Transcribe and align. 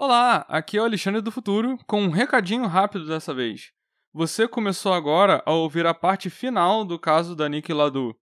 Olá, 0.00 0.46
aqui 0.48 0.78
é 0.78 0.80
o 0.80 0.84
Alexandre 0.84 1.20
do 1.20 1.32
Futuro, 1.32 1.76
com 1.84 2.00
um 2.02 2.08
recadinho 2.08 2.68
rápido 2.68 3.04
dessa 3.04 3.34
vez. 3.34 3.72
Você 4.12 4.46
começou 4.46 4.92
agora 4.92 5.42
a 5.44 5.52
ouvir 5.52 5.84
a 5.86 5.92
parte 5.92 6.30
final 6.30 6.84
do 6.84 6.96
caso 7.00 7.34
da 7.34 7.48
Nick 7.48 7.72
Ladu. 7.72 8.16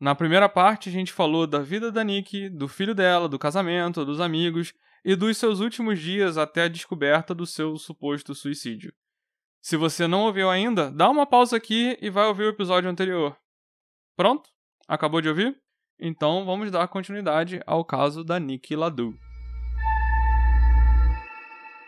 Na 0.00 0.16
primeira 0.16 0.48
parte, 0.48 0.88
a 0.88 0.92
gente 0.92 1.12
falou 1.12 1.46
da 1.46 1.60
vida 1.60 1.92
da 1.92 2.02
Nick, 2.02 2.48
do 2.48 2.66
filho 2.66 2.92
dela, 2.92 3.28
do 3.28 3.38
casamento, 3.38 4.04
dos 4.04 4.20
amigos 4.20 4.74
e 5.04 5.14
dos 5.14 5.38
seus 5.38 5.60
últimos 5.60 6.00
dias 6.00 6.36
até 6.36 6.64
a 6.64 6.68
descoberta 6.68 7.32
do 7.32 7.46
seu 7.46 7.76
suposto 7.76 8.34
suicídio. 8.34 8.92
Se 9.62 9.76
você 9.76 10.08
não 10.08 10.22
ouviu 10.22 10.50
ainda, 10.50 10.90
dá 10.90 11.08
uma 11.08 11.24
pausa 11.24 11.56
aqui 11.56 11.96
e 12.02 12.10
vai 12.10 12.26
ouvir 12.26 12.46
o 12.46 12.50
episódio 12.50 12.90
anterior. 12.90 13.38
Pronto? 14.16 14.50
Acabou 14.88 15.20
de 15.20 15.28
ouvir? 15.28 15.56
Então 16.00 16.44
vamos 16.44 16.72
dar 16.72 16.88
continuidade 16.88 17.62
ao 17.64 17.84
caso 17.84 18.24
da 18.24 18.40
Nick 18.40 18.74
Ladu. 18.74 19.16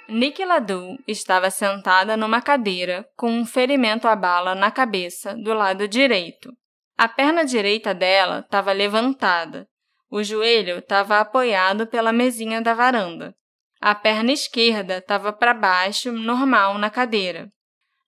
Nick 0.08 0.44
Ladu 0.44 0.98
estava 1.08 1.50
sentada 1.50 2.16
numa 2.16 2.42
cadeira 2.42 3.08
com 3.16 3.30
um 3.30 3.46
ferimento 3.46 4.06
à 4.06 4.14
bala 4.14 4.54
na 4.54 4.70
cabeça 4.70 5.34
do 5.34 5.54
lado 5.54 5.88
direito. 5.88 6.52
A 6.96 7.08
perna 7.08 7.44
direita 7.44 7.94
dela 7.94 8.40
estava 8.40 8.72
levantada. 8.72 9.66
O 10.10 10.22
joelho 10.22 10.78
estava 10.78 11.18
apoiado 11.18 11.86
pela 11.86 12.12
mesinha 12.12 12.60
da 12.60 12.74
varanda. 12.74 13.34
A 13.80 13.94
perna 13.94 14.32
esquerda 14.32 14.98
estava 14.98 15.32
para 15.32 15.54
baixo, 15.54 16.12
normal, 16.12 16.78
na 16.78 16.90
cadeira. 16.90 17.50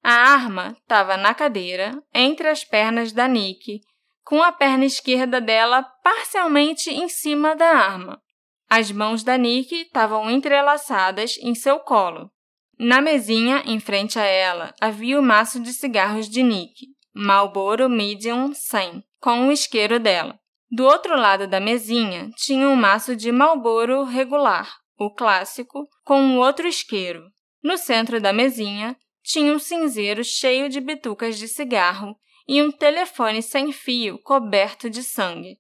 A 0.03 0.13
arma 0.13 0.77
estava 0.81 1.17
na 1.17 1.35
cadeira, 1.35 2.01
entre 2.15 2.49
as 2.49 2.63
pernas 2.63 3.11
da 3.11 3.27
Nick, 3.27 3.81
com 4.25 4.43
a 4.43 4.53
perna 4.53 4.85
esquerda 4.85 5.41
dela 5.41 5.83
parcialmente 6.03 6.91
em 6.91 7.09
cima 7.09 7.57
da 7.57 7.67
arma. 7.67 8.21
As 8.69 8.91
mãos 8.91 9.23
da 9.23 9.39
Nick 9.39 9.75
estavam 9.75 10.31
entrelaçadas 10.31 11.39
em 11.41 11.55
seu 11.55 11.79
colo. 11.79 12.31
Na 12.79 13.01
mesinha, 13.01 13.63
em 13.65 13.81
frente 13.81 14.19
a 14.19 14.25
ela, 14.25 14.75
havia 14.81 15.19
o 15.19 15.23
maço 15.23 15.61
de 15.61 15.73
cigarros 15.73 16.29
de 16.29 16.43
Nick, 16.43 16.89
Marlboro 17.15 17.89
Medium 17.89 18.53
100, 18.53 19.03
com 19.21 19.49
o 19.49 19.53
isqueiro 19.53 19.99
dela. 19.99 20.39
Do 20.71 20.85
outro 20.85 21.17
lado 21.17 21.47
da 21.47 21.61
mesinha 21.61 22.31
tinha 22.37 22.69
um 22.69 22.77
maço 22.77 23.15
de 23.15 23.31
Marlboro 23.31 24.03
regular, 24.03 24.69
o 24.99 25.11
clássico, 25.11 25.89
com 26.05 26.21
um 26.21 26.39
outro 26.39 26.67
isqueiro. 26.67 27.23
No 27.63 27.79
centro 27.79 28.21
da 28.21 28.33
mesinha 28.33 28.97
tinha 29.23 29.53
um 29.53 29.59
cinzeiro 29.59 30.23
cheio 30.25 30.69
de 30.69 30.81
bitucas 30.81 31.39
de 31.39 31.49
cigarro 31.49 32.17
e 32.49 32.63
um 32.63 32.71
telefone 32.71 33.43
sem 33.43 33.73
fio 33.73 34.19
coberto 34.23 34.91
de 34.91 35.03
sangue. 35.03 35.57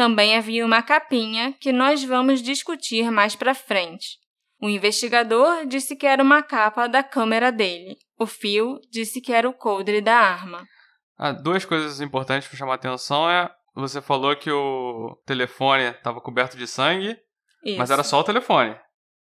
Também 0.00 0.34
havia 0.34 0.64
uma 0.64 0.82
capinha 0.82 1.52
que 1.60 1.74
nós 1.74 2.02
vamos 2.02 2.40
discutir 2.40 3.10
mais 3.10 3.36
para 3.36 3.54
frente. 3.54 4.16
O 4.58 4.66
investigador 4.66 5.66
disse 5.66 5.94
que 5.94 6.06
era 6.06 6.22
uma 6.22 6.42
capa 6.42 6.86
da 6.86 7.02
câmera 7.02 7.52
dele. 7.52 7.98
O 8.18 8.24
fio 8.24 8.80
disse 8.90 9.20
que 9.20 9.30
era 9.30 9.46
o 9.46 9.52
coldre 9.52 10.00
da 10.00 10.16
arma. 10.16 10.66
Ah, 11.18 11.32
duas 11.32 11.66
coisas 11.66 12.00
importantes 12.00 12.48
para 12.48 12.56
chamar 12.56 12.72
a 12.72 12.74
atenção 12.76 13.28
é 13.30 13.50
você 13.74 14.00
falou 14.00 14.34
que 14.34 14.50
o 14.50 15.20
telefone 15.26 15.90
estava 15.90 16.18
coberto 16.18 16.56
de 16.56 16.66
sangue, 16.66 17.14
Isso. 17.62 17.76
mas 17.76 17.90
era 17.90 18.02
só 18.02 18.20
o 18.20 18.24
telefone. 18.24 18.74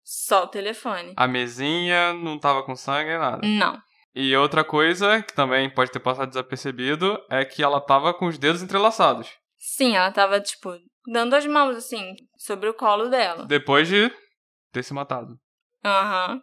Só 0.04 0.46
o 0.46 0.48
telefone. 0.48 1.14
A 1.16 1.28
mesinha 1.28 2.12
não 2.12 2.38
estava 2.38 2.64
com 2.64 2.76
sangue 2.76 3.12
nem 3.12 3.20
nada. 3.20 3.48
Não. 3.48 3.80
E 4.16 4.36
outra 4.36 4.64
coisa 4.64 5.22
que 5.22 5.32
também 5.32 5.70
pode 5.70 5.92
ter 5.92 6.00
passado 6.00 6.30
desapercebido 6.30 7.20
é 7.30 7.46
que 7.46 7.62
ela 7.62 7.78
estava 7.78 8.16
com 8.16 8.26
os 8.26 8.40
dedos 8.40 8.64
entrelaçados. 8.64 9.30
Sim, 9.68 9.96
ela 9.96 10.12
tava, 10.12 10.40
tipo, 10.40 10.78
dando 11.12 11.34
as 11.34 11.46
mãos, 11.48 11.76
assim, 11.76 12.16
sobre 12.38 12.70
o 12.70 12.74
colo 12.74 13.10
dela. 13.10 13.46
Depois 13.46 13.88
de 13.88 14.12
ter 14.72 14.84
se 14.84 14.94
matado. 14.94 15.40
Aham. 15.84 16.40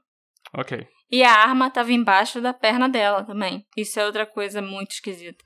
Ok. 0.53 0.87
E 1.09 1.23
a 1.23 1.31
arma 1.31 1.71
tava 1.71 1.93
embaixo 1.93 2.41
da 2.41 2.53
perna 2.53 2.89
dela 2.89 3.25
também. 3.25 3.65
Isso 3.77 4.01
é 4.01 4.05
outra 4.05 4.27
coisa 4.27 4.61
muito 4.61 4.91
esquisita. 4.91 5.45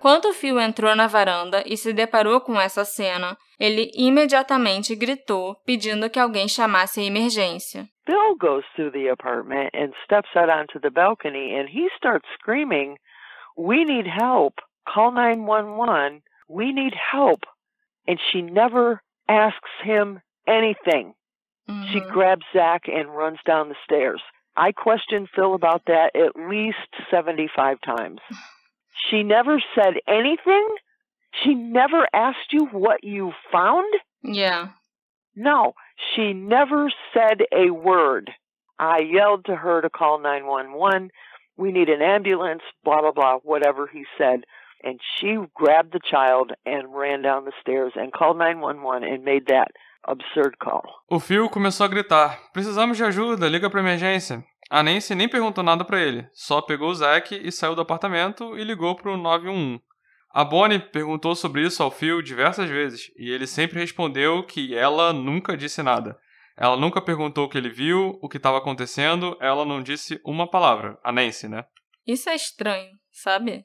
Quando 0.00 0.30
o 0.30 0.32
Phil 0.32 0.58
entrou 0.58 0.96
na 0.96 1.06
varanda 1.06 1.62
e 1.66 1.76
se 1.76 1.92
deparou 1.92 2.40
com 2.40 2.60
essa 2.60 2.84
cena, 2.84 3.36
ele 3.60 3.90
imediatamente 3.94 4.96
gritou, 4.96 5.54
pedindo 5.66 6.10
que 6.10 6.18
alguém 6.18 6.48
chamasse 6.48 7.00
a 7.00 7.04
emergência. 7.04 7.86
Bill 8.06 8.36
goes 8.36 8.64
through 8.74 8.90
the 8.90 9.10
apartment 9.10 9.70
and 9.74 9.92
steps 10.02 10.34
out 10.34 10.50
onto 10.50 10.80
the 10.80 10.90
balcony 10.90 11.54
and 11.54 11.68
he 11.68 11.88
starts 11.96 12.26
screaming, 12.40 12.96
We 13.56 13.84
need 13.84 14.06
help. 14.06 14.54
Call 14.88 15.12
911. 15.12 16.22
We 16.48 16.72
need 16.72 16.94
help. 16.94 17.40
And 18.06 18.18
she 18.30 18.42
never 18.42 19.02
asks 19.28 19.70
him 19.82 20.20
anything. 20.46 21.14
She 21.66 21.72
mm-hmm. 21.72 22.12
grabs 22.12 22.44
Zach 22.52 22.82
and 22.88 23.14
runs 23.14 23.38
down 23.46 23.68
the 23.68 23.76
stairs. 23.84 24.20
I 24.56 24.72
questioned 24.72 25.28
Phil 25.34 25.54
about 25.54 25.82
that 25.86 26.14
at 26.14 26.36
least 26.36 26.76
75 27.10 27.78
times. 27.80 28.20
She 29.08 29.22
never 29.22 29.62
said 29.74 29.94
anything? 30.06 30.68
She 31.42 31.54
never 31.54 32.06
asked 32.12 32.52
you 32.52 32.66
what 32.66 33.04
you 33.04 33.32
found? 33.50 33.92
Yeah. 34.22 34.68
No, 35.34 35.74
she 36.14 36.34
never 36.34 36.92
said 37.14 37.42
a 37.52 37.70
word. 37.70 38.30
I 38.78 38.98
yelled 38.98 39.46
to 39.46 39.56
her 39.56 39.80
to 39.80 39.88
call 39.88 40.18
911. 40.18 41.10
We 41.56 41.70
need 41.70 41.88
an 41.88 42.02
ambulance, 42.02 42.62
blah, 42.84 43.00
blah, 43.00 43.12
blah, 43.12 43.38
whatever 43.44 43.86
he 43.92 44.04
said. 44.16 44.44
And 44.84 44.98
she 45.00 45.36
grabbed 45.54 45.92
the 45.92 46.00
child 46.00 46.52
and 46.66 46.92
ran 46.92 47.22
down 47.22 47.44
the 47.44 47.52
stairs 47.60 47.92
and 47.94 48.10
called 48.12 48.38
911 48.38 49.04
and 49.04 49.22
made 49.22 49.46
that 49.46 49.70
absurd 50.04 50.58
call. 50.58 50.82
O 51.08 51.20
Phil 51.20 51.48
começou 51.48 51.84
a 51.84 51.88
gritar: 51.88 52.38
Precisamos 52.52 52.96
de 52.96 53.04
ajuda, 53.04 53.48
liga 53.48 53.70
pra 53.70 53.80
emergência. 53.80 54.44
A 54.70 54.82
Nancy 54.82 55.14
nem 55.14 55.28
perguntou 55.28 55.62
nada 55.62 55.84
pra 55.84 56.00
ele, 56.00 56.26
só 56.32 56.62
pegou 56.62 56.88
o 56.88 56.94
Zack 56.94 57.34
e 57.34 57.52
saiu 57.52 57.74
do 57.74 57.82
apartamento 57.82 58.56
e 58.56 58.64
ligou 58.64 58.96
pro 58.96 59.16
911. 59.16 59.82
A 60.34 60.44
Bonnie 60.44 60.78
perguntou 60.78 61.34
sobre 61.34 61.60
isso 61.60 61.82
ao 61.82 61.90
Phil 61.90 62.22
diversas 62.22 62.70
vezes 62.70 63.12
e 63.18 63.30
ele 63.30 63.46
sempre 63.46 63.80
respondeu 63.80 64.42
que 64.42 64.74
ela 64.74 65.12
nunca 65.12 65.58
disse 65.58 65.82
nada. 65.82 66.18
Ela 66.56 66.76
nunca 66.76 67.00
perguntou 67.00 67.46
o 67.46 67.48
que 67.48 67.58
ele 67.58 67.70
viu, 67.70 68.18
o 68.20 68.28
que 68.28 68.36
estava 68.36 68.58
acontecendo, 68.58 69.36
ela 69.40 69.64
não 69.64 69.82
disse 69.82 70.20
uma 70.24 70.48
palavra. 70.48 70.98
A 71.02 71.10
Nancy, 71.10 71.48
né? 71.48 71.64
Isso 72.06 72.28
é 72.28 72.34
estranho, 72.34 72.90
sabe? 73.10 73.64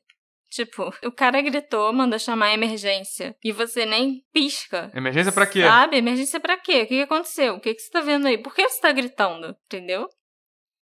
Tipo, 0.50 0.90
o 1.04 1.12
cara 1.12 1.42
gritou, 1.42 1.92
mandou 1.92 2.18
chamar 2.18 2.48
a 2.48 2.54
emergência. 2.54 3.36
E 3.44 3.52
você 3.52 3.86
nem 3.86 4.24
pisca. 4.34 4.90
Emergência 4.96 5.32
pra 5.32 5.46
quê? 5.46 5.62
Sabe? 5.62 5.98
Emergência 5.98 6.40
pra 6.40 6.58
quê? 6.58 6.84
O 6.84 6.88
que 6.88 7.02
aconteceu? 7.02 7.56
O 7.56 7.60
que, 7.60 7.74
que 7.74 7.82
você 7.82 7.92
tá 7.92 8.02
vendo 8.02 8.28
aí? 8.28 8.38
Por 8.38 8.56
que 8.56 8.68
você 8.68 8.80
tá 8.80 8.92
gritando? 8.92 9.56
Entendeu? 9.66 10.08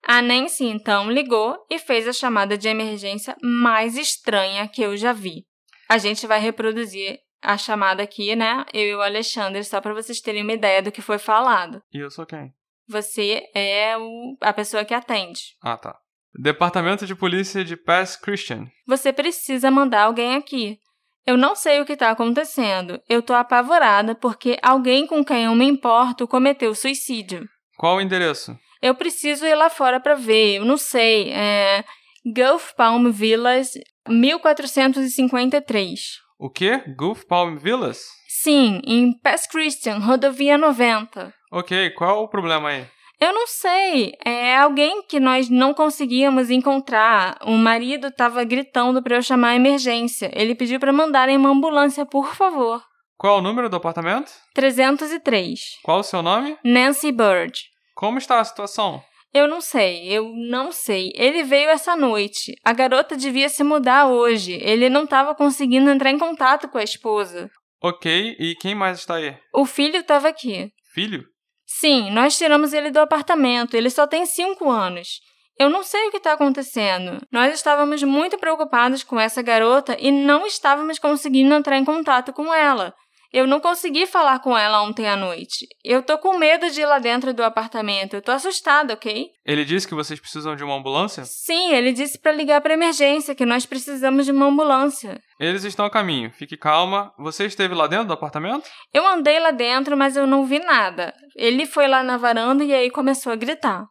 A 0.02 0.22
Nancy 0.22 0.64
então 0.64 1.10
ligou 1.10 1.56
e 1.68 1.78
fez 1.78 2.06
a 2.06 2.12
chamada 2.12 2.56
de 2.56 2.68
emergência 2.68 3.36
mais 3.42 3.96
estranha 3.96 4.68
que 4.68 4.80
eu 4.80 4.96
já 4.96 5.12
vi. 5.12 5.44
A 5.88 5.98
gente 5.98 6.26
vai 6.26 6.38
reproduzir 6.38 7.18
a 7.42 7.56
chamada 7.56 8.02
aqui, 8.02 8.34
né? 8.34 8.64
Eu 8.72 8.82
e 8.82 8.94
o 8.94 9.02
Alexandre, 9.02 9.62
só 9.64 9.80
pra 9.80 9.94
vocês 9.94 10.20
terem 10.20 10.42
uma 10.42 10.52
ideia 10.52 10.82
do 10.82 10.92
que 10.92 11.00
foi 11.02 11.18
falado. 11.18 11.82
E 11.92 11.98
eu 11.98 12.10
sou 12.10 12.26
quem? 12.26 12.52
Você 12.88 13.42
é 13.54 13.96
o, 13.98 14.36
a 14.40 14.52
pessoa 14.52 14.84
que 14.84 14.94
atende. 14.94 15.56
Ah, 15.62 15.76
tá. 15.76 15.96
Departamento 16.34 17.06
de 17.06 17.14
Polícia 17.14 17.64
de 17.64 17.76
Pass 17.76 18.16
Christian. 18.16 18.66
Você 18.86 19.12
precisa 19.12 19.70
mandar 19.70 20.02
alguém 20.04 20.34
aqui. 20.36 20.78
Eu 21.26 21.36
não 21.36 21.54
sei 21.54 21.80
o 21.80 21.84
que 21.84 21.92
está 21.92 22.10
acontecendo. 22.10 23.00
Eu 23.08 23.20
tô 23.20 23.34
apavorada 23.34 24.14
porque 24.14 24.58
alguém 24.62 25.06
com 25.06 25.22
quem 25.24 25.44
eu 25.44 25.54
me 25.54 25.66
importo 25.66 26.26
cometeu 26.26 26.74
suicídio. 26.74 27.46
Qual 27.76 27.96
o 27.96 28.00
endereço? 28.00 28.58
Eu 28.80 28.94
preciso 28.94 29.44
ir 29.44 29.54
lá 29.54 29.68
fora 29.68 30.00
para 30.00 30.14
ver. 30.14 30.56
Eu 30.56 30.64
não 30.64 30.78
sei. 30.78 31.30
É 31.30 31.84
Gulf 32.24 32.72
Palm 32.72 33.10
Villas, 33.10 33.72
1453. 34.08 36.00
O 36.38 36.48
quê? 36.48 36.80
Gulf 36.96 37.24
Palm 37.24 37.56
Villas? 37.56 37.98
Sim, 38.28 38.80
em 38.86 39.12
Pass 39.12 39.48
Christian, 39.48 39.98
rodovia 39.98 40.56
90. 40.56 41.34
Ok, 41.50 41.90
qual 41.90 42.22
o 42.22 42.28
problema 42.28 42.68
aí? 42.68 42.86
Eu 43.20 43.32
não 43.32 43.48
sei. 43.48 44.12
É 44.24 44.56
alguém 44.56 45.02
que 45.02 45.18
nós 45.18 45.50
não 45.50 45.74
conseguíamos 45.74 46.48
encontrar. 46.48 47.36
O 47.42 47.56
marido 47.56 48.06
estava 48.06 48.44
gritando 48.44 49.02
para 49.02 49.16
eu 49.16 49.22
chamar 49.22 49.48
a 49.48 49.56
emergência. 49.56 50.30
Ele 50.32 50.54
pediu 50.54 50.78
para 50.78 50.92
mandarem 50.92 51.36
uma 51.36 51.50
ambulância, 51.50 52.06
por 52.06 52.32
favor. 52.36 52.80
Qual 53.16 53.38
o 53.38 53.42
número 53.42 53.68
do 53.68 53.74
apartamento? 53.74 54.30
303. 54.54 55.58
Qual 55.82 55.98
o 55.98 56.04
seu 56.04 56.22
nome? 56.22 56.56
Nancy 56.64 57.10
Bird. 57.10 57.52
Como 57.96 58.18
está 58.18 58.38
a 58.38 58.44
situação? 58.44 59.02
Eu 59.38 59.46
não 59.46 59.60
sei, 59.60 60.08
eu 60.08 60.32
não 60.34 60.72
sei. 60.72 61.12
Ele 61.14 61.44
veio 61.44 61.70
essa 61.70 61.94
noite. 61.94 62.56
A 62.64 62.72
garota 62.72 63.16
devia 63.16 63.48
se 63.48 63.62
mudar 63.62 64.08
hoje. 64.08 64.58
Ele 64.60 64.88
não 64.88 65.04
estava 65.04 65.32
conseguindo 65.32 65.88
entrar 65.88 66.10
em 66.10 66.18
contato 66.18 66.68
com 66.68 66.76
a 66.76 66.82
esposa. 66.82 67.48
Ok, 67.80 68.36
e 68.40 68.56
quem 68.56 68.74
mais 68.74 68.98
está 68.98 69.14
aí? 69.14 69.36
O 69.54 69.64
filho 69.64 69.98
estava 69.98 70.26
aqui. 70.26 70.72
Filho? 70.92 71.24
Sim, 71.64 72.10
nós 72.10 72.36
tiramos 72.36 72.72
ele 72.72 72.90
do 72.90 72.98
apartamento. 72.98 73.76
Ele 73.76 73.90
só 73.90 74.08
tem 74.08 74.26
cinco 74.26 74.68
anos. 74.68 75.20
Eu 75.56 75.70
não 75.70 75.84
sei 75.84 76.08
o 76.08 76.10
que 76.10 76.16
está 76.16 76.32
acontecendo. 76.32 77.24
Nós 77.30 77.54
estávamos 77.54 78.02
muito 78.02 78.38
preocupados 78.38 79.04
com 79.04 79.20
essa 79.20 79.40
garota 79.40 79.96
e 80.00 80.10
não 80.10 80.46
estávamos 80.48 80.98
conseguindo 80.98 81.54
entrar 81.54 81.78
em 81.78 81.84
contato 81.84 82.32
com 82.32 82.52
ela. 82.52 82.92
Eu 83.30 83.46
não 83.46 83.60
consegui 83.60 84.06
falar 84.06 84.38
com 84.38 84.56
ela 84.56 84.82
ontem 84.82 85.06
à 85.06 85.14
noite. 85.14 85.66
Eu 85.84 86.02
tô 86.02 86.16
com 86.16 86.38
medo 86.38 86.70
de 86.70 86.80
ir 86.80 86.86
lá 86.86 86.98
dentro 86.98 87.34
do 87.34 87.44
apartamento. 87.44 88.14
Eu 88.14 88.22
tô 88.22 88.32
assustada, 88.32 88.94
ok? 88.94 89.28
Ele 89.44 89.64
disse 89.66 89.86
que 89.86 89.94
vocês 89.94 90.18
precisam 90.18 90.56
de 90.56 90.64
uma 90.64 90.76
ambulância? 90.76 91.24
Sim, 91.24 91.74
ele 91.74 91.92
disse 91.92 92.18
para 92.18 92.32
ligar 92.32 92.62
para 92.62 92.72
emergência, 92.72 93.34
que 93.34 93.44
nós 93.44 93.66
precisamos 93.66 94.24
de 94.24 94.32
uma 94.32 94.46
ambulância. 94.46 95.20
Eles 95.38 95.62
estão 95.64 95.84
a 95.84 95.90
caminho. 95.90 96.30
Fique 96.30 96.56
calma. 96.56 97.12
Você 97.18 97.44
esteve 97.44 97.74
lá 97.74 97.86
dentro 97.86 98.06
do 98.06 98.14
apartamento? 98.14 98.68
Eu 98.94 99.06
andei 99.06 99.38
lá 99.38 99.50
dentro, 99.50 99.94
mas 99.94 100.16
eu 100.16 100.26
não 100.26 100.46
vi 100.46 100.58
nada. 100.58 101.12
Ele 101.36 101.66
foi 101.66 101.86
lá 101.86 102.02
na 102.02 102.16
varanda 102.16 102.64
e 102.64 102.72
aí 102.72 102.90
começou 102.90 103.32
a 103.32 103.36
gritar. 103.36 103.84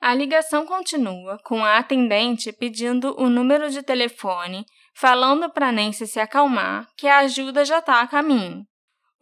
A 0.00 0.14
ligação 0.14 0.64
continua, 0.64 1.36
com 1.44 1.62
a 1.62 1.76
atendente 1.76 2.52
pedindo 2.52 3.14
o 3.18 3.28
número 3.28 3.68
de 3.68 3.82
telefone 3.82 4.64
falando 4.94 5.50
para 5.50 5.72
Nancy 5.72 6.06
se 6.06 6.20
acalmar, 6.20 6.88
que 6.96 7.06
a 7.06 7.18
ajuda 7.18 7.64
já 7.64 7.78
está 7.78 8.00
a 8.00 8.06
caminho. 8.06 8.64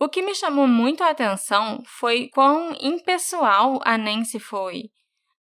O 0.00 0.08
que 0.08 0.22
me 0.22 0.34
chamou 0.34 0.66
muito 0.66 1.02
a 1.02 1.10
atenção 1.10 1.82
foi 1.84 2.28
quão 2.28 2.76
impessoal 2.80 3.80
a 3.84 3.98
Nancy 3.98 4.38
foi. 4.38 4.90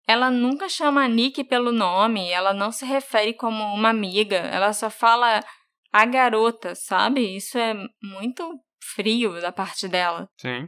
Ela 0.07 0.31
nunca 0.31 0.69
chama 0.69 1.03
a 1.03 1.07
Nick 1.07 1.43
pelo 1.43 1.71
nome, 1.71 2.29
ela 2.29 2.53
não 2.53 2.71
se 2.71 2.85
refere 2.85 3.33
como 3.33 3.63
uma 3.63 3.89
amiga, 3.89 4.37
ela 4.37 4.73
só 4.73 4.89
fala 4.89 5.43
a 5.91 6.05
garota, 6.05 6.73
sabe? 6.75 7.35
Isso 7.35 7.57
é 7.57 7.73
muito 8.01 8.59
frio 8.95 9.39
da 9.41 9.51
parte 9.51 9.87
dela. 9.87 10.29
Sim. 10.37 10.67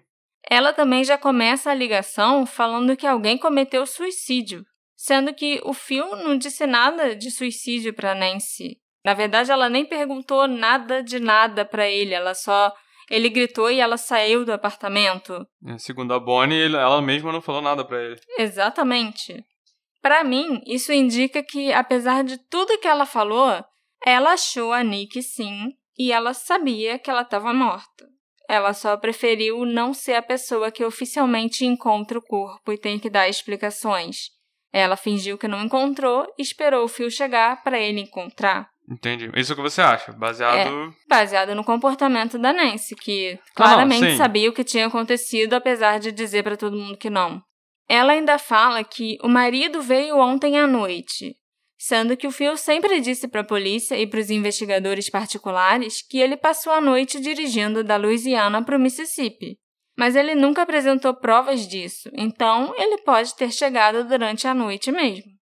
Ela 0.50 0.74
também 0.74 1.04
já 1.04 1.18
começa 1.18 1.72
a 1.72 1.76
ligação 1.76 2.46
falando 2.46 2.98
que 2.98 3.08
alguém 3.08 3.38
cometeu 3.38 3.86
suicídio, 3.86 4.66
sendo 4.96 5.34
que 5.34 5.62
o 5.64 5.74
Phil 5.74 6.16
não 6.18 6.38
disse 6.38 6.66
nada 6.68 7.16
de 7.16 7.32
suicídio 7.32 7.94
para 7.94 8.16
Nancy. 8.16 8.78
Na 9.10 9.16
verdade, 9.16 9.52
ela 9.52 9.68
nem 9.68 9.88
perguntou 9.88 10.48
nada 10.48 11.02
de 11.02 11.20
nada 11.20 11.66
para 11.66 11.90
ele, 11.90 12.14
ela 12.14 12.36
só. 12.36 12.72
Ele 13.10 13.28
gritou 13.28 13.72
e 13.72 13.80
ela 13.80 13.98
saiu 13.98 14.46
do 14.46 14.54
apartamento. 14.54 15.48
É, 15.66 15.80
segundo 15.80 16.14
a 16.14 16.20
Bonnie, 16.20 16.76
ela 16.76 17.02
mesma 17.02 17.32
não 17.32 17.42
falou 17.42 17.60
nada 17.60 17.84
para 17.84 18.00
ele. 18.04 18.20
Exatamente. 18.38 19.44
Para 20.00 20.24
mim, 20.24 20.62
isso 20.64 20.94
indica 20.94 21.42
que, 21.42 21.74
apesar 21.74 22.24
de 22.24 22.38
tudo 22.52 22.78
que 22.78 22.88
ela 22.88 23.08
falou, 23.08 23.66
ela 24.06 24.34
achou 24.34 24.72
a 24.72 24.84
Nick 24.84 25.24
sim 25.24 25.70
e 25.98 26.12
ela 26.12 26.36
sabia 26.36 27.00
que 27.00 27.10
ela 27.10 27.24
estava 27.24 27.52
morta. 27.52 28.08
Ela 28.48 28.76
só 28.76 28.96
preferiu 28.96 29.66
não 29.66 29.92
ser 29.92 30.14
a 30.14 30.22
pessoa 30.22 30.72
que 30.72 30.86
oficialmente 30.86 31.66
encontra 31.66 32.20
o 32.20 32.22
corpo 32.22 32.72
e 32.72 32.78
tem 32.78 33.00
que 33.00 33.10
dar 33.10 33.28
explicações. 33.28 34.28
Ela 34.72 34.96
fingiu 34.96 35.36
que 35.36 35.48
não 35.48 35.64
encontrou 35.64 36.32
e 36.38 36.44
esperou 36.44 36.86
o 36.86 36.88
fio 36.88 37.10
chegar 37.10 37.64
para 37.64 37.80
ele 37.80 38.02
encontrar. 38.02 38.70
Entendi. 38.90 39.30
Isso 39.36 39.52
é 39.52 39.54
o 39.54 39.56
que 39.56 39.62
você 39.62 39.82
acha? 39.82 40.12
Baseado. 40.12 40.90
É, 40.90 40.94
baseado 41.08 41.54
no 41.54 41.64
comportamento 41.64 42.40
da 42.40 42.52
Nancy, 42.52 42.96
que 42.96 43.38
claramente 43.56 44.04
ah, 44.04 44.10
não, 44.10 44.18
sabia 44.18 44.50
o 44.50 44.54
que 44.54 44.64
tinha 44.64 44.88
acontecido, 44.88 45.54
apesar 45.54 46.00
de 46.00 46.12
dizer 46.12 46.44
para 46.44 46.58
todo 46.58 46.76
mundo 46.76 46.98
que 46.98 47.10
não. 47.10 47.42
Ela 47.88 48.14
ainda 48.14 48.40
fala 48.40 48.84
que 48.84 49.18
o 49.24 49.28
marido 49.28 49.82
veio 49.82 50.18
ontem 50.18 50.58
à 50.58 50.66
noite, 50.66 51.36
sendo 51.78 52.18
que 52.18 52.28
o 52.28 52.32
Phil 52.32 52.58
sempre 52.58 53.00
disse 53.00 53.28
para 53.28 53.42
a 53.42 53.46
polícia 53.46 53.96
e 53.96 54.08
para 54.08 54.20
os 54.20 54.32
investigadores 54.32 55.10
particulares 55.10 56.02
que 56.02 56.18
ele 56.18 56.36
passou 56.36 56.74
a 56.74 56.82
noite 56.82 57.20
dirigindo 57.20 57.84
da 57.84 57.96
Louisiana 57.96 58.64
para 58.64 58.76
o 58.76 58.80
Mississippi. 58.80 59.58
Mas 59.98 60.16
ele 60.16 60.34
nunca 60.34 60.64
apresentou 60.64 61.14
provas 61.14 61.68
disso, 61.68 62.10
então 62.14 62.74
ele 62.78 63.00
pode 63.00 63.36
ter 63.36 63.52
chegado 63.52 64.04
durante 64.08 64.48
a 64.48 64.54
noite 64.54 64.92
mesmo. 64.92 65.39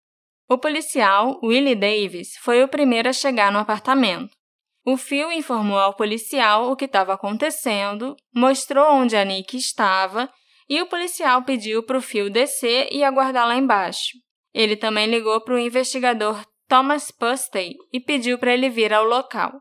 O 0.53 0.59
policial, 0.59 1.41
Willie 1.43 1.75
Davis, 1.75 2.37
foi 2.37 2.63
o 2.63 2.69
primeiro 2.69 3.09
a 3.09 3.13
chegar 3.15 3.51
no 3.51 3.59
apartamento. 3.59 4.37
O 4.85 4.99
Phil 4.99 5.33
informou 5.33 5.79
ao 5.79 5.97
policial 5.97 6.71
o 6.71 6.77
que 6.77 6.85
estava 6.85 7.15
acontecendo, 7.15 8.15
mostrou 8.35 8.87
onde 8.93 9.17
a 9.17 9.25
Nick 9.25 9.57
estava 9.57 10.29
e 10.69 10.83
o 10.83 10.87
policial 10.87 11.43
pediu 11.43 11.83
para 11.83 11.97
o 11.97 12.03
Phil 12.03 12.29
descer 12.29 12.87
e 12.93 13.03
aguardar 13.03 13.49
lá 13.49 13.57
embaixo. 13.57 14.11
Ele 14.53 14.77
também 14.77 15.07
ligou 15.07 15.41
para 15.41 15.55
o 15.55 15.59
investigador 15.59 16.45
Thomas 16.69 17.11
Pustey 17.11 17.75
e 17.91 17.99
pediu 17.99 18.37
para 18.37 18.53
ele 18.53 18.69
vir 18.69 18.93
ao 18.93 19.07
local. 19.07 19.55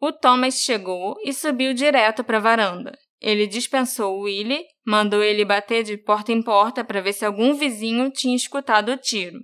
O 0.00 0.10
Thomas 0.10 0.54
chegou 0.54 1.16
e 1.22 1.34
subiu 1.34 1.74
direto 1.74 2.24
para 2.24 2.38
a 2.38 2.40
varanda. 2.40 2.98
Ele 3.20 3.46
dispensou 3.46 4.16
o 4.16 4.22
Willie, 4.22 4.64
mandou 4.86 5.22
ele 5.22 5.44
bater 5.44 5.82
de 5.82 5.98
porta 5.98 6.32
em 6.32 6.42
porta 6.42 6.82
para 6.82 7.02
ver 7.02 7.12
se 7.12 7.26
algum 7.26 7.52
vizinho 7.52 8.10
tinha 8.10 8.34
escutado 8.34 8.92
o 8.92 8.96
tiro. 8.96 9.38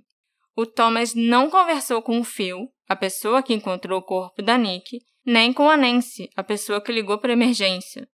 O 0.57 0.65
Thomas 0.65 1.13
não 1.13 1.51
conversou 1.51 2.01
com 2.01 2.19
o 2.19 2.23
Phil, 2.23 2.67
a 2.89 2.95
pessoa 2.95 3.43
que 3.43 3.53
encontrou 3.53 3.99
o 3.99 4.03
corpo 4.03 4.41
da 4.41 4.57
Nick, 4.57 4.99
nem 5.23 5.53
com 5.53 5.69
a 5.69 5.77
Nancy, 5.77 6.31
a 6.35 6.43
pessoa 6.43 6.81
que 6.81 6.91
ligou 6.91 7.19
para 7.19 7.31
emergência. 7.31 8.09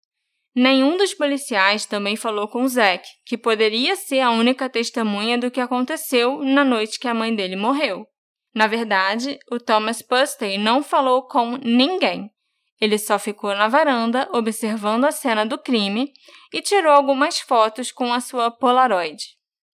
Nenhum 0.56 0.96
dos 0.96 1.14
policiais 1.14 1.86
também 1.86 2.16
falou 2.16 2.48
com 2.48 2.64
o 2.64 2.68
Zack, 2.70 3.06
que 3.26 3.38
poderia 3.38 3.98
ser 3.98 4.22
a 4.22 4.32
única 4.32 4.70
testemunha 4.70 5.38
do 5.38 5.52
que 5.52 5.60
aconteceu 5.60 6.42
na 6.42 6.64
noite 6.64 6.98
que 6.98 7.10
a 7.10 7.14
mãe 7.14 7.36
dele 7.36 7.58
morreu. 7.58 8.08
Na 8.56 8.68
verdade, 8.68 9.38
o 9.52 9.60
Thomas 9.60 10.02
Pustey 10.02 10.58
não 10.58 10.82
falou 10.82 11.28
com 11.28 11.58
ninguém. 11.58 12.32
Ele 12.80 12.98
só 12.98 13.20
ficou 13.20 13.54
na 13.54 13.68
varanda 13.68 14.30
observando 14.32 15.04
a 15.04 15.12
cena 15.12 15.46
do 15.46 15.58
crime 15.58 16.14
e 16.54 16.62
tirou 16.62 16.94
algumas 16.94 17.38
fotos 17.42 17.92
com 17.92 18.14
a 18.14 18.22
sua 18.22 18.50
Polaroid. 18.50 19.22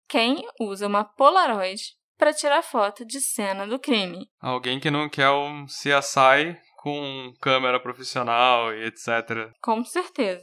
Quem 0.09 0.47
usa 0.59 0.87
uma 0.87 1.05
Polaroid 1.05 1.83
para 2.25 2.33
tirar 2.33 2.63
foto 2.63 3.05
de 3.05 3.21
cena 3.21 3.67
do 3.67 3.79
crime. 3.79 4.27
Alguém 4.41 4.81
que 4.81 4.91
não 4.91 5.11
quer 5.11 5.29
um 5.29 5.67
CSI 5.67 6.59
com 6.79 7.35
câmera 7.39 7.79
profissional 7.79 8.73
e 8.73 8.87
etc. 8.87 9.53
Com 9.61 9.85
certeza. 9.85 10.43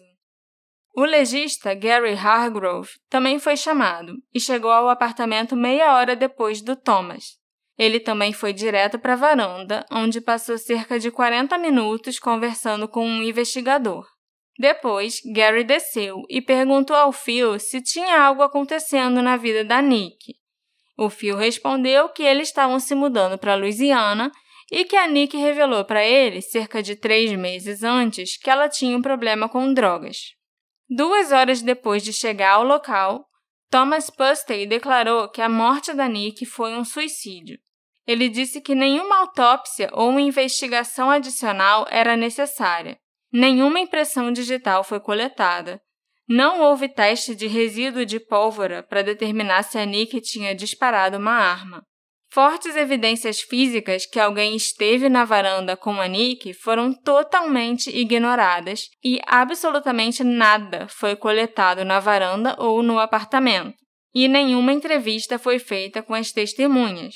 O 0.96 1.04
legista 1.04 1.74
Gary 1.74 2.14
Hargrove 2.14 2.92
também 3.10 3.40
foi 3.40 3.58
chamado 3.58 4.14
e 4.32 4.40
chegou 4.40 4.70
ao 4.70 4.90
apartamento 4.90 5.56
meia 5.56 5.96
hora 5.96 6.16
depois 6.16 6.62
do 6.62 6.76
Thomas. 6.76 7.40
Ele 7.80 8.00
também 8.00 8.32
foi 8.32 8.54
direto 8.54 9.00
para 9.00 9.14
a 9.14 9.16
varanda, 9.16 9.84
onde 9.92 10.22
passou 10.22 10.60
cerca 10.60 11.00
de 11.00 11.10
40 11.10 11.58
minutos 11.58 12.20
conversando 12.20 12.88
com 12.88 13.04
um 13.04 13.24
investigador. 13.24 14.06
Depois, 14.60 15.20
Gary 15.34 15.64
desceu 15.64 16.18
e 16.30 16.44
perguntou 16.44 16.96
ao 16.96 17.12
Phil 17.12 17.58
se 17.58 17.82
tinha 17.82 18.22
algo 18.22 18.44
acontecendo 18.44 19.20
na 19.24 19.36
vida 19.36 19.66
da 19.66 19.82
Nick. 19.82 20.40
O 21.04 21.10
Phil 21.10 21.36
respondeu 21.36 22.10
que 22.10 22.22
eles 22.22 22.50
estavam 22.50 22.80
se 22.80 22.94
mudando 22.94 23.36
para 23.36 23.56
Louisiana 23.56 24.32
e 24.72 24.86
que 24.86 24.96
a 24.96 25.08
Nick 25.08 25.36
revelou 25.36 25.84
para 25.84 26.06
ele, 26.06 26.44
cerca 26.44 26.84
de 26.84 26.96
três 26.96 27.34
meses 27.34 27.82
antes, 27.82 28.38
que 28.38 28.52
ela 28.52 28.70
tinha 28.70 28.96
um 28.96 29.02
problema 29.02 29.50
com 29.50 29.74
drogas. 29.74 30.36
Duas 30.88 31.32
horas 31.32 31.64
depois 31.64 32.04
de 32.04 32.14
chegar 32.14 32.52
ao 32.52 32.64
local, 32.64 33.26
Thomas 33.72 34.12
Pustey 34.12 34.68
declarou 34.68 35.28
que 35.28 35.42
a 35.42 35.50
morte 35.50 35.92
da 35.92 36.08
Nick 36.08 36.46
foi 36.46 36.76
um 36.76 36.86
suicídio. 36.86 37.58
Ele 38.06 38.30
disse 38.30 38.62
que 38.62 38.76
nenhuma 38.76 39.22
autópsia 39.22 39.90
ou 39.94 40.20
investigação 40.20 41.10
adicional 41.10 41.88
era 41.90 42.16
necessária. 42.16 43.00
Nenhuma 43.34 43.80
impressão 43.80 44.32
digital 44.32 44.84
foi 44.84 45.00
coletada, 45.00 45.82
não 46.28 46.62
houve 46.62 46.88
teste 46.88 47.36
de 47.36 47.48
resíduo 47.48 48.06
de 48.06 48.20
pólvora 48.20 48.82
para 48.84 49.02
determinar 49.02 49.64
se 49.64 49.78
a 49.78 49.86
Nick 49.86 50.22
tinha 50.22 50.56
disparado 50.56 51.18
uma 51.18 51.34
arma. 51.34 51.84
Fortes 52.34 52.78
evidências 52.78 53.42
físicas 53.42 54.06
que 54.06 54.18
alguém 54.18 54.56
esteve 54.56 55.10
na 55.10 55.26
varanda 55.26 55.76
com 55.76 56.00
a 56.00 56.08
Nick 56.08 56.54
foram 56.54 56.94
totalmente 56.94 57.90
ignoradas 57.90 58.90
e 59.04 59.20
absolutamente 59.28 60.24
nada 60.24 60.88
foi 60.88 61.18
coletado 61.18 61.84
na 61.84 62.00
varanda 62.00 62.56
ou 62.58 62.82
no 62.82 62.98
apartamento. 63.00 63.76
E 64.16 64.30
nenhuma 64.30 64.72
entrevista 64.72 65.38
foi 65.38 65.60
feita 65.60 66.02
com 66.02 66.14
as 66.14 66.32
testemunhas. 66.32 67.16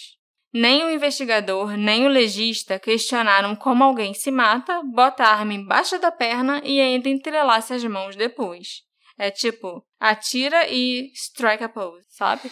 Nem 0.54 0.84
o 0.84 0.90
investigador 0.90 1.78
nem 1.78 2.06
o 2.06 2.10
legista 2.10 2.80
questionaram 2.80 3.56
como 3.56 3.84
alguém 3.84 4.14
se 4.14 4.32
mata, 4.32 4.82
bota 4.84 5.24
a 5.24 5.34
arma 5.34 5.54
embaixo 5.54 6.00
da 6.00 6.12
perna 6.12 6.62
e 6.64 6.80
ainda 6.80 7.08
entrelaça 7.08 7.76
as 7.76 7.84
mãos 7.84 8.16
depois. 8.16 8.85
É 9.18 9.32
tipo, 9.32 9.86
atira 10.00 10.68
e 10.68 11.12
strike 11.14 11.64
a 11.64 11.70
pose, 11.70 12.06
sabe? 12.10 12.52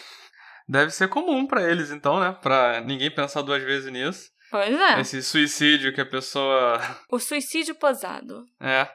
Deve 0.66 0.90
ser 0.90 1.08
comum 1.08 1.46
para 1.46 1.70
eles, 1.70 1.90
então, 1.90 2.18
né? 2.18 2.32
Pra 2.40 2.80
ninguém 2.80 3.10
pensar 3.10 3.42
duas 3.42 3.62
vezes 3.62 3.92
nisso. 3.92 4.30
Pois 4.50 4.74
é. 4.74 5.00
Esse 5.00 5.22
suicídio 5.22 5.92
que 5.92 6.00
a 6.00 6.06
pessoa. 6.06 6.80
O 7.10 7.18
suicídio 7.18 7.74
posado. 7.74 8.44
É. 8.60 8.88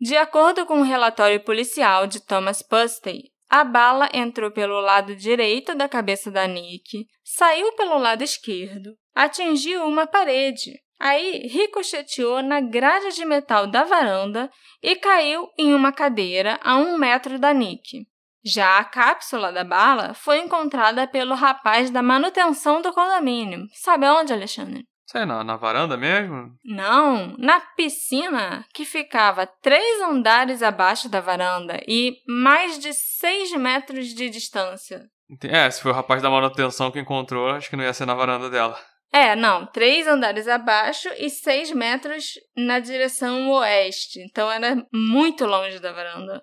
De 0.00 0.16
acordo 0.16 0.64
com 0.64 0.74
o 0.74 0.80
um 0.80 0.84
relatório 0.84 1.40
policial 1.40 2.06
de 2.06 2.20
Thomas 2.20 2.62
Pustey, 2.62 3.30
a 3.48 3.64
bala 3.64 4.08
entrou 4.14 4.50
pelo 4.50 4.80
lado 4.80 5.14
direito 5.14 5.74
da 5.74 5.88
cabeça 5.88 6.30
da 6.30 6.46
Nick, 6.46 7.06
saiu 7.22 7.72
pelo 7.72 7.98
lado 7.98 8.24
esquerdo, 8.24 8.96
atingiu 9.14 9.84
uma 9.84 10.06
parede, 10.06 10.80
Aí 11.02 11.48
ricocheteou 11.48 12.44
na 12.44 12.60
grade 12.60 13.16
de 13.16 13.24
metal 13.24 13.66
da 13.66 13.82
varanda 13.82 14.48
e 14.80 14.94
caiu 14.94 15.48
em 15.58 15.74
uma 15.74 15.90
cadeira 15.90 16.60
a 16.62 16.76
um 16.76 16.96
metro 16.96 17.40
da 17.40 17.52
Nick. 17.52 18.06
Já 18.44 18.78
a 18.78 18.84
cápsula 18.84 19.50
da 19.50 19.64
bala 19.64 20.14
foi 20.14 20.38
encontrada 20.38 21.04
pelo 21.08 21.34
rapaz 21.34 21.90
da 21.90 22.04
manutenção 22.04 22.80
do 22.80 22.92
condomínio. 22.92 23.66
Sabe 23.72 24.06
onde, 24.06 24.32
Alexandre? 24.32 24.84
Sei, 25.04 25.24
na, 25.24 25.42
na 25.42 25.56
varanda 25.56 25.96
mesmo? 25.96 26.52
Não, 26.64 27.34
na 27.36 27.58
piscina, 27.58 28.64
que 28.72 28.84
ficava 28.84 29.44
três 29.44 30.00
andares 30.02 30.62
abaixo 30.62 31.08
da 31.08 31.20
varanda 31.20 31.80
e 31.88 32.16
mais 32.28 32.78
de 32.78 32.92
seis 32.94 33.52
metros 33.56 34.14
de 34.14 34.30
distância. 34.30 35.02
É, 35.42 35.68
se 35.68 35.82
foi 35.82 35.90
o 35.90 35.94
rapaz 35.94 36.22
da 36.22 36.30
manutenção 36.30 36.92
que 36.92 37.00
encontrou, 37.00 37.48
acho 37.48 37.68
que 37.68 37.74
não 37.74 37.82
ia 37.82 37.92
ser 37.92 38.06
na 38.06 38.14
varanda 38.14 38.48
dela. 38.48 38.78
É, 39.12 39.36
não, 39.36 39.66
três 39.66 40.06
andares 40.06 40.48
abaixo 40.48 41.08
e 41.18 41.28
seis 41.28 41.70
metros 41.70 42.32
na 42.56 42.78
direção 42.78 43.50
oeste. 43.50 44.20
Então 44.20 44.50
era 44.50 44.86
muito 44.90 45.44
longe 45.44 45.78
da 45.78 45.92
varanda. 45.92 46.42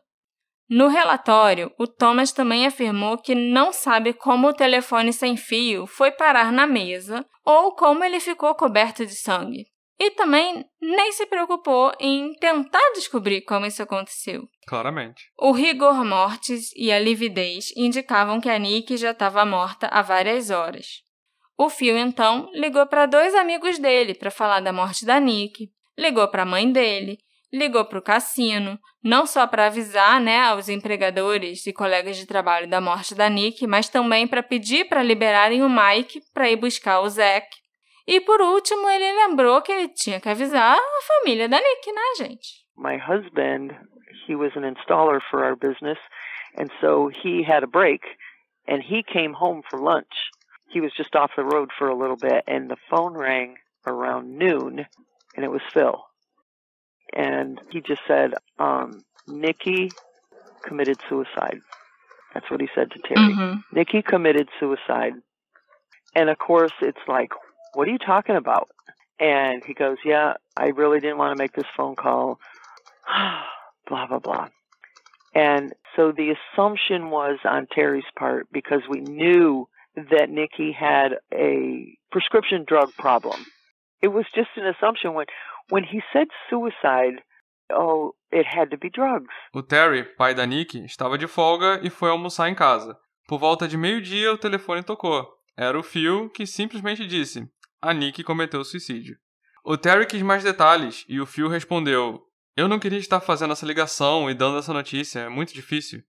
No 0.69 0.87
relatório, 0.87 1.73
o 1.79 1.87
Thomas 1.87 2.31
também 2.31 2.67
afirmou 2.67 3.17
que 3.17 3.33
não 3.33 3.73
sabe 3.73 4.13
como 4.13 4.49
o 4.49 4.53
telefone 4.53 5.11
sem 5.11 5.35
fio 5.35 5.87
foi 5.87 6.11
parar 6.11 6.51
na 6.51 6.67
mesa 6.67 7.25
ou 7.43 7.73
como 7.75 8.03
ele 8.03 8.19
ficou 8.19 8.53
coberto 8.53 9.03
de 9.03 9.15
sangue. 9.15 9.65
E 9.99 10.11
também 10.11 10.63
nem 10.79 11.11
se 11.11 11.25
preocupou 11.25 11.91
em 11.99 12.33
tentar 12.35 12.91
descobrir 12.93 13.41
como 13.41 13.65
isso 13.65 13.81
aconteceu. 13.81 14.47
Claramente. 14.67 15.23
O 15.37 15.51
rigor 15.51 16.05
mortis 16.05 16.71
e 16.75 16.91
a 16.91 16.99
lividez 16.99 17.75
indicavam 17.75 18.39
que 18.39 18.49
a 18.49 18.59
Nick 18.59 18.95
já 18.95 19.09
estava 19.11 19.43
morta 19.43 19.87
há 19.87 20.03
várias 20.03 20.51
horas. 20.51 21.03
O 21.59 21.69
Phil 21.69 21.97
então 21.97 22.49
ligou 22.53 22.87
para 22.87 23.05
dois 23.05 23.35
amigos 23.35 23.77
dele 23.77 24.15
para 24.15 24.31
falar 24.31 24.61
da 24.61 24.71
morte 24.71 25.05
da 25.05 25.19
Nick, 25.19 25.69
ligou 25.97 26.25
para 26.29 26.43
a 26.43 26.45
mãe 26.45 26.71
dele, 26.71 27.17
ligou 27.51 27.83
para 27.83 27.99
o 27.99 28.01
cassino, 28.01 28.79
não 29.03 29.25
só 29.25 29.45
para 29.45 29.65
avisar 29.65 30.21
né, 30.21 30.39
aos 30.39 30.69
empregadores 30.69 31.67
e 31.67 31.73
colegas 31.73 32.15
de 32.15 32.25
trabalho 32.25 32.69
da 32.69 32.79
morte 32.79 33.13
da 33.13 33.29
Nick, 33.29 33.67
mas 33.67 33.89
também 33.89 34.25
para 34.25 34.41
pedir 34.41 34.87
para 34.87 35.03
liberarem 35.03 35.61
o 35.61 35.69
Mike 35.69 36.21
para 36.33 36.49
ir 36.49 36.55
buscar 36.55 37.01
o 37.01 37.09
Zack. 37.09 37.49
E 38.07 38.21
por 38.21 38.39
último, 38.39 38.89
ele 38.89 39.27
lembrou 39.27 39.61
que 39.61 39.73
ele 39.73 39.89
tinha 39.89 40.21
que 40.21 40.29
avisar 40.29 40.77
a 40.77 41.01
família 41.05 41.49
da 41.49 41.57
Nick, 41.57 41.91
né, 41.91 42.01
gente? 42.19 42.47
My 42.77 42.95
husband, 42.95 43.75
he 44.25 44.33
was 44.33 44.55
an 44.55 44.63
installer 44.63 45.19
for 45.29 45.43
our 45.43 45.57
business, 45.57 45.99
and 46.57 46.69
so 46.79 47.09
he 47.09 47.43
had 47.43 47.65
a 47.65 47.67
break, 47.67 48.01
and 48.65 48.81
he 48.81 49.03
came 49.03 49.33
home 49.33 49.61
for 49.69 49.77
lunch. 49.77 50.31
He 50.69 50.81
was 50.81 50.91
just 50.95 51.15
off 51.15 51.31
the 51.35 51.43
road 51.43 51.69
for 51.77 51.89
a 51.89 51.95
little 51.95 52.15
bit, 52.15 52.43
and 52.47 52.69
the 52.69 52.77
phone 52.89 53.13
rang 53.13 53.55
around 53.85 54.37
noon, 54.37 54.85
and 55.35 55.45
it 55.45 55.51
was 55.51 55.61
Phil. 55.73 56.03
And 57.13 57.59
he 57.71 57.81
just 57.81 58.01
said, 58.07 58.33
um, 58.59 59.01
Nikki 59.27 59.91
committed 60.63 60.97
suicide. 61.09 61.59
That's 62.33 62.49
what 62.51 62.61
he 62.61 62.69
said 62.75 62.91
to 62.91 62.99
Terry. 62.99 63.33
Mm-hmm. 63.33 63.77
Nikki 63.77 64.01
committed 64.01 64.49
suicide. 64.59 65.13
And 66.15 66.29
of 66.29 66.37
course, 66.37 66.71
it's 66.81 66.99
like, 67.07 67.31
what 67.73 67.87
are 67.87 67.91
you 67.91 67.97
talking 67.97 68.35
about? 68.35 68.69
And 69.19 69.63
he 69.65 69.73
goes, 69.73 69.97
yeah, 70.05 70.33
I 70.55 70.67
really 70.67 70.99
didn't 70.99 71.17
want 71.17 71.35
to 71.35 71.41
make 71.41 71.53
this 71.53 71.65
phone 71.75 71.95
call. 71.95 72.39
blah, 73.87 74.07
blah, 74.07 74.19
blah. 74.19 74.47
And 75.33 75.73
so 75.95 76.11
the 76.11 76.35
assumption 76.35 77.09
was 77.09 77.39
on 77.43 77.67
Terry's 77.67 78.03
part 78.17 78.47
because 78.51 78.81
we 78.89 79.01
knew 79.01 79.67
that 80.09 80.29
Nikki 80.29 80.71
had 80.71 81.17
a 81.33 81.97
prescription 82.11 82.63
drug 82.67 82.91
problem. 82.97 83.45
It 84.01 84.09
was 84.09 84.25
just 84.33 84.49
an 84.57 84.65
assumption 84.67 85.13
when 85.13 85.25
when 85.69 85.83
he 85.83 86.01
said 86.11 86.27
suicide, 86.49 87.21
oh, 87.71 88.15
it 88.31 88.45
had 88.47 88.69
to 88.71 88.77
be 88.77 88.89
drugs. 88.89 89.33
O 89.53 89.61
Terry, 89.61 90.03
pai 90.03 90.33
da 90.33 90.45
Nikki, 90.45 90.85
estava 90.85 91.17
de 91.17 91.27
folga 91.27 91.79
e 91.83 91.89
foi 91.89 92.09
almoçar 92.09 92.49
em 92.49 92.55
casa. 92.55 92.97
Por 93.27 93.39
volta 93.39 93.67
de 93.67 93.77
meio-dia, 93.77 94.33
o 94.33 94.37
telefone 94.37 94.83
tocou. 94.83 95.27
Era 95.55 95.77
o 95.77 95.83
Phil 95.83 96.29
que 96.29 96.47
simplesmente 96.47 97.05
disse: 97.05 97.47
"A 97.81 97.93
Nikki 97.93 98.23
cometeu 98.23 98.63
suicídio". 98.63 99.17
O 99.63 99.77
Terry 99.77 100.05
quis 100.05 100.21
mais 100.21 100.43
detalhes 100.43 101.05
e 101.07 101.19
o 101.19 101.25
Phil 101.25 101.47
respondeu: 101.47 102.21
"Eu 102.55 102.67
não 102.67 102.79
queria 102.79 102.99
estar 102.99 103.19
fazendo 103.19 103.51
essa 103.53 103.65
ligação 103.65 104.29
e 104.29 104.33
dando 104.33 104.57
essa 104.57 104.73
notícia, 104.73 105.19
é 105.19 105.29
muito 105.29 105.53
difícil". 105.53 106.01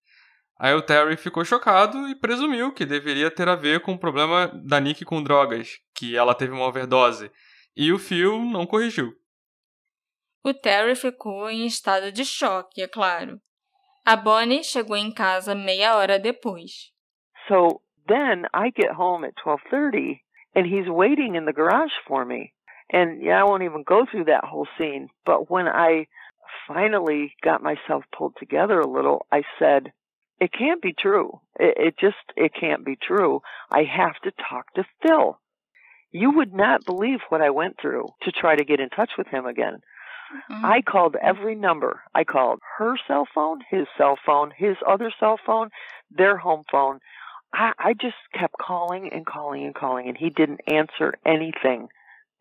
Aí 0.63 0.75
o 0.75 0.83
Terry 0.83 1.17
ficou 1.17 1.43
chocado 1.43 2.07
e 2.07 2.15
presumiu 2.15 2.71
que 2.71 2.85
deveria 2.85 3.31
ter 3.31 3.49
a 3.49 3.57
ver 3.57 3.81
com 3.81 3.93
o 3.93 3.99
problema 3.99 4.47
da 4.49 4.79
Nick 4.79 5.07
com 5.07 5.23
drogas, 5.23 5.79
que 5.97 6.15
ela 6.15 6.35
teve 6.35 6.53
uma 6.53 6.67
overdose. 6.67 7.33
E 7.75 7.91
o 7.91 7.99
Phil 7.99 8.39
não 8.41 8.67
corrigiu. 8.67 9.11
O 10.45 10.53
Terry 10.53 10.95
ficou 10.95 11.49
em 11.49 11.65
estado 11.65 12.13
de 12.13 12.27
choque, 12.27 12.83
é 12.83 12.87
claro. 12.87 13.41
A 14.05 14.15
Bonnie 14.17 14.63
chegou 14.63 14.99
em 14.99 15.11
casa 15.11 15.55
meia 15.55 15.97
hora 15.97 16.19
depois. 16.19 16.93
So 17.49 17.81
then 18.07 18.45
I 18.53 18.71
get 18.77 18.93
home 18.99 19.27
at 19.27 19.33
12:30 19.43 20.21
and 20.55 20.67
he's 20.67 20.89
waiting 20.89 21.37
in 21.37 21.47
the 21.47 21.55
garage 21.55 21.95
for 22.07 22.27
me. 22.27 22.53
And 22.93 23.23
yeah, 23.23 23.41
I 23.41 23.45
won't 23.45 23.65
even 23.65 23.83
go 23.83 24.05
through 24.05 24.27
that 24.27 24.45
whole 24.45 24.69
scene, 24.77 25.09
but 25.25 25.51
when 25.51 25.69
I 25.69 26.07
finally 26.69 27.33
got 27.43 27.63
myself 27.63 28.05
pulled 28.15 28.37
together 28.39 28.79
a 28.79 28.87
little, 28.87 29.25
I 29.33 29.43
said, 29.59 29.93
It 30.41 30.53
can't 30.53 30.81
be 30.81 30.95
true. 30.99 31.41
It, 31.59 31.75
it 31.77 31.95
just, 31.99 32.17
it 32.37 32.53
can't 32.59 32.85
be 32.85 32.97
true. 32.97 33.43
I 33.71 33.85
have 33.85 34.19
to 34.25 34.33
talk 34.49 34.73
to 34.75 34.85
Phil. 35.03 35.39
You 36.13 36.33
would 36.33 36.55
not 36.55 36.85
believe 36.85 37.21
what 37.29 37.43
I 37.43 37.51
went 37.51 37.77
through 37.81 38.09
to 38.23 38.33
try 38.33 38.57
to 38.57 38.65
get 38.65 38.81
in 38.81 38.89
touch 38.89 39.11
with 39.17 39.29
him 39.29 39.47
again. 39.47 39.81
Mm-hmm. 40.51 40.65
I 40.65 40.83
called 40.83 41.17
every 41.21 41.55
number. 41.55 42.03
I 42.15 42.25
called 42.25 42.61
her 42.79 42.97
cell 43.07 43.27
phone, 43.35 43.61
his 43.69 43.87
cell 43.99 44.19
phone, 44.25 44.53
his 44.57 44.77
other 44.87 45.13
cell 45.21 45.39
phone, 45.45 45.71
their 46.11 46.37
home 46.37 46.65
phone. 46.71 47.01
I, 47.53 47.73
I 47.79 47.93
just 47.95 48.17
kept 48.33 48.55
calling 48.61 49.11
and 49.13 49.27
calling 49.27 49.65
and 49.65 49.75
calling, 49.75 50.09
and 50.09 50.17
he 50.17 50.31
didn't 50.31 50.61
answer 50.69 51.15
anything. 51.27 51.89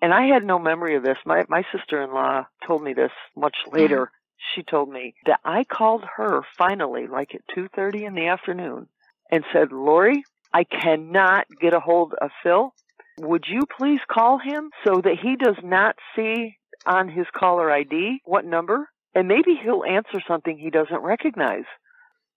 And 0.01 0.13
I 0.13 0.27
had 0.27 0.44
no 0.44 0.60
memory 0.60 0.96
of 0.96 1.03
this. 1.03 1.18
My 1.25 1.44
my 1.50 1.63
sister 1.75 2.01
in 2.01 2.13
law 2.13 2.46
told 2.65 2.84
me 2.84 2.94
this 2.94 3.12
much 3.36 3.56
later 3.72 4.12
she 4.53 4.63
told 4.63 4.89
me 4.89 5.13
that 5.25 5.39
I 5.43 5.63
called 5.63 6.03
her 6.17 6.41
finally, 6.58 7.08
like 7.08 7.36
at 7.36 7.41
2.30 7.55 8.08
in 8.08 8.13
the 8.15 8.27
afternoon, 8.27 8.88
and 9.31 9.43
said, 9.53 9.72
Lori, 9.72 10.24
I 10.53 10.63
cannot 10.63 11.46
get 11.62 11.74
a 11.74 11.79
hold 11.79 12.13
of 12.22 12.31
Phil. 12.41 12.74
Would 13.19 13.46
you 13.48 13.62
please 13.77 14.00
call 14.10 14.39
him 14.39 14.72
so 14.86 15.01
that 15.01 15.19
he 15.22 15.36
does 15.36 15.58
not 15.63 15.96
see 16.15 16.58
on 16.86 17.10
his 17.10 17.25
caller 17.36 17.72
ID 17.72 18.22
what 18.25 18.46
number? 18.46 18.89
And 19.13 19.27
maybe 19.27 19.60
he'll 19.62 19.84
answer 19.84 20.22
something 20.27 20.58
he 20.58 20.69
doesn't 20.69 21.01
recognize. 21.01 21.65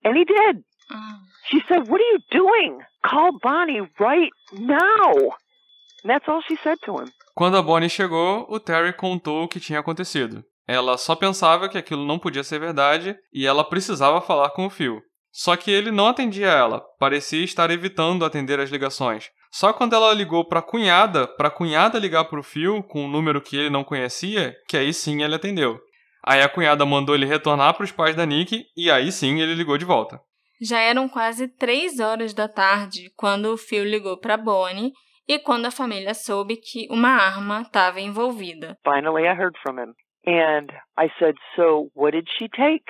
And 0.05 0.17
he 0.17 0.25
did. 0.25 0.65
Oh. 0.91 1.19
She 1.49 1.61
said, 1.69 1.89
What 1.89 2.01
are 2.01 2.13
you 2.13 2.19
doing? 2.31 2.81
Call 3.05 3.39
Bonnie 3.41 3.83
right 4.01 4.31
now. 4.53 5.13
And 6.03 6.11
that's 6.11 6.25
all 6.27 6.43
she 6.47 6.57
said 6.57 6.79
to 6.87 6.99
him. 6.99 7.13
Quando 7.37 7.59
a 7.59 7.63
Bonnie 7.63 7.89
chegou, 7.89 8.47
o 8.49 8.59
Terry 8.59 8.93
contou 8.93 9.45
o 9.45 9.49
que 9.49 9.61
tinha 9.61 9.81
acontecido. 9.81 10.45
Ela 10.67 10.97
só 10.97 11.15
pensava 11.15 11.69
que 11.69 11.79
aquilo 11.79 12.07
não 12.07 12.19
podia 12.19 12.45
ser 12.45 12.59
verdade 12.59 13.17
e 13.33 13.47
ela 13.47 13.65
precisava 13.65 14.21
falar 14.21 14.51
com 14.51 14.67
o 14.67 14.71
Phil. 14.71 15.01
Só 15.33 15.57
que 15.57 15.71
ele 15.71 15.91
não 15.91 16.09
atendia 16.09 16.49
ela, 16.49 16.83
parecia 16.99 17.43
estar 17.43 17.71
evitando 17.71 18.25
atender 18.25 18.61
as 18.61 18.71
ligações. 18.71 19.31
Só 19.51 19.73
quando 19.73 19.95
ela 19.95 20.13
ligou 20.13 20.47
para 20.47 20.61
a 20.61 20.63
cunhada, 20.63 21.27
para 21.27 21.49
a 21.49 21.51
cunhada 21.51 21.99
ligar 21.99 22.25
para 22.25 22.39
o 22.39 22.43
Phil 22.43 22.83
com 22.83 23.05
um 23.05 23.09
número 23.09 23.41
que 23.41 23.57
ele 23.57 23.71
não 23.71 23.83
conhecia, 23.83 24.55
que 24.69 24.77
aí 24.77 24.93
sim 24.93 25.23
ele 25.23 25.35
atendeu. 25.35 25.81
Aí 26.25 26.41
a 26.41 26.49
cunhada 26.49 26.87
mandou 26.87 27.15
ele 27.15 27.27
retornar 27.27 27.75
para 27.75 27.85
os 27.85 27.91
pais 27.91 28.15
da 28.15 28.25
Nick 28.25 28.65
e 28.77 28.91
aí 28.91 29.11
sim 29.11 29.41
ele 29.41 29.55
ligou 29.55 29.77
de 29.77 29.85
volta. 29.85 30.21
Já 30.61 30.79
eram 30.79 31.09
quase 31.09 31.49
três 31.49 31.99
horas 31.99 32.33
da 32.33 32.47
tarde 32.47 33.11
quando 33.17 33.47
o 33.47 33.57
Phil 33.57 33.85
ligou 33.85 34.19
para 34.19 34.37
Bonnie 34.37 34.93
e 35.27 35.39
quando 35.39 35.67
a 35.67 35.71
família 35.71 36.15
soube 36.15 36.57
que 36.57 36.87
uma 36.91 37.09
arma 37.09 37.63
estava 37.63 38.01
envolvida. 38.01 38.77
Finally 38.85 39.25
I 39.25 39.35
heard 39.35 39.57
from 39.63 39.81
him. 39.81 39.93
And 40.25 40.71
I 40.97 41.09
said, 41.19 41.35
So 41.57 41.91
what 41.95 42.13
did 42.13 42.29
she 42.39 42.49
take? 42.49 42.87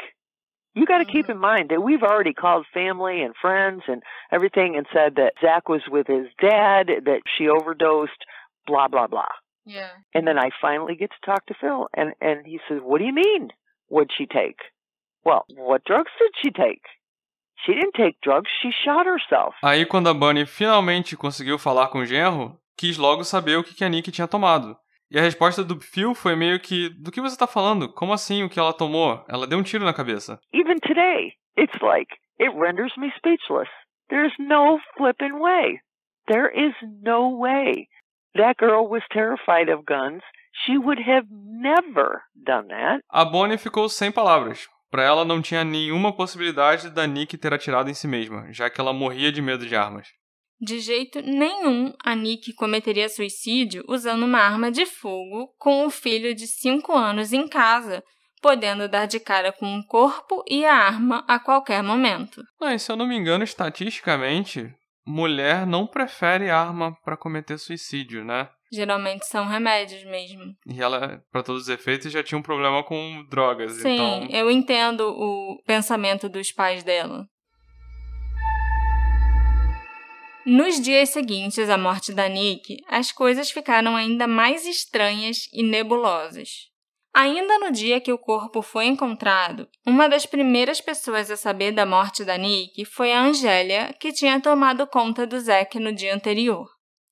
You 0.75 0.87
got 0.87 0.99
to 0.99 1.05
mm-hmm. 1.05 1.13
keep 1.13 1.29
in 1.29 1.39
mind 1.39 1.69
that 1.71 1.83
we've 1.83 2.03
already 2.03 2.33
called 2.33 2.67
family 2.73 3.23
and 3.23 3.35
friends 3.41 3.83
and 3.89 4.03
everything 4.31 4.77
and 4.77 4.87
said 4.93 5.17
that 5.17 5.35
Zach 5.41 5.69
was 5.69 5.83
with 5.91 6.07
his 6.07 6.29
dad, 6.41 6.87
that 7.05 7.21
she 7.37 7.49
overdosed, 7.49 8.25
blah, 8.67 8.89
blah, 8.89 9.07
blah. 9.07 9.29
Yeah. 9.67 9.91
And 10.15 10.27
then 10.27 10.39
I 10.39 10.51
finally 10.61 10.97
get 10.97 11.11
to 11.11 11.27
talk 11.27 11.47
to 11.47 11.55
Phil, 11.61 11.89
and, 11.95 12.15
and 12.21 12.47
he 12.47 12.59
says, 12.69 12.81
What 12.83 12.99
do 12.99 13.05
you 13.05 13.15
mean? 13.15 13.51
What'd 13.89 14.11
she 14.17 14.27
take? 14.27 14.57
Well, 15.25 15.45
what 15.57 15.85
drugs 15.85 16.11
did 16.19 16.33
she 16.43 16.51
take? 16.51 16.83
She 17.65 17.75
didn't 17.75 17.95
take 17.95 18.21
drugs, 18.23 18.51
she 18.61 18.71
shot 18.85 19.07
herself. 19.07 19.55
Aí, 19.63 19.87
quando 19.87 20.09
a 20.09 20.15
Bunny 20.15 20.45
finalmente 20.47 21.17
conseguiu 21.17 21.59
falar 21.59 21.89
com 21.89 22.01
o 22.01 22.07
genro, 22.07 22.59
quis 22.77 22.97
logo 22.99 23.23
saber 23.23 23.57
o 23.57 23.63
que 23.63 23.85
a 23.85 23.89
Nick 23.89 24.11
tinha 24.11 24.27
tomado. 24.27 24.77
E 25.13 25.19
a 25.19 25.23
resposta 25.23 25.63
do 25.63 25.79
Phil 25.79 26.15
foi 26.15 26.35
meio 26.35 26.59
que: 26.59 26.89
Do 26.89 27.13
que 27.13 27.21
você 27.21 27.37
tá 27.37 27.47
falando? 27.47 27.93
Como 27.93 28.15
assim 28.15 28.43
o 28.43 28.49
que 28.49 28.59
ela 28.59 28.73
tomou? 28.73 29.23
Ela 29.29 29.47
deu 29.47 29.59
um 29.59 29.63
tiro 29.63 29.85
na 29.85 29.93
cabeça. 29.93 30.41
Even 30.55 30.79
today, 30.79 31.35
it's 31.55 31.79
like, 31.83 32.11
it 32.41 32.57
renders 32.57 32.97
me 32.97 33.13
speechless. 33.19 33.69
There's 34.09 34.33
no 34.39 34.79
flipping 34.97 35.35
way. 35.35 35.81
There 36.29 36.51
is 36.55 36.75
no 37.03 37.37
way. 37.37 37.89
That 38.37 38.55
girl 38.59 38.89
was 38.89 39.03
terrified 39.13 39.71
of 39.71 39.85
guns. 39.85 40.23
She 40.65 40.79
would 40.79 41.03
have 41.03 41.27
never 41.31 42.23
done 42.35 42.69
that. 42.69 43.03
A 43.11 43.27
Bonnie 43.27 43.59
ficou 43.59 43.91
sem 43.91 44.11
palavras. 44.11 44.67
Para 44.91 45.03
ela 45.03 45.27
não 45.27 45.43
tinha 45.43 45.63
nenhuma 45.63 46.15
possibilidade 46.15 46.89
da 46.89 47.07
Nick 47.07 47.37
ter 47.37 47.53
atirado 47.53 47.91
em 47.91 47.95
si 47.95 48.09
mesma, 48.09 48.51
já 48.51 48.71
que 48.71 48.81
ela 48.81 48.95
morria 48.95 49.31
de 49.31 49.43
medo 49.43 49.67
de 49.67 49.77
armas. 49.77 50.09
De 50.65 50.79
jeito 50.79 51.21
nenhum 51.21 51.93
a 52.05 52.15
Nick 52.15 52.53
cometeria 52.53 53.09
suicídio 53.09 53.85
usando 53.89 54.23
uma 54.23 54.39
arma 54.39 54.71
de 54.71 54.87
fogo 54.87 55.53
com 55.59 55.85
um 55.85 55.91
filho 55.91 56.33
de 56.37 56.47
5 56.47 56.97
anos 56.97 57.33
em 57.33 57.49
casa, 57.49 58.01
podendo 58.41 58.89
dar 58.89 59.07
de 59.07 59.19
cara 59.19 59.51
com 59.51 59.67
um 59.67 59.83
corpo 59.83 60.45
e 60.49 60.65
a 60.65 60.73
arma 60.73 61.25
a 61.27 61.41
qualquer 61.41 61.83
momento. 61.83 62.41
Mas, 62.61 62.83
se 62.83 62.93
eu 62.93 62.97
não 62.97 63.09
me 63.09 63.17
engano, 63.17 63.43
estatisticamente, 63.43 64.73
mulher 65.05 65.67
não 65.67 65.85
prefere 65.85 66.49
arma 66.49 66.97
para 67.05 67.17
cometer 67.17 67.59
suicídio, 67.59 68.25
né? 68.25 68.49
Geralmente 68.73 69.27
são 69.27 69.49
remédios 69.49 70.05
mesmo. 70.05 70.45
E 70.67 70.81
ela, 70.81 71.21
para 71.33 71.43
todos 71.43 71.63
os 71.63 71.69
efeitos, 71.69 72.13
já 72.13 72.23
tinha 72.23 72.39
um 72.39 72.43
problema 72.43 72.85
com 72.85 73.27
drogas. 73.29 73.73
Sim, 73.73 73.95
então... 73.95 74.29
eu 74.31 74.49
entendo 74.49 75.09
o 75.09 75.61
pensamento 75.67 76.29
dos 76.29 76.53
pais 76.53 76.85
dela. 76.85 77.27
Nos 80.45 80.81
dias 80.81 81.11
seguintes 81.11 81.71
à 81.71 81.79
morte 81.79 82.13
da 82.13 82.29
Nick, 82.29 82.79
as 82.89 83.13
coisas 83.13 83.53
ficaram 83.53 83.95
ainda 83.95 84.27
mais 84.27 84.67
estranhas 84.67 85.49
e 85.53 85.63
nebulosas. 85.63 86.69
Ainda 87.15 87.61
no 87.61 87.71
dia 87.71 88.01
que 88.01 88.13
o 88.13 88.19
corpo 88.19 88.61
foi 88.61 88.87
encontrado, 88.87 89.69
uma 89.87 90.09
das 90.09 90.27
primeiras 90.27 90.81
pessoas 90.81 91.31
a 91.31 91.37
saber 91.37 91.71
da 91.71 91.87
morte 91.87 92.25
da 92.25 92.37
Nick 92.37 92.85
foi 92.85 93.13
a 93.13 93.23
Angélia, 93.23 93.95
que 94.01 94.13
tinha 94.13 94.41
tomado 94.41 94.85
conta 94.89 95.25
do 95.25 95.39
Zack 95.39 95.79
no 95.79 95.93
dia 95.93 96.13
anterior. 96.13 96.69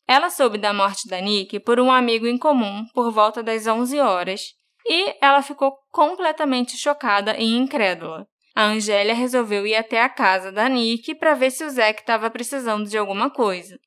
Ela 0.09 0.29
soube 0.29 0.59
da 0.59 0.73
morte 0.73 1.07
da 1.07 1.21
Nick 1.21 1.61
por 1.61 1.79
um 1.79 1.93
amigo 1.93 2.27
em 2.27 2.37
comum 2.37 2.85
por 2.93 3.13
volta 3.13 3.45
das 3.45 3.65
11 3.65 4.01
horas 4.01 4.55
e 4.85 5.15
ela 5.23 5.41
ficou 5.41 5.79
completamente 5.93 6.77
chocada 6.77 7.37
e 7.39 7.55
incrédula. 7.55 8.27
A 8.61 8.65
Angélia 8.65 9.15
resolveu 9.15 9.67
ir 9.67 9.75
até 9.75 10.03
a 10.03 10.09
casa 10.11 10.53
da 10.53 10.69
Nick 10.69 11.15
para 11.15 11.33
ver 11.33 11.51
se 11.51 11.65
o 11.65 11.71
Zack 11.71 12.03
estava 12.03 12.29
precisando 12.29 12.87
de 12.87 12.99
alguma 12.99 13.31
coisa. 13.31 13.79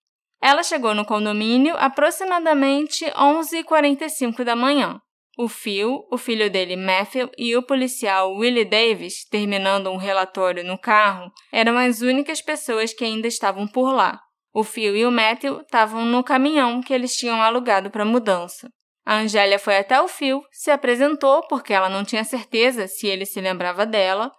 Ela 0.42 0.63
chegou 0.63 0.96
no 0.96 1.06
condomínio 1.06 1.75
aproximadamente 1.77 3.06
11h45 3.06 4.44
da 4.44 4.56
manhã. 4.56 5.00
O 5.38 5.48
Phil, 5.48 6.03
o 6.12 6.18
filho 6.18 6.50
dele 6.50 6.75
Matthew 6.75 7.30
e 7.38 7.56
o 7.56 7.62
policial 7.62 8.34
Willie 8.34 8.65
Davis, 8.65 9.24
terminando 9.30 9.92
um 9.92 9.98
relatório 9.98 10.63
no 10.63 10.75
carro, 10.75 11.32
eram 11.51 11.77
as 11.77 12.01
únicas 12.01 12.42
pessoas 12.42 12.96
que 12.96 13.06
ainda 13.06 13.27
estavam 13.27 13.68
por 13.68 13.94
lá. 13.94 14.20
O 14.51 14.63
Phil 14.63 14.96
e 14.96 15.06
o 15.06 15.12
Matthew 15.12 15.62
estavam 15.62 16.03
no 16.03 16.24
caminhão 16.24 16.82
que 16.82 16.96
eles 16.96 17.15
tinham 17.15 17.44
alugado 17.44 17.92
para 17.92 18.03
mudança. 18.03 18.72
A 19.06 19.18
Angélia 19.18 19.60
foi 19.60 19.77
até 19.77 20.01
o 20.01 20.08
Phil, 20.08 20.42
se 20.51 20.72
apresentou 20.72 21.46
porque 21.48 21.74
ela 21.74 21.89
não 21.89 22.03
tinha 22.03 22.24
certeza 22.24 22.88
se 22.88 23.06
ele 23.06 23.27
se 23.27 23.39
lembrava 23.39 23.86
dela, 23.86 24.32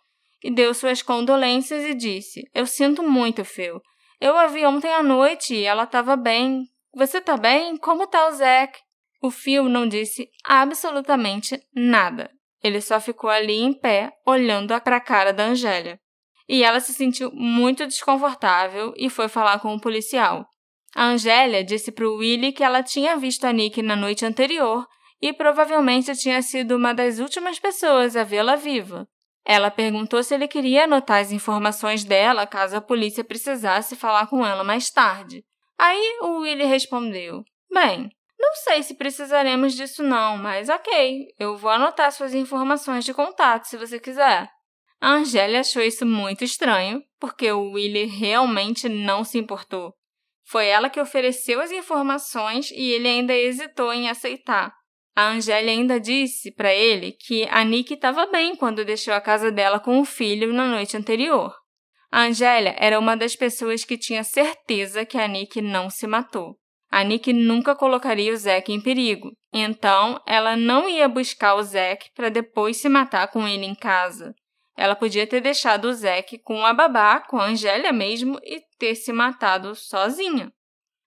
e 0.44 0.54
deu 0.54 0.72
suas 0.74 1.02
condolências 1.02 1.84
e 1.84 1.94
disse: 1.94 2.42
Eu 2.54 2.66
sinto 2.66 3.02
muito, 3.02 3.44
Phil. 3.44 3.80
Eu 4.20 4.36
a 4.36 4.46
vi 4.46 4.64
ontem 4.64 4.92
à 4.92 5.02
noite 5.02 5.54
e 5.54 5.64
ela 5.64 5.82
estava 5.82 6.14
bem. 6.14 6.64
Você 6.94 7.18
está 7.18 7.36
bem? 7.36 7.76
Como 7.76 8.04
está 8.04 8.28
o 8.28 8.32
Zack? 8.32 8.78
O 9.20 9.30
Phil 9.30 9.68
não 9.68 9.88
disse 9.88 10.28
absolutamente 10.44 11.58
nada. 11.74 12.30
Ele 12.62 12.80
só 12.80 13.00
ficou 13.00 13.30
ali 13.30 13.60
em 13.60 13.72
pé, 13.72 14.12
olhando 14.26 14.78
para 14.82 14.96
a 14.96 15.00
cara 15.00 15.32
da 15.32 15.46
Angélia 15.46 15.98
e 16.48 16.62
ela 16.62 16.80
se 16.80 16.92
sentiu 16.92 17.30
muito 17.32 17.86
desconfortável 17.86 18.92
e 18.96 19.08
foi 19.08 19.28
falar 19.28 19.58
com 19.60 19.74
o 19.74 19.80
policial. 19.80 20.46
A 20.94 21.06
Angélia 21.06 21.64
disse 21.64 21.90
para 21.90 22.08
o 22.08 22.16
Willie 22.16 22.52
que 22.52 22.62
ela 22.62 22.82
tinha 22.82 23.16
visto 23.16 23.44
a 23.44 23.52
Nick 23.52 23.82
na 23.82 23.96
noite 23.96 24.24
anterior 24.24 24.86
e 25.20 25.32
provavelmente 25.32 26.14
tinha 26.14 26.40
sido 26.42 26.76
uma 26.76 26.92
das 26.92 27.18
últimas 27.18 27.58
pessoas 27.58 28.14
a 28.14 28.22
vê-la 28.22 28.56
viva. 28.56 29.08
Ela 29.44 29.70
perguntou 29.70 30.22
se 30.22 30.34
ele 30.34 30.48
queria 30.48 30.84
anotar 30.84 31.20
as 31.20 31.30
informações 31.30 32.02
dela 32.02 32.46
caso 32.46 32.76
a 32.76 32.80
polícia 32.80 33.22
precisasse 33.22 33.94
falar 33.94 34.26
com 34.26 34.44
ela 34.44 34.64
mais 34.64 34.90
tarde. 34.90 35.44
Aí 35.78 36.18
o 36.22 36.40
Willie 36.40 36.66
respondeu: 36.66 37.44
Bem, 37.72 38.10
não 38.38 38.54
sei 38.56 38.82
se 38.82 38.94
precisaremos 38.94 39.74
disso 39.74 40.02
não, 40.02 40.38
mas 40.38 40.68
ok, 40.68 41.26
eu 41.38 41.56
vou 41.56 41.70
anotar 41.70 42.10
suas 42.12 42.34
informações 42.34 43.04
de 43.04 43.12
contato 43.12 43.64
se 43.64 43.76
você 43.76 44.00
quiser. 44.00 44.48
A 45.00 45.10
Angélia 45.10 45.60
achou 45.60 45.82
isso 45.82 46.06
muito 46.06 46.44
estranho, 46.44 47.02
porque 47.20 47.52
o 47.52 47.72
Willie 47.72 48.06
realmente 48.06 48.88
não 48.88 49.24
se 49.24 49.36
importou. 49.36 49.92
Foi 50.46 50.66
ela 50.66 50.88
que 50.88 51.00
ofereceu 51.00 51.60
as 51.60 51.70
informações 51.70 52.70
e 52.70 52.92
ele 52.92 53.08
ainda 53.08 53.34
hesitou 53.34 53.92
em 53.92 54.08
aceitar. 54.08 54.72
A 55.16 55.28
Angélia 55.28 55.70
ainda 55.70 56.00
disse 56.00 56.50
para 56.50 56.74
ele 56.74 57.12
que 57.12 57.46
a 57.50 57.64
Nick 57.64 57.94
estava 57.94 58.26
bem 58.26 58.56
quando 58.56 58.84
deixou 58.84 59.14
a 59.14 59.20
casa 59.20 59.52
dela 59.52 59.78
com 59.78 60.00
o 60.00 60.04
filho 60.04 60.52
na 60.52 60.66
noite 60.66 60.96
anterior. 60.96 61.54
A 62.10 62.22
Angélia 62.22 62.74
era 62.78 62.98
uma 62.98 63.16
das 63.16 63.36
pessoas 63.36 63.84
que 63.84 63.96
tinha 63.96 64.24
certeza 64.24 65.04
que 65.04 65.16
a 65.16 65.28
Nick 65.28 65.60
não 65.60 65.88
se 65.88 66.06
matou. 66.06 66.56
A 66.90 67.02
Nick 67.02 67.32
nunca 67.32 67.74
colocaria 67.74 68.32
o 68.32 68.36
Zack 68.36 68.72
em 68.72 68.80
perigo, 68.80 69.32
então 69.52 70.20
ela 70.26 70.56
não 70.56 70.88
ia 70.88 71.08
buscar 71.08 71.54
o 71.54 71.62
Zack 71.62 72.10
para 72.14 72.28
depois 72.28 72.76
se 72.76 72.88
matar 72.88 73.28
com 73.28 73.46
ele 73.48 73.66
em 73.66 73.74
casa. 73.74 74.32
Ela 74.76 74.94
podia 74.94 75.26
ter 75.26 75.40
deixado 75.40 75.86
o 75.86 75.92
Zack 75.92 76.38
com 76.38 76.64
a 76.64 76.72
babá, 76.72 77.20
com 77.20 77.38
a 77.38 77.46
Angélia 77.46 77.92
mesmo, 77.92 78.38
e 78.42 78.60
ter 78.78 78.94
se 78.94 79.12
matado 79.12 79.74
sozinha. 79.74 80.52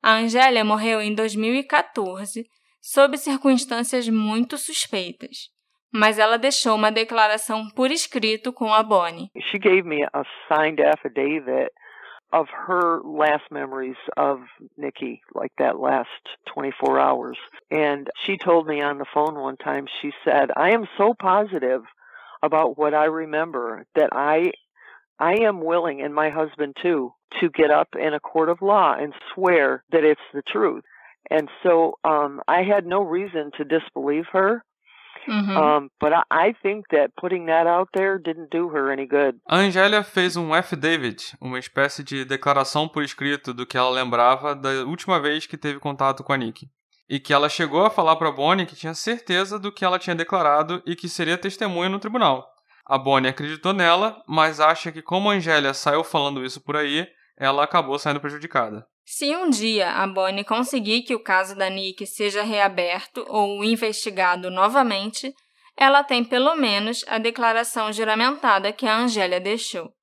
A 0.01 0.15
Angélia 0.15 0.63
morreu 0.63 1.01
em 1.01 1.13
2014, 1.13 2.45
sob 2.87 3.17
circunstâncias 3.17 4.07
muito 4.07 4.57
suspeitas. 4.57 5.49
Mas 5.91 6.17
ela 6.17 6.37
deixou 6.37 6.73
uma 6.75 6.89
declaração 6.89 7.67
por 7.75 7.91
escrito 7.91 8.53
com 8.53 8.73
a 8.73 8.81
Bonnie. 8.81 9.29
She 9.51 9.59
gave 9.59 9.83
me 9.83 10.05
a 10.13 10.23
signed 10.47 10.81
affidavit 10.81 11.69
of 12.31 12.49
her 12.67 13.01
last 13.03 13.43
memories 13.51 13.97
of 14.15 14.41
Nikki, 14.77 15.19
like 15.35 15.53
that 15.57 15.77
last 15.77 16.09
24 16.53 16.97
hours. 16.97 17.37
And 17.69 18.09
she 18.25 18.37
told 18.37 18.67
me 18.67 18.81
on 18.81 18.99
the 18.99 19.05
phone 19.13 19.35
one 19.35 19.57
time, 19.57 19.85
she 20.01 20.13
said, 20.23 20.51
I 20.55 20.71
am 20.71 20.87
so 20.97 21.13
positive 21.13 21.83
about 22.41 22.77
what 22.77 22.93
I 22.93 23.05
remember 23.05 23.85
that 23.95 24.09
I 24.13 24.51
I 25.19 25.41
am 25.41 25.61
willing 25.61 26.01
and 26.01 26.13
my 26.13 26.29
husband 26.29 26.77
too 26.81 27.11
to 27.41 27.49
get 27.49 27.71
up 27.71 27.89
in 27.99 28.13
a 28.13 28.19
court 28.19 28.49
of 28.49 28.61
law 28.61 28.93
and 28.93 29.13
swear 29.33 29.83
that 29.91 30.05
it's 30.05 30.21
the 30.33 30.43
truth. 30.43 30.83
And 31.29 31.47
so 31.63 31.97
um 32.03 32.41
I 32.47 32.63
had 32.63 32.85
no 32.85 33.01
reason 33.01 33.51
to 33.57 33.63
disbelieve 33.63 34.25
her. 34.33 34.61
Mm-hmm. 35.27 35.57
Um, 35.57 35.89
but 35.99 36.13
I, 36.13 36.23
I 36.31 36.53
think 36.63 36.85
that 36.91 37.11
putting 37.19 37.47
that 37.47 37.67
out 37.67 37.89
there 37.93 38.17
didn't 38.17 38.49
do 38.49 38.69
her 38.69 38.89
any 38.91 39.05
good. 39.05 39.37
A 39.45 39.57
Angélia 39.57 40.01
fez 40.01 40.37
um 40.37 40.53
affidavit, 40.53 41.35
uma 41.41 41.59
espécie 41.59 42.01
de 42.01 42.23
declaração 42.23 42.87
por 42.87 43.03
escrito 43.03 43.53
do 43.53 43.65
que 43.65 43.77
ela 43.77 43.89
lembrava 43.89 44.55
da 44.55 44.69
última 44.85 45.19
vez 45.19 45.45
que 45.45 45.57
teve 45.57 45.79
contato 45.79 46.23
com 46.23 46.31
a 46.31 46.37
Nick 46.37 46.69
e 47.09 47.19
que 47.19 47.33
ela 47.33 47.49
chegou 47.49 47.85
a 47.85 47.89
falar 47.89 48.15
para 48.17 48.31
Bonnie 48.31 48.65
que 48.65 48.75
tinha 48.75 48.93
certeza 48.93 49.57
do 49.57 49.71
que 49.71 49.85
ela 49.85 49.99
tinha 49.99 50.15
declarado 50.15 50.81
e 50.85 50.95
que 50.95 51.07
seria 51.07 51.37
testemunha 51.37 51.89
no 51.89 51.99
tribunal. 51.99 52.45
A 52.85 52.97
Bonnie 52.97 53.29
acreditou 53.29 53.73
nela, 53.73 54.21
mas 54.27 54.59
acha 54.59 54.91
que 54.91 55.01
como 55.01 55.29
a 55.29 55.33
Angélia 55.33 55.73
saiu 55.73 56.03
falando 56.03 56.43
isso 56.43 56.61
por 56.61 56.75
aí, 56.75 57.07
ela 57.37 57.63
acabou 57.63 57.97
saindo 57.99 58.19
prejudicada. 58.19 58.85
Se 59.09 59.33
um 59.33 59.49
dia 59.49 59.89
a 59.91 60.05
Bonnie 60.05 60.43
conseguir 60.43 61.03
que 61.03 61.15
o 61.15 61.23
caso 61.23 61.55
da 61.55 61.69
Nick 61.69 62.05
seja 62.05 62.43
reaberto 62.43 63.25
ou 63.29 63.63
investigado 63.63 64.51
novamente, 64.51 65.33
ela 65.77 66.03
tem 66.03 66.25
pelo 66.25 66.57
menos 66.57 67.05
a 67.07 67.17
declaração 67.17 67.93
juramentada 67.93 68.73
que 68.73 68.85
a 68.85 68.97
Angélia 68.97 69.39
deixou. 69.39 69.93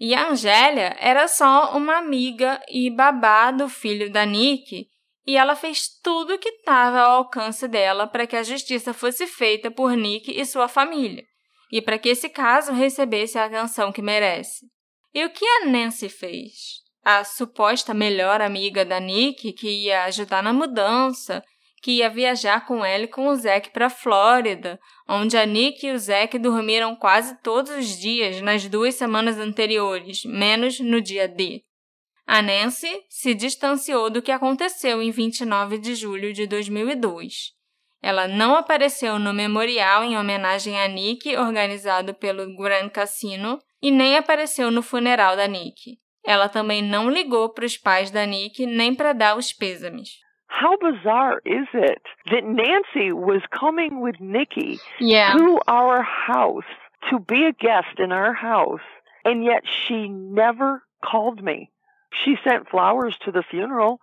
E 0.00 0.14
a 0.14 0.30
Angélia 0.30 0.96
era 0.98 1.28
só 1.28 1.76
uma 1.76 1.98
amiga 1.98 2.58
e 2.66 2.90
babá 2.90 3.50
do 3.50 3.68
filho 3.68 4.10
da 4.10 4.24
Nick 4.24 4.88
e 5.26 5.36
ela 5.36 5.54
fez 5.54 5.88
tudo 6.02 6.32
o 6.32 6.38
que 6.38 6.48
estava 6.48 7.00
ao 7.00 7.16
alcance 7.18 7.68
dela 7.68 8.06
para 8.06 8.26
que 8.26 8.36
a 8.36 8.42
justiça 8.42 8.94
fosse 8.94 9.26
feita 9.26 9.70
por 9.70 9.94
Nick 9.94 10.30
e 10.30 10.46
sua 10.46 10.66
família, 10.66 11.26
e 11.70 11.82
para 11.82 11.98
que 11.98 12.08
esse 12.08 12.30
caso 12.30 12.72
recebesse 12.72 13.38
a 13.38 13.44
atenção 13.44 13.92
que 13.92 14.00
merece. 14.00 14.64
E 15.12 15.22
o 15.26 15.30
que 15.30 15.44
a 15.44 15.66
Nancy 15.66 16.08
fez? 16.08 16.85
A 17.08 17.22
suposta 17.22 17.94
melhor 17.94 18.40
amiga 18.40 18.84
da 18.84 18.98
Nick, 18.98 19.52
que 19.52 19.70
ia 19.70 20.02
ajudar 20.06 20.42
na 20.42 20.52
mudança, 20.52 21.40
que 21.80 21.92
ia 21.92 22.10
viajar 22.10 22.66
com 22.66 22.84
ela 22.84 23.04
e 23.04 23.06
com 23.06 23.28
o 23.28 23.36
Zack 23.36 23.70
para 23.70 23.86
a 23.86 23.90
Flórida, 23.90 24.76
onde 25.08 25.36
a 25.36 25.46
Nick 25.46 25.86
e 25.86 25.92
o 25.92 25.98
Zack 26.00 26.36
dormiram 26.36 26.96
quase 26.96 27.40
todos 27.44 27.70
os 27.70 27.96
dias 27.96 28.40
nas 28.42 28.68
duas 28.68 28.96
semanas 28.96 29.38
anteriores, 29.38 30.24
menos 30.24 30.80
no 30.80 31.00
dia 31.00 31.28
D. 31.28 31.62
A 32.26 32.42
Nancy 32.42 32.90
se 33.08 33.34
distanciou 33.34 34.10
do 34.10 34.20
que 34.20 34.32
aconteceu 34.32 35.00
em 35.00 35.12
29 35.12 35.78
de 35.78 35.94
julho 35.94 36.32
de 36.32 36.44
2002. 36.44 37.52
Ela 38.02 38.26
não 38.26 38.56
apareceu 38.56 39.16
no 39.16 39.32
memorial 39.32 40.02
em 40.02 40.18
homenagem 40.18 40.76
a 40.80 40.88
Nick 40.88 41.36
organizado 41.36 42.14
pelo 42.14 42.56
Grand 42.56 42.88
Cassino 42.88 43.60
e 43.80 43.92
nem 43.92 44.16
apareceu 44.16 44.72
no 44.72 44.82
funeral 44.82 45.36
da 45.36 45.46
Nick. 45.46 46.04
Ela 46.26 46.48
também 46.48 46.82
não 46.82 47.08
ligou 47.08 47.48
para 47.48 47.64
os 47.64 47.78
pais 47.78 48.10
da 48.10 48.26
Nick 48.26 48.66
nem 48.66 48.94
para 48.94 49.12
dar 49.12 49.36
os 49.36 49.52
pêsames. 49.52 50.18
How 50.48 50.76
bizarre 50.76 51.40
is 51.44 51.68
it 51.74 52.02
that 52.30 52.44
Nancy 52.44 53.12
was 53.12 53.42
coming 53.50 54.00
with 54.00 54.16
Nikki 54.20 54.78
yeah. 55.00 55.32
to 55.32 55.60
our 55.68 56.02
house 56.02 56.64
to 57.10 57.18
be 57.20 57.44
a 57.44 57.52
guest 57.52 57.98
in 57.98 58.10
our 58.10 58.32
house 58.32 58.82
and 59.24 59.44
yet 59.44 59.64
she 59.66 60.08
never 60.08 60.82
called 61.04 61.42
me? 61.42 61.70
She 62.10 62.36
sent 62.42 62.68
flowers 62.68 63.16
to 63.24 63.32
the 63.32 63.42
funeral, 63.42 64.00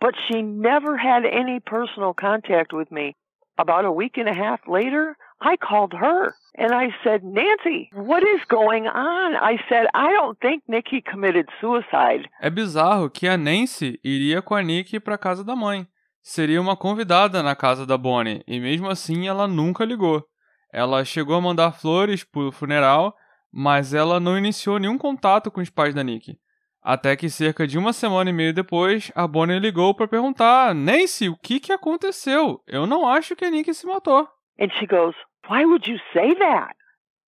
but 0.00 0.14
she 0.28 0.42
never 0.42 0.96
had 0.96 1.24
any 1.24 1.60
personal 1.60 2.12
contact 2.12 2.72
with 2.72 2.90
me. 2.92 3.16
About 3.56 3.84
a 3.84 3.92
week 3.92 4.18
and 4.18 4.28
a 4.28 4.34
half 4.34 4.60
later, 4.68 5.16
I 5.44 5.58
called 5.58 5.92
her 5.92 6.34
and 6.56 6.72
I 6.72 6.88
said, 7.04 7.22
Nancy, 7.22 7.90
what 7.92 8.22
is 8.22 8.42
going 8.48 8.86
on? 8.86 9.36
I 9.36 9.58
said, 9.68 9.88
I 9.94 10.10
don't 10.10 10.38
think 10.40 10.62
Nikki 10.66 11.02
committed 11.02 11.46
suicide. 11.60 12.26
É 12.40 12.48
bizarro 12.48 13.10
que 13.10 13.28
a 13.28 13.36
Nancy 13.36 14.00
iria 14.02 14.40
com 14.40 14.54
a 14.54 14.62
Nikki 14.62 14.98
para 14.98 15.18
casa 15.18 15.44
da 15.44 15.54
mãe. 15.54 15.86
Seria 16.22 16.58
uma 16.60 16.74
convidada 16.74 17.42
na 17.42 17.54
casa 17.54 17.84
da 17.84 17.98
Bonnie 17.98 18.42
e 18.48 18.58
mesmo 18.58 18.88
assim 18.88 19.28
ela 19.28 19.46
nunca 19.46 19.84
ligou. 19.84 20.24
Ela 20.72 21.04
chegou 21.04 21.36
a 21.36 21.40
mandar 21.42 21.72
flores 21.72 22.24
pro 22.24 22.50
funeral, 22.50 23.14
mas 23.52 23.92
ela 23.92 24.18
não 24.18 24.38
iniciou 24.38 24.78
nenhum 24.78 24.96
contato 24.96 25.50
com 25.50 25.60
os 25.60 25.68
pais 25.68 25.94
da 25.94 26.02
Nick. 26.02 26.38
Até 26.82 27.16
que 27.16 27.28
cerca 27.28 27.66
de 27.66 27.78
uma 27.78 27.92
semana 27.92 28.30
e 28.30 28.32
meia 28.32 28.52
depois, 28.52 29.12
a 29.14 29.26
Bonnie 29.26 29.58
ligou 29.58 29.94
para 29.94 30.08
perguntar: 30.08 30.74
Nancy, 30.74 31.28
o 31.28 31.36
que, 31.36 31.60
que 31.60 31.72
aconteceu? 31.72 32.62
Eu 32.66 32.86
não 32.86 33.06
acho 33.06 33.36
que 33.36 33.44
a 33.44 33.50
Nick 33.50 33.72
se 33.74 33.86
matou. 33.86 34.26
And 34.58 34.68
she 34.78 34.86
goes, 34.86 35.14
Why 35.46 35.64
would 35.64 35.86
you 35.86 35.98
say 36.12 36.34
that? 36.34 36.74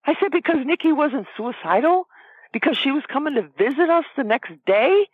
I 0.04 0.14
said, 0.20 0.30
Because 0.32 0.64
Nikki 0.64 0.92
wasn't 0.92 1.26
suicidal? 1.36 2.06
Because 2.52 2.78
she 2.78 2.90
was 2.90 3.02
coming 3.12 3.34
to 3.34 3.42
visit 3.58 3.90
us 3.90 4.04
the 4.16 4.24
next 4.24 4.52
day? 4.66 5.06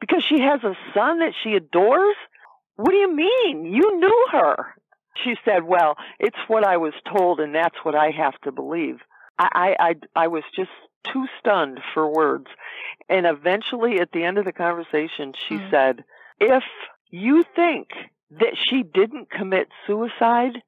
Because 0.00 0.24
she 0.24 0.40
has 0.40 0.62
a 0.62 0.76
son 0.92 1.20
that 1.20 1.32
she 1.42 1.54
adores? 1.54 2.16
What 2.76 2.90
do 2.90 2.96
you 2.96 3.14
mean? 3.14 3.64
You 3.64 3.98
knew 3.98 4.26
her. 4.32 4.74
She 5.22 5.36
said, 5.44 5.64
Well, 5.64 5.96
it's 6.18 6.38
what 6.48 6.64
I 6.64 6.76
was 6.76 6.94
told, 7.16 7.40
and 7.40 7.54
that's 7.54 7.76
what 7.82 7.94
I 7.94 8.10
have 8.10 8.38
to 8.42 8.52
believe. 8.52 8.96
I, 9.38 9.48
I, 9.54 9.88
I, 9.88 10.24
I 10.24 10.26
was 10.28 10.42
just 10.54 10.70
too 11.12 11.26
stunned 11.38 11.80
for 11.92 12.10
words. 12.10 12.46
And 13.08 13.26
eventually, 13.26 14.00
at 14.00 14.12
the 14.12 14.24
end 14.24 14.38
of 14.38 14.44
the 14.44 14.52
conversation, 14.52 15.32
she 15.48 15.56
mm. 15.56 15.70
said, 15.70 16.04
If 16.40 16.64
you 17.10 17.44
think 17.54 17.88
that 18.30 18.56
she 18.56 18.82
didn't 18.82 19.30
commit 19.30 19.68
suicide, 19.86 20.62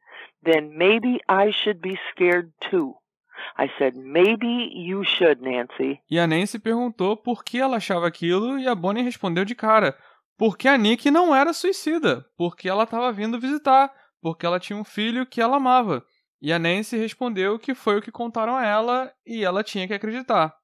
then 0.47 0.77
maybe 0.77 1.21
I 1.29 1.53
should 1.53 1.81
be 1.81 1.99
scared 2.11 2.53
too. 2.71 2.95
I 3.59 3.69
said, 3.79 3.95
maybe 3.97 4.71
you 4.75 5.05
should, 5.05 5.43
Nancy. 5.43 6.01
E 6.11 6.19
a 6.19 6.27
Nancy 6.27 6.59
perguntou 6.59 7.17
por 7.17 7.45
que 7.45 7.59
ela 7.59 7.77
achava 7.77 8.07
aquilo 8.07 8.59
e 8.59 8.67
a 8.67 8.75
Bonnie 8.75 9.03
respondeu 9.03 9.45
de 9.45 9.55
cara: 9.55 9.97
porque 10.39 10.69
a 10.69 10.77
Nick 10.77 11.11
não 11.11 11.35
era 11.35 11.53
suicida, 11.53 12.25
porque 12.37 12.69
ela 12.69 12.85
estava 12.85 13.13
vindo 13.13 13.41
visitar, 13.41 13.93
porque 14.21 14.45
ela 14.45 14.61
tinha 14.61 14.79
um 14.79 14.85
filho 14.85 15.27
que 15.27 15.41
ela 15.41 15.57
amava. 15.57 16.05
E 16.41 16.53
a 16.53 16.59
Nancy 16.59 16.97
respondeu 16.97 17.59
que 17.59 17.75
foi 17.75 17.99
o 17.99 18.03
que 18.03 18.13
contaram 18.13 18.57
a 18.57 18.65
ela 18.65 19.13
e 19.27 19.45
ela 19.45 19.65
tinha 19.65 19.87
que 19.87 19.95
acreditar. 19.95 20.55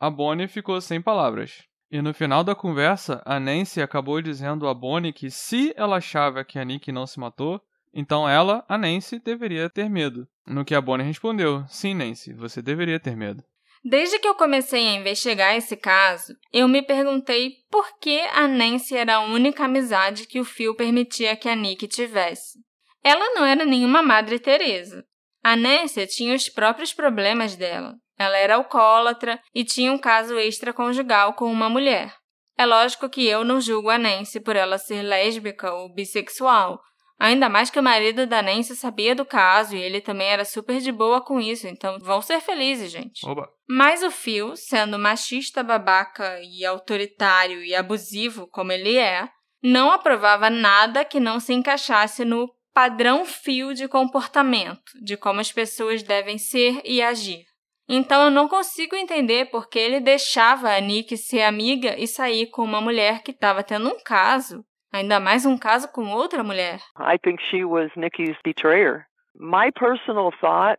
A 0.00 0.08
Bonnie 0.08 0.48
ficou 0.48 0.80
sem 0.80 1.00
palavras. 1.00 1.62
E 1.90 2.00
no 2.00 2.14
final 2.14 2.42
da 2.42 2.54
conversa, 2.54 3.22
a 3.26 3.38
Nancy 3.38 3.82
acabou 3.82 4.22
dizendo 4.22 4.66
a 4.66 4.72
Bonnie 4.72 5.12
que 5.12 5.30
se 5.30 5.74
ela 5.76 5.96
achava 5.96 6.42
que 6.42 6.58
a 6.58 6.64
Nick 6.64 6.90
não 6.90 7.06
se 7.06 7.20
matou, 7.20 7.60
então 7.94 8.28
ela, 8.28 8.64
a 8.68 8.78
Nancy, 8.78 9.18
deveria 9.18 9.68
ter 9.68 9.88
medo. 9.88 10.26
No 10.46 10.64
que 10.64 10.74
a 10.74 10.80
Bonnie 10.80 11.06
respondeu: 11.06 11.64
Sim, 11.68 11.94
Nancy, 11.94 12.32
você 12.32 12.62
deveria 12.62 12.98
ter 12.98 13.16
medo. 13.16 13.42
Desde 13.84 14.18
que 14.20 14.28
eu 14.28 14.34
comecei 14.36 14.86
a 14.88 14.94
investigar 14.94 15.56
esse 15.56 15.76
caso, 15.76 16.34
eu 16.52 16.68
me 16.68 16.82
perguntei 16.82 17.54
por 17.68 17.98
que 17.98 18.20
a 18.32 18.46
Nancy 18.46 18.96
era 18.96 19.16
a 19.16 19.24
única 19.24 19.64
amizade 19.64 20.26
que 20.26 20.38
o 20.38 20.44
Phil 20.44 20.76
permitia 20.76 21.34
que 21.34 21.48
a 21.48 21.56
Nick 21.56 21.88
tivesse. 21.88 22.60
Ela 23.02 23.34
não 23.34 23.44
era 23.44 23.64
nenhuma 23.64 24.00
Madre 24.00 24.38
Teresa. 24.38 25.04
A 25.42 25.56
Nancy 25.56 26.06
tinha 26.06 26.36
os 26.36 26.48
próprios 26.48 26.94
problemas 26.94 27.56
dela. 27.56 27.96
Ela 28.16 28.36
era 28.36 28.54
alcoólatra 28.54 29.40
e 29.52 29.64
tinha 29.64 29.92
um 29.92 29.98
caso 29.98 30.38
extraconjugal 30.38 31.34
com 31.34 31.50
uma 31.50 31.68
mulher. 31.68 32.14
É 32.56 32.64
lógico 32.64 33.08
que 33.08 33.26
eu 33.26 33.42
não 33.42 33.60
julgo 33.60 33.90
a 33.90 33.98
Nancy 33.98 34.38
por 34.38 34.54
ela 34.54 34.78
ser 34.78 35.02
lésbica 35.02 35.72
ou 35.72 35.92
bissexual, 35.92 36.80
Ainda 37.22 37.48
mais 37.48 37.70
que 37.70 37.78
o 37.78 37.82
marido 37.84 38.26
da 38.26 38.42
Nancy 38.42 38.74
sabia 38.74 39.14
do 39.14 39.24
caso 39.24 39.76
e 39.76 39.80
ele 39.80 40.00
também 40.00 40.26
era 40.26 40.44
super 40.44 40.80
de 40.80 40.90
boa 40.90 41.20
com 41.24 41.40
isso, 41.40 41.68
então 41.68 41.96
vão 42.00 42.20
ser 42.20 42.40
felizes, 42.40 42.90
gente. 42.90 43.24
Oba. 43.24 43.48
Mas 43.68 44.02
o 44.02 44.10
Phil, 44.10 44.56
sendo 44.56 44.98
machista, 44.98 45.62
babaca 45.62 46.40
e 46.42 46.64
autoritário 46.64 47.62
e 47.62 47.76
abusivo 47.76 48.48
como 48.48 48.72
ele 48.72 48.96
é, 48.96 49.28
não 49.62 49.92
aprovava 49.92 50.50
nada 50.50 51.04
que 51.04 51.20
não 51.20 51.38
se 51.38 51.52
encaixasse 51.52 52.24
no 52.24 52.52
padrão 52.74 53.24
fio 53.24 53.72
de 53.72 53.86
comportamento, 53.86 54.90
de 55.00 55.16
como 55.16 55.38
as 55.38 55.52
pessoas 55.52 56.02
devem 56.02 56.38
ser 56.38 56.80
e 56.84 57.00
agir. 57.00 57.44
Então 57.88 58.24
eu 58.24 58.30
não 58.32 58.48
consigo 58.48 58.96
entender 58.96 59.48
por 59.48 59.68
que 59.68 59.78
ele 59.78 60.00
deixava 60.00 60.74
a 60.74 60.80
Nick 60.80 61.16
ser 61.16 61.42
amiga 61.42 61.94
e 61.96 62.08
sair 62.08 62.46
com 62.50 62.64
uma 62.64 62.80
mulher 62.80 63.22
que 63.22 63.30
estava 63.30 63.62
tendo 63.62 63.90
um 63.90 64.02
caso 64.02 64.64
Ainda 64.92 65.18
mais 65.18 65.46
um 65.46 65.56
caso 65.56 65.88
com 65.88 66.04
outra 66.10 66.44
mulher. 66.44 66.78
I 66.96 67.16
think 67.16 67.40
she 67.50 67.64
was 67.64 67.90
Nikki's 67.96 68.36
betrayer. 68.44 69.06
My 69.34 69.70
personal 69.70 70.30
thought, 70.38 70.78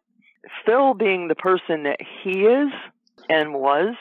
Phil 0.63 0.93
being 0.93 1.28
the 1.28 1.36
person 1.36 1.84
that 1.84 1.99
he 2.21 2.45
is 2.45 2.71
and 3.30 3.54
was, 3.56 3.95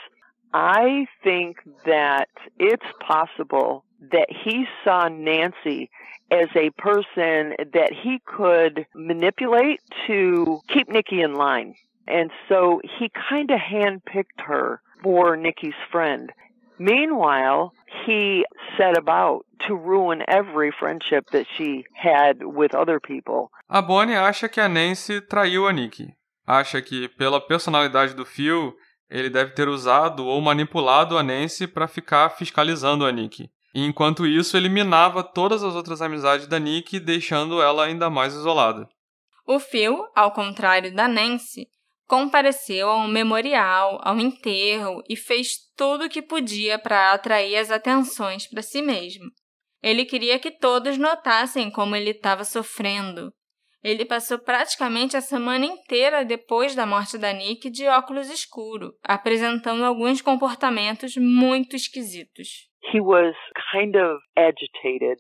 I 0.53 1.07
think 1.25 1.57
that 1.87 2.29
it's 2.59 2.85
possible 3.01 3.85
that 4.11 4.29
he 4.29 4.67
saw 4.85 5.09
Nancy 5.09 5.89
as 6.31 6.49
a 6.57 6.71
person 6.71 7.55
that 7.73 7.93
he 7.93 8.21
could 8.27 8.87
manipulate 8.95 9.81
to 10.07 10.61
keep 10.69 10.89
Nikki 10.89 11.21
in 11.23 11.35
line. 11.35 11.75
And 12.07 12.31
so 12.49 12.81
he 12.99 13.11
kind 13.31 13.51
of 13.51 13.61
handpicked 13.61 14.41
her 14.45 14.83
for 15.03 15.37
Nikki's 15.37 15.75
friend. 15.91 16.31
Meanwhile, 16.79 17.73
he 18.07 18.45
set 18.77 18.97
about 18.97 19.45
to 19.67 19.75
ruin 19.75 20.23
every 20.29 20.73
friendship 20.73 21.31
that 21.31 21.47
she 21.57 21.85
had 21.95 22.43
with 22.43 22.75
other 22.75 22.99
people. 23.01 23.51
A 23.69 23.81
Bonnie 23.81 24.15
acha 24.15 24.49
que 24.49 24.61
a 24.61 24.69
Nancy 24.69 25.21
traiu 25.21 25.67
a 25.69 25.73
Nick. 25.73 26.09
Acha 26.47 26.83
que, 26.83 27.09
pela 27.09 27.41
personalidade 27.41 28.15
do 28.15 28.25
Phil, 28.25 28.75
ele 29.09 29.31
deve 29.31 29.53
ter 29.53 29.69
usado 29.69 30.27
ou 30.27 30.41
manipulado 30.41 31.17
a 31.17 31.23
Nancy 31.23 31.67
para 31.67 31.87
ficar 31.87 32.31
fiscalizando 32.31 33.07
a 33.07 33.13
Nick. 33.13 33.49
E 33.75 33.85
enquanto 33.85 34.27
isso, 34.27 34.57
ele 34.57 34.69
minava 34.69 35.23
todas 35.23 35.63
as 35.63 35.75
outras 35.75 36.03
amizades 36.03 36.47
da 36.47 36.59
Nick, 36.59 36.99
deixando 36.99 37.63
ela 37.63 37.85
ainda 37.85 38.11
mais 38.11 38.35
isolada. 38.35 38.89
O 39.47 39.59
Phil, 39.59 40.05
ao 40.15 40.33
contrário 40.33 40.95
da 40.95 41.09
Nancy, 41.09 41.69
compareceu 42.07 42.89
a 42.89 42.97
um 42.97 43.09
memorial, 43.09 43.99
ao 44.03 44.19
enterro 44.19 45.03
e 45.09 45.17
fez 45.17 45.49
tudo 45.77 46.05
o 46.05 46.09
que 46.09 46.23
podia 46.23 46.79
para 46.79 47.13
atrair 47.13 47.57
as 47.57 47.71
atenções 47.71 48.49
para 48.49 48.63
si 48.63 48.83
mesmo. 48.83 49.31
Ele 49.83 50.05
queria 50.05 50.39
que 50.39 50.51
todos 50.51 50.97
notassem 50.97 51.71
como 51.71 51.97
ele 51.97 52.11
estava 52.11 52.45
sofrendo. 52.45 53.33
Ele 53.83 54.05
passou 54.05 54.39
praticamente 54.39 55.17
a 55.17 55.21
semana 55.21 55.67
inteira 55.67 56.25
depois 56.25 56.75
da 56.77 56.87
morte 56.87 57.19
da 57.19 57.33
Nick 57.33 57.69
de 57.69 57.89
óculos 57.89 58.31
escuros, 58.31 58.93
apresentando 59.03 59.85
alguns 59.85 60.23
comportamentos 60.23 61.17
muito 61.17 61.75
esquisitos. 61.75 62.69
He 62.93 63.01
was 63.01 63.35
kind 63.73 63.97
of 63.97 64.21
agitated. 64.37 65.19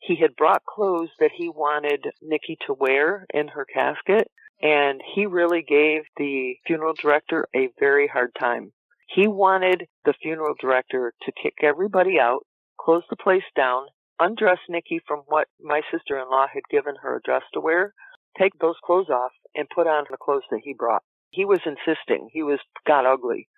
He 0.00 0.14
had 0.14 0.34
brought 0.36 0.64
clothes 0.64 1.10
that 1.18 1.32
he 1.38 1.50
wanted 1.50 2.00
Nikki 2.22 2.56
to 2.66 2.74
wear 2.74 3.26
in 3.34 3.48
her 3.48 3.66
casket, 3.66 4.30
and 4.60 5.00
he 5.14 5.26
really 5.26 5.62
gave 5.62 6.02
the 6.16 6.54
funeral 6.66 6.94
director 7.00 7.46
a 7.54 7.68
very 7.78 8.08
hard 8.08 8.30
time. 8.38 8.72
He 9.08 9.26
wanted 9.26 9.86
the 10.04 10.14
funeral 10.20 10.54
director 10.60 11.12
to 11.22 11.32
kick 11.42 11.54
everybody 11.62 12.18
out, 12.20 12.44
close 12.78 13.02
the 13.08 13.16
place 13.16 13.44
down, 13.56 13.86
undress 14.18 14.58
Nikki 14.68 15.00
from 15.06 15.20
what 15.26 15.48
my 15.60 15.80
sister 15.92 16.18
in 16.18 16.28
law 16.30 16.46
had 16.52 16.62
given 16.70 16.94
her 17.02 17.16
a 17.16 17.22
dress 17.22 17.42
to 17.54 17.60
wear, 17.60 17.94
take 18.38 18.52
those 18.60 18.76
clothes 18.84 19.08
off, 19.08 19.32
and 19.54 19.68
put 19.74 19.86
on 19.86 20.04
the 20.10 20.16
clothes 20.16 20.42
that 20.50 20.60
he 20.62 20.74
brought. 20.74 21.02
He 21.30 21.44
was 21.44 21.60
insisting. 21.64 22.28
He 22.32 22.42
was 22.42 22.58
got 22.86 23.06
ugly. 23.06 23.48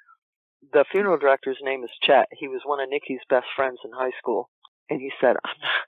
The 0.72 0.84
funeral 0.92 1.18
director's 1.18 1.58
name 1.62 1.82
is 1.82 1.90
Chet. 2.02 2.26
He 2.38 2.46
was 2.46 2.60
one 2.64 2.80
of 2.80 2.90
Nikki's 2.90 3.20
best 3.28 3.46
friends 3.56 3.78
in 3.84 3.90
high 3.92 4.12
school. 4.18 4.50
And 4.90 5.00
he 5.00 5.10
said, 5.20 5.36
I'm 5.44 5.60
not, 5.60 5.86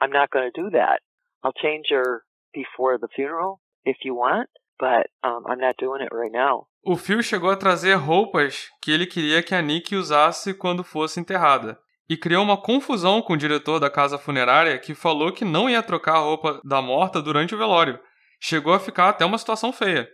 I'm 0.00 0.10
not 0.10 0.30
going 0.30 0.50
to 0.50 0.62
do 0.62 0.70
that. 0.70 1.00
I'll 1.42 1.52
change 1.52 1.86
her 1.90 2.22
before 2.52 2.98
the 2.98 3.08
funeral 3.14 3.60
if 3.84 4.04
you 4.04 4.16
want, 4.16 4.48
but 4.78 5.08
um, 5.22 5.44
I'm 5.46 5.60
not 5.60 5.76
doing 5.78 6.02
it 6.02 6.14
right 6.14 6.32
now. 6.32 6.66
O 6.84 6.96
Phil 6.96 7.22
chegou 7.22 7.50
a 7.50 7.56
trazer 7.56 7.94
roupas 7.94 8.68
que 8.82 8.90
ele 8.90 9.06
queria 9.06 9.42
que 9.42 9.54
a 9.54 9.62
Nick 9.62 9.94
usasse 9.96 10.52
quando 10.52 10.84
fosse 10.84 11.18
enterrada. 11.18 11.78
E 12.08 12.16
criou 12.16 12.44
uma 12.44 12.60
confusão 12.60 13.22
com 13.22 13.32
o 13.32 13.36
diretor 13.36 13.80
da 13.80 13.88
casa 13.88 14.18
funerária 14.18 14.78
que 14.78 14.94
falou 14.94 15.32
que 15.32 15.44
não 15.44 15.70
ia 15.70 15.82
trocar 15.82 16.16
a 16.16 16.18
roupa 16.18 16.60
da 16.62 16.82
morta 16.82 17.22
durante 17.22 17.54
o 17.54 17.58
velório. 17.58 17.98
Chegou 18.38 18.74
a 18.74 18.78
ficar 18.78 19.08
até 19.08 19.24
uma 19.24 19.38
situação 19.38 19.72
feia. 19.72 20.06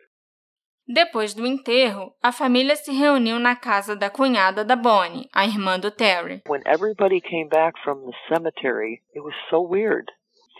Depois 0.86 1.34
do 1.34 1.44
enterro, 1.44 2.12
a 2.22 2.30
família 2.30 2.76
se 2.76 2.92
reuniu 2.92 3.40
na 3.40 3.56
casa 3.56 3.96
da 3.96 4.08
cunhada 4.08 4.64
da 4.64 4.76
Bonnie, 4.76 5.28
a 5.32 5.44
irmã 5.44 5.78
do 5.78 5.90
Terry. 5.90 6.42
When 6.48 6.62
everybody 6.64 7.20
came 7.20 7.48
back 7.48 7.76
from 7.82 8.06
the 8.06 8.16
cemetery, 8.28 9.02
it 9.14 9.20
was 9.20 9.34
so 9.50 9.60
weird. 9.60 10.10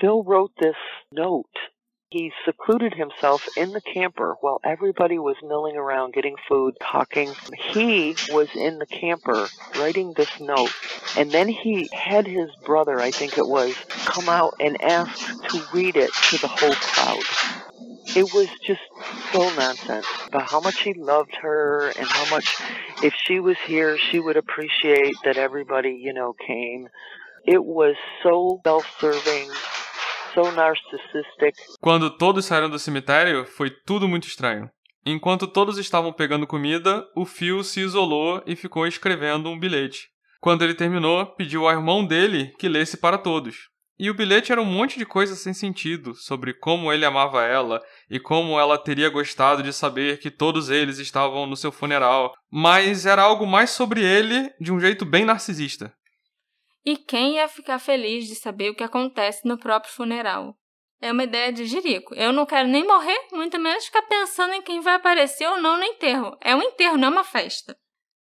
Phil 0.00 0.24
wrote 0.24 0.52
this 0.60 0.76
note 1.12 1.50
He 2.10 2.32
secluded 2.44 2.92
himself 2.94 3.46
in 3.56 3.70
the 3.70 3.80
camper 3.80 4.36
while 4.40 4.60
everybody 4.64 5.16
was 5.16 5.36
milling 5.44 5.76
around 5.76 6.12
getting 6.12 6.34
food, 6.48 6.74
talking. 6.82 7.32
He 7.72 8.16
was 8.32 8.48
in 8.56 8.80
the 8.80 8.86
camper 8.86 9.46
writing 9.76 10.12
this 10.16 10.40
note. 10.40 10.72
And 11.16 11.30
then 11.30 11.48
he 11.48 11.88
had 11.92 12.26
his 12.26 12.50
brother, 12.66 13.00
I 13.00 13.12
think 13.12 13.38
it 13.38 13.46
was, 13.46 13.76
come 14.06 14.28
out 14.28 14.54
and 14.58 14.82
ask 14.82 15.16
to 15.50 15.62
read 15.72 15.96
it 15.96 16.10
to 16.30 16.38
the 16.38 16.48
whole 16.48 16.74
crowd. 16.74 17.22
It 18.16 18.34
was 18.34 18.48
just 18.66 18.80
so 19.32 19.48
nonsense 19.54 20.06
about 20.26 20.50
how 20.50 20.60
much 20.60 20.80
he 20.80 20.94
loved 20.94 21.36
her 21.42 21.90
and 21.96 22.08
how 22.08 22.34
much, 22.34 22.56
if 23.04 23.14
she 23.14 23.38
was 23.38 23.56
here, 23.66 23.96
she 23.98 24.18
would 24.18 24.36
appreciate 24.36 25.14
that 25.24 25.36
everybody, 25.36 26.00
you 26.02 26.12
know, 26.12 26.34
came. 26.44 26.88
It 27.46 27.64
was 27.64 27.94
so 28.24 28.60
self-serving, 28.64 29.48
so 30.34 30.50
narcissistic. 30.52 31.54
Quando 31.80 32.10
todos 32.10 32.44
saíram 32.44 32.70
do 32.70 32.78
cemitério, 32.78 33.44
foi 33.44 33.70
tudo 33.70 34.08
muito 34.08 34.26
estranho. 34.26 34.70
Enquanto 35.04 35.46
todos 35.46 35.78
estavam 35.78 36.12
pegando 36.12 36.46
comida, 36.46 37.06
o 37.16 37.24
Phil 37.24 37.64
se 37.64 37.80
isolou 37.80 38.42
e 38.46 38.54
ficou 38.54 38.86
escrevendo 38.86 39.48
um 39.48 39.58
bilhete. 39.58 40.08
Quando 40.40 40.62
ele 40.62 40.74
terminou, 40.74 41.26
pediu 41.36 41.66
ao 41.66 41.74
irmão 41.74 42.04
dele 42.04 42.52
que 42.58 42.68
lesse 42.68 42.96
para 42.96 43.18
todos. 43.18 43.70
E 43.98 44.08
o 44.08 44.14
bilhete 44.14 44.50
era 44.50 44.62
um 44.62 44.64
monte 44.64 44.98
de 44.98 45.04
coisa 45.04 45.36
sem 45.36 45.52
sentido 45.52 46.14
sobre 46.14 46.54
como 46.54 46.90
ele 46.90 47.04
amava 47.04 47.44
ela 47.44 47.82
e 48.08 48.18
como 48.18 48.58
ela 48.58 48.78
teria 48.78 49.10
gostado 49.10 49.62
de 49.62 49.74
saber 49.74 50.18
que 50.18 50.30
todos 50.30 50.70
eles 50.70 50.98
estavam 50.98 51.46
no 51.46 51.54
seu 51.54 51.70
funeral, 51.70 52.32
mas 52.50 53.04
era 53.04 53.20
algo 53.20 53.46
mais 53.46 53.68
sobre 53.68 54.02
ele 54.02 54.50
de 54.58 54.72
um 54.72 54.80
jeito 54.80 55.04
bem 55.04 55.26
narcisista. 55.26 55.92
E 56.84 56.96
quem 56.96 57.36
ia 57.36 57.48
ficar 57.48 57.78
feliz 57.78 58.26
de 58.26 58.34
saber 58.34 58.70
o 58.70 58.74
que 58.74 58.84
acontece 58.84 59.46
no 59.46 59.58
próprio 59.58 59.92
funeral? 59.92 60.56
É 61.00 61.12
uma 61.12 61.24
ideia 61.24 61.52
de 61.52 61.64
jirico. 61.64 62.14
Eu 62.14 62.32
não 62.32 62.44
quero 62.44 62.68
nem 62.68 62.86
morrer, 62.86 63.18
muito 63.32 63.58
menos 63.58 63.86
ficar 63.86 64.02
pensando 64.02 64.54
em 64.54 64.62
quem 64.62 64.80
vai 64.80 64.94
aparecer 64.94 65.48
ou 65.48 65.60
não 65.60 65.78
no 65.78 65.84
enterro. 65.84 66.36
É 66.40 66.54
um 66.54 66.62
enterro, 66.62 66.98
não 66.98 67.08
é 67.08 67.10
uma 67.10 67.24
festa. 67.24 67.76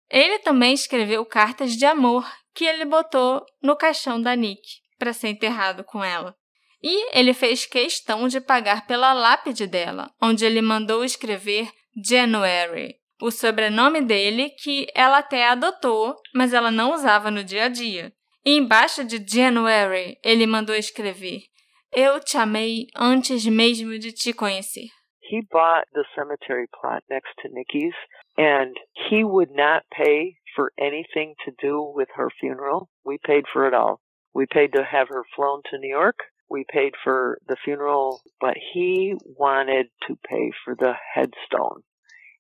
Ele 0.10 0.40
também 0.40 0.74
escreveu 0.74 1.26
cartas 1.26 1.76
de 1.76 1.86
amor 1.86 2.30
que 2.54 2.66
ele 2.66 2.86
botou 2.86 3.46
no 3.62 3.76
caixão 3.76 4.22
da 4.22 4.36
Nick 4.36 4.62
para 4.98 5.14
ser 5.14 5.30
enterrado 5.30 5.84
com 5.84 6.04
ela. 6.04 6.36
E 6.82 7.18
ele 7.18 7.34
fez 7.34 7.66
questão 7.66 8.28
de 8.28 8.40
pagar 8.40 8.86
pela 8.86 9.14
lápide 9.14 9.66
dela, 9.66 10.12
onde 10.22 10.46
ele 10.46 10.62
mandou 10.62 11.04
escrever 11.04 11.70
January, 12.06 12.96
o 13.22 13.32
sobrenome 13.32 14.02
dele 14.02 14.50
que 14.62 14.86
ela 14.94 15.20
até 15.20 15.48
adotou, 15.48 16.16
mas 16.34 16.54
ela 16.54 16.70
não 16.70 16.94
usava 16.94 17.32
no 17.32 17.44
dia 17.44 17.66
a 17.66 17.70
dia. 17.70 18.14
E 18.46 18.58
embaixo 18.58 19.04
de 19.04 19.18
January, 19.18 20.20
ele 20.24 20.46
mandou 20.46 20.76
escrever: 20.76 21.42
Eu 21.92 22.20
te 22.20 22.38
amei 22.38 22.86
antes 22.96 23.44
mesmo 23.48 23.98
de 23.98 24.12
te 24.12 24.34
conhecer. 24.34 24.90
He 25.20 25.42
bought 25.52 25.88
the 25.94 26.06
cemetery 26.14 26.68
plot 26.80 27.04
next 27.10 27.34
to 27.42 27.50
Nikki's, 27.50 27.96
and 28.38 28.76
he 29.10 29.24
would 29.24 29.52
not 29.52 29.84
pay 29.90 30.36
for 30.56 30.72
anything 30.78 31.34
to 31.44 31.52
do 31.60 31.82
with 31.96 32.10
her 32.16 32.30
funeral. 32.40 32.88
We 33.04 33.18
paid 33.18 33.46
for 33.52 33.68
it 33.68 33.74
all. 33.74 34.00
We 34.36 34.46
paid 34.46 34.74
to 34.74 34.84
have 34.84 35.08
her 35.10 35.24
flown 35.36 35.62
to 35.72 35.80
New 35.80 35.90
York. 35.90 36.20
We 36.48 36.66
paid 36.72 36.94
for 37.04 37.40
the 37.48 37.56
funeral, 37.66 38.22
but 38.40 38.56
he 38.74 39.16
wanted 39.26 39.88
to 40.08 40.16
pay 40.30 40.52
for 40.64 40.76
the 40.76 40.94
headstone. 41.16 41.82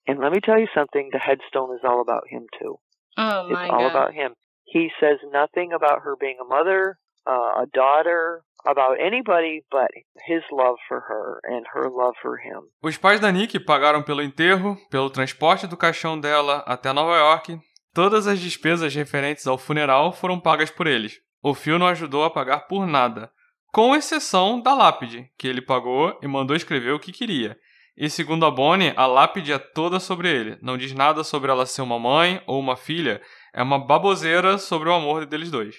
And 0.08 0.20
let 0.20 0.32
me 0.32 0.39
tell 0.39 0.60
you 0.60 0.68
something, 0.76 1.10
the 1.12 1.18
headstone 1.18 1.74
is 1.74 1.82
all 1.84 2.02
about 2.02 2.28
him 2.30 2.46
too. 2.60 2.78
Oh 3.18 3.50
my 3.50 3.65
it's 3.65 3.74
all 3.74 3.80
god. 3.80 3.89
about 3.89 4.13
him. 4.13 4.36
He 4.76 4.90
says 5.00 5.20
nothing 5.32 5.72
about 5.72 6.04
her 6.04 6.18
being 6.20 6.36
a 6.42 6.44
mother, 6.44 6.98
uh, 7.26 7.64
a 7.64 7.66
daughter, 7.74 8.42
about 8.68 9.00
anybody 9.00 9.64
but 9.72 9.88
his 10.28 10.44
love 10.52 10.76
for 10.90 11.00
her 11.00 11.40
and 11.46 11.64
her 11.74 11.90
love 11.90 12.14
for 12.22 12.36
him. 12.38 12.64
Os 12.84 12.98
pais 12.98 13.22
da 13.22 13.32
Nick 13.32 13.58
pagaram 13.62 14.04
pelo 14.04 14.22
enterro, 14.22 14.78
pelo 14.92 15.10
transporte 15.10 15.66
do 15.66 15.78
caixão 15.78 16.20
dela 16.20 16.62
até 16.68 16.92
Nova 16.92 17.16
York. 17.16 17.58
Todas 17.94 18.28
as 18.28 18.38
despesas 18.38 18.94
referentes 18.94 19.48
ao 19.48 19.58
funeral 19.58 20.12
foram 20.12 20.38
pagas 20.38 20.70
por 20.70 20.88
eles. 20.88 21.22
O 21.42 21.54
Phil 21.54 21.80
não 21.80 21.88
ajudou 21.88 22.26
a 22.26 22.30
pagar 22.30 22.68
por 22.68 22.86
nada, 22.86 23.32
com 23.72 23.96
exceção 23.96 24.60
da 24.60 24.74
lápide, 24.74 25.30
que 25.38 25.48
ele 25.48 25.62
pagou 25.62 26.20
e 26.22 26.28
mandou 26.28 26.54
escrever 26.54 26.92
o 26.92 27.00
que 27.00 27.14
queria. 27.14 27.58
E 27.98 28.10
segundo 28.10 28.46
a 28.46 28.52
Bonnie, 28.52 28.94
a 28.98 29.06
lápide 29.06 29.54
é 29.54 29.58
toda 29.58 30.02
sobre 30.02 30.30
ele. 30.30 30.58
Não 30.62 30.78
diz 30.78 30.92
nada 30.92 31.24
sobre 31.24 31.50
ela 31.50 31.66
ser 31.66 31.82
uma 31.82 31.98
mãe 31.98 32.42
ou 32.46 32.60
uma 32.60 32.76
filha. 32.76 33.22
É 33.56 33.63
uma 33.63 33.80
baboseira 33.80 34.58
sobre 34.58 34.89
o 34.89 34.94
amor 34.94 35.26
deles 35.26 35.50
dois. 35.50 35.78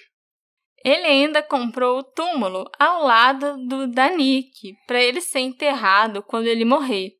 Ele 0.83 1.05
ainda 1.05 1.43
comprou 1.43 1.99
o 1.99 2.03
túmulo 2.03 2.65
ao 2.79 3.03
lado 3.03 3.55
do 3.67 3.87
da 3.87 4.09
Nick, 4.09 4.73
para 4.87 4.99
ele 4.99 5.21
ser 5.21 5.41
enterrado 5.41 6.23
quando 6.23 6.47
ele 6.47 6.65
morrer. 6.65 7.11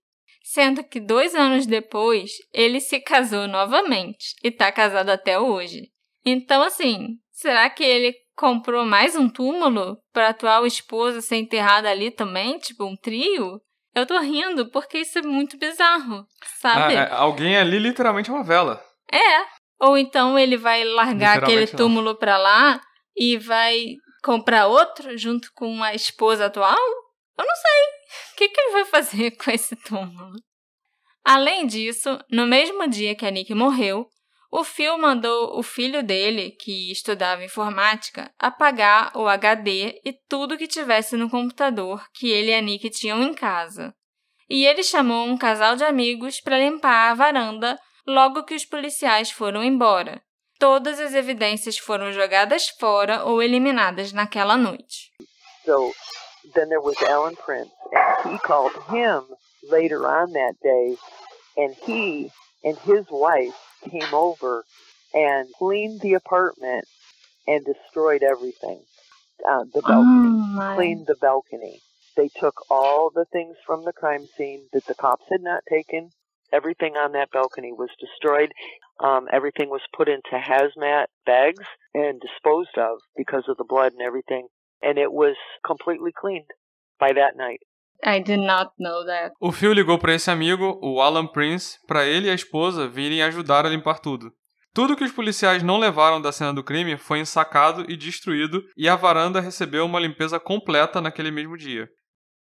Sendo 0.43 0.83
que 0.83 0.99
dois 0.99 1.35
anos 1.35 1.67
depois, 1.67 2.31
ele 2.51 2.79
se 2.79 2.99
casou 2.99 3.47
novamente 3.47 4.33
e 4.43 4.47
está 4.47 4.71
casado 4.71 5.09
até 5.09 5.37
hoje. 5.37 5.91
Então, 6.25 6.63
assim, 6.63 7.19
será 7.31 7.69
que 7.69 7.83
ele 7.83 8.15
comprou 8.35 8.83
mais 8.83 9.15
um 9.15 9.29
túmulo 9.29 9.97
para 10.11 10.27
a 10.27 10.29
atual 10.29 10.65
esposa 10.65 11.21
ser 11.21 11.35
enterrada 11.35 11.87
ali 11.87 12.09
também? 12.09 12.57
Tipo, 12.57 12.85
um 12.85 12.95
trio? 12.95 13.61
Eu 13.93 14.07
tô 14.07 14.17
rindo 14.19 14.71
porque 14.71 14.99
isso 14.99 15.19
é 15.19 15.21
muito 15.21 15.55
bizarro, 15.57 16.25
sabe? 16.59 16.95
Ah, 16.95 16.99
é, 17.03 17.11
alguém 17.11 17.57
ali 17.57 17.77
literalmente 17.77 18.31
é 18.31 18.33
uma 18.33 18.43
vela. 18.43 18.83
É. 19.11 19.56
Ou 19.79 19.97
então 19.97 20.37
ele 20.37 20.57
vai 20.57 20.83
largar 20.83 21.37
aquele 21.37 21.67
túmulo 21.67 22.15
pra 22.15 22.37
lá 22.37 22.81
e 23.15 23.37
vai 23.37 23.95
comprar 24.23 24.67
outro 24.67 25.17
junto 25.17 25.51
com 25.53 25.83
a 25.83 25.93
esposa 25.93 26.47
atual? 26.47 26.77
Eu 27.37 27.45
não 27.45 27.55
sei. 27.55 28.33
O 28.33 28.37
que, 28.37 28.49
que 28.49 28.59
ele 28.59 28.71
vai 28.71 28.85
fazer 28.85 29.31
com 29.31 29.51
esse 29.51 29.75
túmulo? 29.75 30.33
Além 31.23 31.67
disso, 31.67 32.17
no 32.31 32.47
mesmo 32.47 32.87
dia 32.87 33.13
que 33.13 33.25
a 33.25 33.31
Nick 33.31 33.53
morreu, 33.53 34.07
o 34.49 34.63
Phil 34.63 34.97
mandou 34.97 35.59
o 35.59 35.61
filho 35.61 36.01
dele, 36.01 36.51
que 36.51 36.89
estudava 36.89 37.43
informática, 37.43 38.31
apagar 38.39 39.11
o 39.15 39.27
HD 39.27 39.99
e 40.05 40.13
tudo 40.29 40.57
que 40.57 40.67
tivesse 40.67 41.17
no 41.17 41.29
computador 41.29 42.01
que 42.13 42.29
ele 42.29 42.51
e 42.51 42.55
a 42.55 42.61
Nick 42.61 42.89
tinham 42.89 43.21
em 43.21 43.33
casa. 43.33 43.93
E 44.49 44.65
ele 44.65 44.83
chamou 44.83 45.27
um 45.27 45.37
casal 45.37 45.75
de 45.75 45.83
amigos 45.83 46.39
para 46.39 46.59
limpar 46.59 47.11
a 47.11 47.13
varanda 47.13 47.77
logo 48.07 48.43
que 48.43 48.55
os 48.55 48.65
policiais 48.65 49.29
foram 49.29 49.63
embora. 49.63 50.21
Todas 50.59 50.99
as 50.99 51.13
evidências 51.13 51.77
foram 51.77 52.11
jogadas 52.11 52.69
fora 52.69 53.25
ou 53.25 53.43
eliminadas 53.43 54.11
naquela 54.11 54.57
noite. 54.57 55.11
So 55.65 55.91
then 56.55 56.69
there 56.69 56.81
was 56.81 56.95
Alan 57.03 57.35
Prince, 57.35 57.71
and 57.91 58.31
he 58.31 58.39
called 58.39 58.73
him 58.89 59.23
later 59.69 60.07
on 60.07 60.31
that 60.31 60.55
day, 60.63 60.97
and 61.57 61.75
he 61.85 62.31
and 62.63 62.77
his 62.79 63.05
wife 63.11 63.53
came 63.89 64.13
over 64.13 64.63
and 65.13 65.47
cleaned 65.57 66.01
the 66.01 66.15
apartment 66.15 66.85
and 67.47 67.63
destroyed 67.63 68.23
everything. 68.23 68.81
Uh, 69.47 69.65
the 69.73 69.81
balcony, 69.81 70.75
cleaned 70.75 71.07
the 71.07 71.15
balcony. 71.21 71.81
They 72.15 72.29
took 72.29 72.65
all 72.71 73.11
the 73.13 73.25
things 73.25 73.57
from 73.65 73.85
the 73.85 73.93
crime 73.93 74.27
scene 74.35 74.67
that 74.73 74.85
the 74.85 74.95
cops 74.95 75.25
had 75.29 75.41
not 75.41 75.63
taken. 75.69 76.09
Everything 76.53 76.93
on 76.95 77.11
that 77.13 77.29
balcony 77.31 77.71
was 77.71 77.89
destroyed. 77.99 78.51
Um, 78.99 79.27
everything 79.31 79.69
was 79.69 79.81
put 79.95 80.07
into 80.07 80.31
hazmat 80.31 81.07
bags 81.25 81.65
and 81.93 82.19
disposed 82.19 82.77
of 82.77 82.99
because 83.15 83.45
of 83.49 83.57
the 83.57 83.65
blood 83.67 83.93
and 83.93 84.01
everything. 84.01 84.47
And 84.81 84.97
it 84.97 85.11
was 85.11 85.35
completely 85.65 86.11
cleaned 86.11 86.49
by 86.99 87.13
that 87.13 87.35
night. 87.35 87.59
I 88.03 88.19
did 88.19 88.39
not 88.39 88.73
know 88.79 89.03
that. 89.05 89.33
O 89.41 89.51
Phil 89.51 89.73
ligou 89.73 89.97
para 89.97 90.13
esse 90.13 90.29
amigo, 90.29 90.79
o 90.81 91.01
Alan 91.01 91.27
Prince, 91.27 91.79
para 91.87 92.05
ele 92.05 92.27
e 92.27 92.29
a 92.29 92.35
esposa 92.35 92.87
virem 92.87 93.23
ajudar 93.23 93.65
a 93.65 93.69
limpar 93.69 93.99
tudo. 93.99 94.31
Tudo 94.73 94.95
que 94.95 95.03
os 95.03 95.11
policiais 95.11 95.63
não 95.63 95.79
levaram 95.79 96.21
da 96.21 96.31
cena 96.31 96.53
do 96.53 96.63
crime 96.63 96.97
foi 96.97 97.17
ensacado 97.19 97.89
e 97.89 97.97
destruído, 97.97 98.63
e 98.77 98.87
a 98.87 98.95
varanda 98.95 99.41
recebeu 99.41 99.83
uma 99.83 99.99
limpeza 99.99 100.39
completa 100.39 101.01
naquele 101.01 101.31
mesmo 101.31 101.57
dia. 101.57 101.89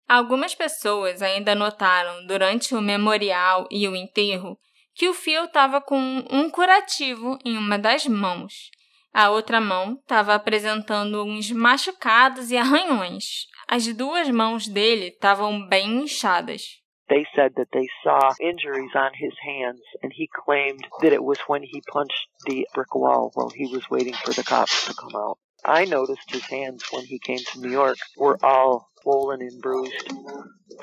Algumas 0.08 0.54
pessoas 0.54 1.22
ainda 1.22 1.56
notaram 1.56 2.28
durante 2.28 2.76
o 2.76 2.82
memorial 2.82 3.68
e 3.72 3.88
o 3.88 3.96
enterro 3.96 4.58
que 4.94 5.10
o 5.10 5.14
Phil 5.14 5.46
estava 5.46 5.82
com 5.82 5.98
um 6.32 6.50
curativo 6.50 7.38
em 7.44 7.58
uma 7.58 7.78
das 7.78 8.06
mãos. 8.06 8.70
A 9.14 9.30
outra 9.30 9.60
mão 9.60 9.94
estava 9.96 10.36
apresentando 10.36 11.24
uns 11.24 11.52
machucados 11.52 12.52
e 12.52 12.58
arranhões. 12.58 13.48
As 13.68 13.88
duas 13.94 14.30
mãos 14.30 14.68
dele 14.68 15.08
estavam 15.08 15.68
bem 15.68 16.04
inchadas. 16.04 16.62
They 17.08 17.26
said 17.36 17.54
that 17.56 17.70
they 17.72 17.86
saw 18.04 18.34
injuries 18.42 18.96
on 18.96 19.12
his 19.14 19.34
hands, 19.44 19.82
and 20.02 20.12
he 20.12 20.28
claimed 20.28 20.88
that 21.02 21.14
it 21.14 21.24
was 21.24 21.38
when 21.48 21.62
he 21.62 21.82
punched 21.92 22.28
the 22.46 22.66
brick 22.74 22.96
wall 22.96 23.32
while 23.36 23.52
he 23.54 23.68
was 23.68 23.88
waiting 23.90 24.16
for 24.16 24.34
the 24.34 24.44
cops 24.44 24.86
to 24.86 24.94
come 24.96 25.16
out. 25.16 25.38
I 25.64 25.86
noticed 25.86 26.32
his 26.32 26.46
hands 26.46 26.84
when 26.92 27.06
he 27.06 27.20
came 27.20 27.40
to 27.54 27.60
New 27.60 27.72
York 27.72 27.98
were 28.18 28.38
all 28.44 28.90
swollen 29.06 29.42
and 29.42 29.62
bruised, 29.62 30.12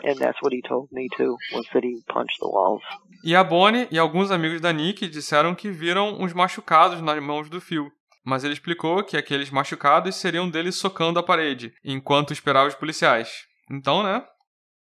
and 0.04 0.16
that's 0.18 0.40
what 0.42 0.54
he 0.54 0.62
told 0.62 0.88
me 0.92 1.08
too, 1.16 1.36
was 1.52 1.66
that 1.72 1.84
he 1.84 2.00
punched 2.06 2.38
the 2.40 2.48
walls. 2.48 2.82
E 3.24 3.34
a 3.34 3.42
Bonnie 3.42 3.88
e 3.90 3.98
alguns 3.98 4.30
amigos 4.30 4.60
da 4.60 4.72
Nick 4.72 5.08
disseram 5.08 5.54
que 5.54 5.70
viram 5.70 6.20
uns 6.20 6.32
machucados 6.32 7.02
nas 7.02 7.20
mãos 7.20 7.50
do 7.50 7.60
Phil. 7.60 7.90
Mas 8.24 8.44
ele 8.44 8.52
explicou 8.52 9.02
que 9.02 9.16
aqueles 9.16 9.50
machucados 9.50 10.14
seriam 10.14 10.48
dele 10.48 10.70
socando 10.70 11.18
a 11.18 11.24
parede, 11.24 11.74
enquanto 11.84 12.32
esperava 12.32 12.68
os 12.68 12.74
policiais. 12.74 13.46
Então, 13.68 14.04
né? 14.04 14.24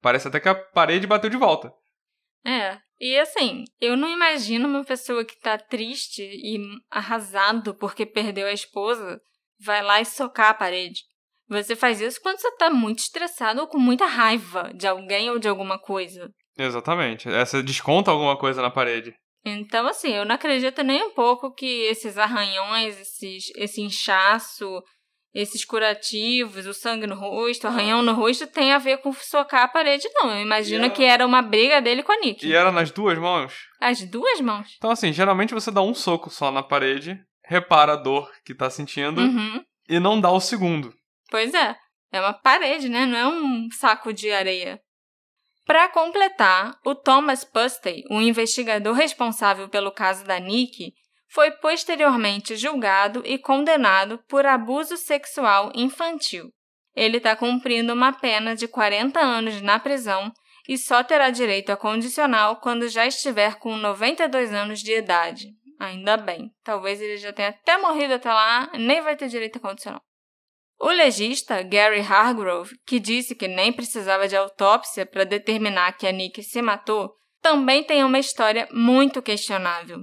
Parece 0.03 0.27
até 0.27 0.41
que 0.41 0.49
a 0.49 0.55
parede 0.57 1.07
bateu 1.07 1.31
de 1.31 1.37
volta. 1.37 1.73
É. 2.45 2.79
E 3.01 3.17
assim, 3.17 3.65
eu 3.81 3.97
não 3.97 4.09
imagino 4.09 4.67
uma 4.67 4.85
pessoa 4.85 5.25
que 5.25 5.41
tá 5.41 5.57
triste 5.57 6.23
e 6.23 6.59
arrasado 6.91 7.75
porque 7.75 8.05
perdeu 8.05 8.49
a 8.49 8.53
esposa 8.53 9.21
vai 9.61 9.83
lá 9.83 10.01
e 10.01 10.05
socar 10.05 10.51
a 10.51 10.55
parede. 10.55 11.03
Você 11.49 11.75
faz 11.75 12.01
isso 12.01 12.21
quando 12.21 12.39
você 12.39 12.51
tá 12.57 12.71
muito 12.71 12.99
estressado 12.99 13.61
ou 13.61 13.67
com 13.67 13.79
muita 13.79 14.05
raiva 14.05 14.71
de 14.75 14.87
alguém 14.87 15.31
ou 15.31 15.39
de 15.39 15.49
alguma 15.49 15.79
coisa. 15.79 16.31
Exatamente. 16.57 17.29
Essa 17.29 17.63
desconta 17.63 18.11
alguma 18.11 18.37
coisa 18.37 18.61
na 18.61 18.71
parede. 18.71 19.15
Então, 19.45 19.87
assim, 19.87 20.13
eu 20.13 20.25
não 20.25 20.35
acredito 20.35 20.83
nem 20.83 21.03
um 21.03 21.11
pouco 21.11 21.55
que 21.55 21.83
esses 21.85 22.19
arranhões, 22.19 23.01
esses, 23.01 23.45
esse 23.57 23.81
inchaço, 23.81 24.83
esses 25.35 25.65
curativos, 25.65 26.67
o 26.67 26.75
sangue 26.75 27.07
no 27.07 27.15
rosto, 27.15 27.65
o 27.65 27.71
arranhão 27.71 28.03
no 28.03 28.13
rosto, 28.13 28.47
tem 28.47 28.73
a 28.73 28.79
ver 28.79 28.99
com 28.99 29.13
socar 29.13 29.63
a 29.63 29.69
parede, 29.69 30.09
não. 30.15 30.31
Eu 30.31 30.43
imagino 30.43 30.85
era... 30.87 30.93
que 30.93 31.05
era 31.05 31.27
uma 31.27 31.41
briga 31.41 31.81
dele 31.81 32.03
com 32.03 32.13
a 32.13 32.21
Nick. 32.21 32.47
E 32.47 32.53
era 32.53 32.73
nas 32.73 32.91
duas 32.91 33.17
mãos? 33.19 33.55
As 33.81 34.03
duas 34.03 34.41
mãos. 34.41 34.75
Então, 34.77 34.91
assim, 34.91 35.13
geralmente 35.13 35.55
você 35.55 35.71
dá 35.71 35.81
um 35.81 35.95
soco 35.95 36.29
só 36.29 36.51
na 36.51 36.63
parede, 36.63 37.19
repara 37.45 37.93
a 37.93 37.97
dor 37.97 38.31
que 38.45 38.55
tá 38.55 38.69
sentindo 38.69 39.21
uhum. 39.21 39.63
e 39.89 40.01
não 40.01 40.21
dá 40.21 40.31
o 40.31 40.41
segundo. 40.41 40.93
Pois 41.31 41.53
é. 41.55 41.77
É 42.11 42.21
uma 42.21 42.33
parede, 42.33 42.89
né? 42.89 43.05
Não 43.05 43.19
é 43.19 43.27
um 43.27 43.69
saco 43.71 44.13
de 44.13 44.31
areia. 44.31 44.81
Para 45.67 45.89
completar, 45.89 46.79
o 46.85 46.95
Thomas 46.95 47.45
Pustey, 47.45 48.03
o 48.11 48.23
investigador 48.23 48.95
responsável 48.95 49.69
pelo 49.69 49.93
caso 49.93 50.25
da 50.25 50.39
Nick, 50.39 50.95
foi 51.31 51.51
posteriormente 51.51 52.57
julgado 52.57 53.23
e 53.27 53.37
condenado 53.39 54.19
por 54.27 54.47
abuso 54.47 54.97
sexual 54.97 55.71
infantil. 55.75 56.51
Ele 56.97 57.19
está 57.19 57.37
cumprindo 57.37 57.93
uma 57.93 58.13
pena 58.13 58.57
de 58.57 58.67
40 58.67 59.21
anos 59.21 59.61
na 59.61 59.79
prisão 59.79 60.33
e 60.67 60.79
só 60.79 61.05
terá 61.05 61.29
direito 61.29 61.71
a 61.71 61.77
condicional 61.77 62.57
quando 62.57 62.89
já 62.89 63.07
estiver 63.07 63.57
com 63.57 63.77
92 63.77 64.53
anos 64.53 64.81
de 64.81 64.97
idade. 64.97 65.49
Ainda 65.79 66.17
bem. 66.17 66.51
Talvez 66.65 67.01
ele 67.01 67.19
já 67.19 67.33
tenha 67.33 67.51
até 67.51 67.79
morrido 67.79 68.15
até 68.15 68.33
lá, 68.33 68.71
nem 68.73 69.01
vai 69.01 69.17
ter 69.17 69.29
direito 69.29 69.57
a 69.57 69.61
condicional. 69.61 70.03
O 70.81 70.89
legista 70.89 71.61
Gary 71.63 72.01
Hargrove, 72.01 72.77
que 72.87 73.01
disse 73.01 73.35
que 73.35 73.49
nem 73.49 73.73
precisava 73.73 74.29
de 74.29 74.37
autópsia 74.37 75.05
para 75.05 75.25
determinar 75.25 75.93
que 75.93 76.07
a 76.07 76.13
Nick 76.13 76.43
se 76.43 76.63
matou, 76.63 77.13
também 77.43 77.83
tem 77.83 78.05
uma 78.05 78.19
história 78.19 78.69
muito 78.73 79.21
questionável. 79.21 79.99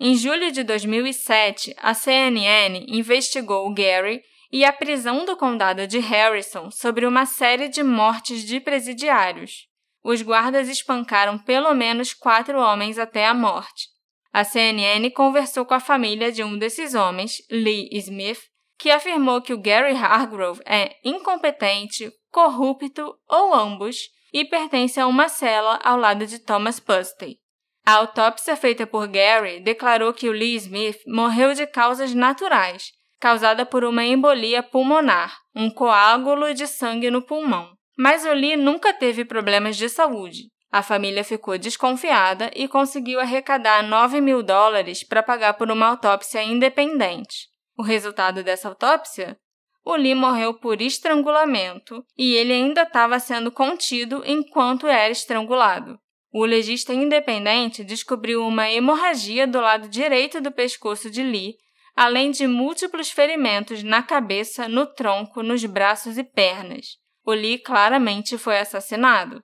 Em 0.00 0.14
julho 0.14 0.50
de 0.50 0.62
2007, 0.62 1.74
a 1.78 1.92
CNN 1.92 2.84
investigou 2.88 3.72
Gary 3.74 4.22
e 4.50 4.64
a 4.64 4.72
prisão 4.72 5.24
do 5.24 5.36
condado 5.36 5.86
de 5.86 5.98
Harrison 5.98 6.70
sobre 6.70 7.06
uma 7.06 7.26
série 7.26 7.68
de 7.68 7.82
mortes 7.82 8.42
de 8.44 8.58
presidiários. 8.60 9.66
Os 10.02 10.22
guardas 10.22 10.68
espancaram 10.68 11.38
pelo 11.38 11.74
menos 11.74 12.14
quatro 12.14 12.58
homens 12.58 12.98
até 12.98 13.26
a 13.26 13.34
morte. 13.34 13.88
A 14.32 14.44
CNN 14.44 15.10
conversou 15.10 15.64
com 15.64 15.74
a 15.74 15.80
família 15.80 16.30
de 16.30 16.44
um 16.44 16.56
desses 16.56 16.94
homens, 16.94 17.38
Lee 17.50 17.88
Smith, 17.92 18.40
que 18.78 18.90
afirmou 18.90 19.40
que 19.40 19.52
o 19.52 19.60
Gary 19.60 19.96
Hargrove 19.96 20.60
é 20.66 20.96
incompetente, 21.04 22.12
corrupto 22.30 23.14
ou 23.28 23.54
ambos 23.54 24.10
e 24.32 24.44
pertence 24.44 25.00
a 25.00 25.06
uma 25.06 25.28
cela 25.28 25.78
ao 25.82 25.96
lado 25.96 26.26
de 26.26 26.38
Thomas 26.38 26.78
Pustey. 26.78 27.38
A 27.84 27.94
autópsia 27.94 28.56
feita 28.56 28.86
por 28.86 29.06
Gary 29.06 29.60
declarou 29.60 30.12
que 30.12 30.28
o 30.28 30.32
Lee 30.32 30.56
Smith 30.56 30.98
morreu 31.06 31.54
de 31.54 31.66
causas 31.66 32.12
naturais, 32.12 32.90
causada 33.20 33.64
por 33.64 33.84
uma 33.84 34.04
embolia 34.04 34.62
pulmonar, 34.62 35.38
um 35.54 35.70
coágulo 35.70 36.52
de 36.52 36.66
sangue 36.66 37.10
no 37.10 37.22
pulmão. 37.22 37.70
Mas 37.96 38.26
o 38.26 38.32
Lee 38.32 38.56
nunca 38.56 38.92
teve 38.92 39.24
problemas 39.24 39.76
de 39.76 39.88
saúde. 39.88 40.48
A 40.70 40.82
família 40.82 41.24
ficou 41.24 41.56
desconfiada 41.56 42.50
e 42.54 42.68
conseguiu 42.68 43.20
arrecadar 43.20 43.82
9 43.82 44.20
mil 44.20 44.42
dólares 44.42 45.02
para 45.02 45.22
pagar 45.22 45.54
por 45.54 45.70
uma 45.70 45.86
autópsia 45.86 46.42
independente. 46.42 47.48
O 47.76 47.82
resultado 47.82 48.42
dessa 48.42 48.68
autópsia? 48.68 49.36
O 49.84 49.94
Lee 49.94 50.14
morreu 50.14 50.54
por 50.54 50.80
estrangulamento 50.80 52.04
e 52.16 52.34
ele 52.34 52.52
ainda 52.52 52.82
estava 52.82 53.20
sendo 53.20 53.52
contido 53.52 54.22
enquanto 54.26 54.86
era 54.86 55.10
estrangulado. 55.10 55.98
O 56.32 56.44
legista 56.44 56.92
independente 56.92 57.84
descobriu 57.84 58.46
uma 58.46 58.68
hemorragia 58.68 59.46
do 59.46 59.60
lado 59.60 59.88
direito 59.88 60.40
do 60.40 60.50
pescoço 60.50 61.10
de 61.10 61.22
Lee, 61.22 61.54
além 61.94 62.30
de 62.30 62.46
múltiplos 62.46 63.10
ferimentos 63.10 63.82
na 63.82 64.02
cabeça, 64.02 64.68
no 64.68 64.86
tronco, 64.86 65.42
nos 65.42 65.64
braços 65.64 66.18
e 66.18 66.24
pernas. 66.24 66.98
O 67.24 67.32
Lee 67.32 67.58
claramente 67.58 68.36
foi 68.36 68.58
assassinado. 68.58 69.42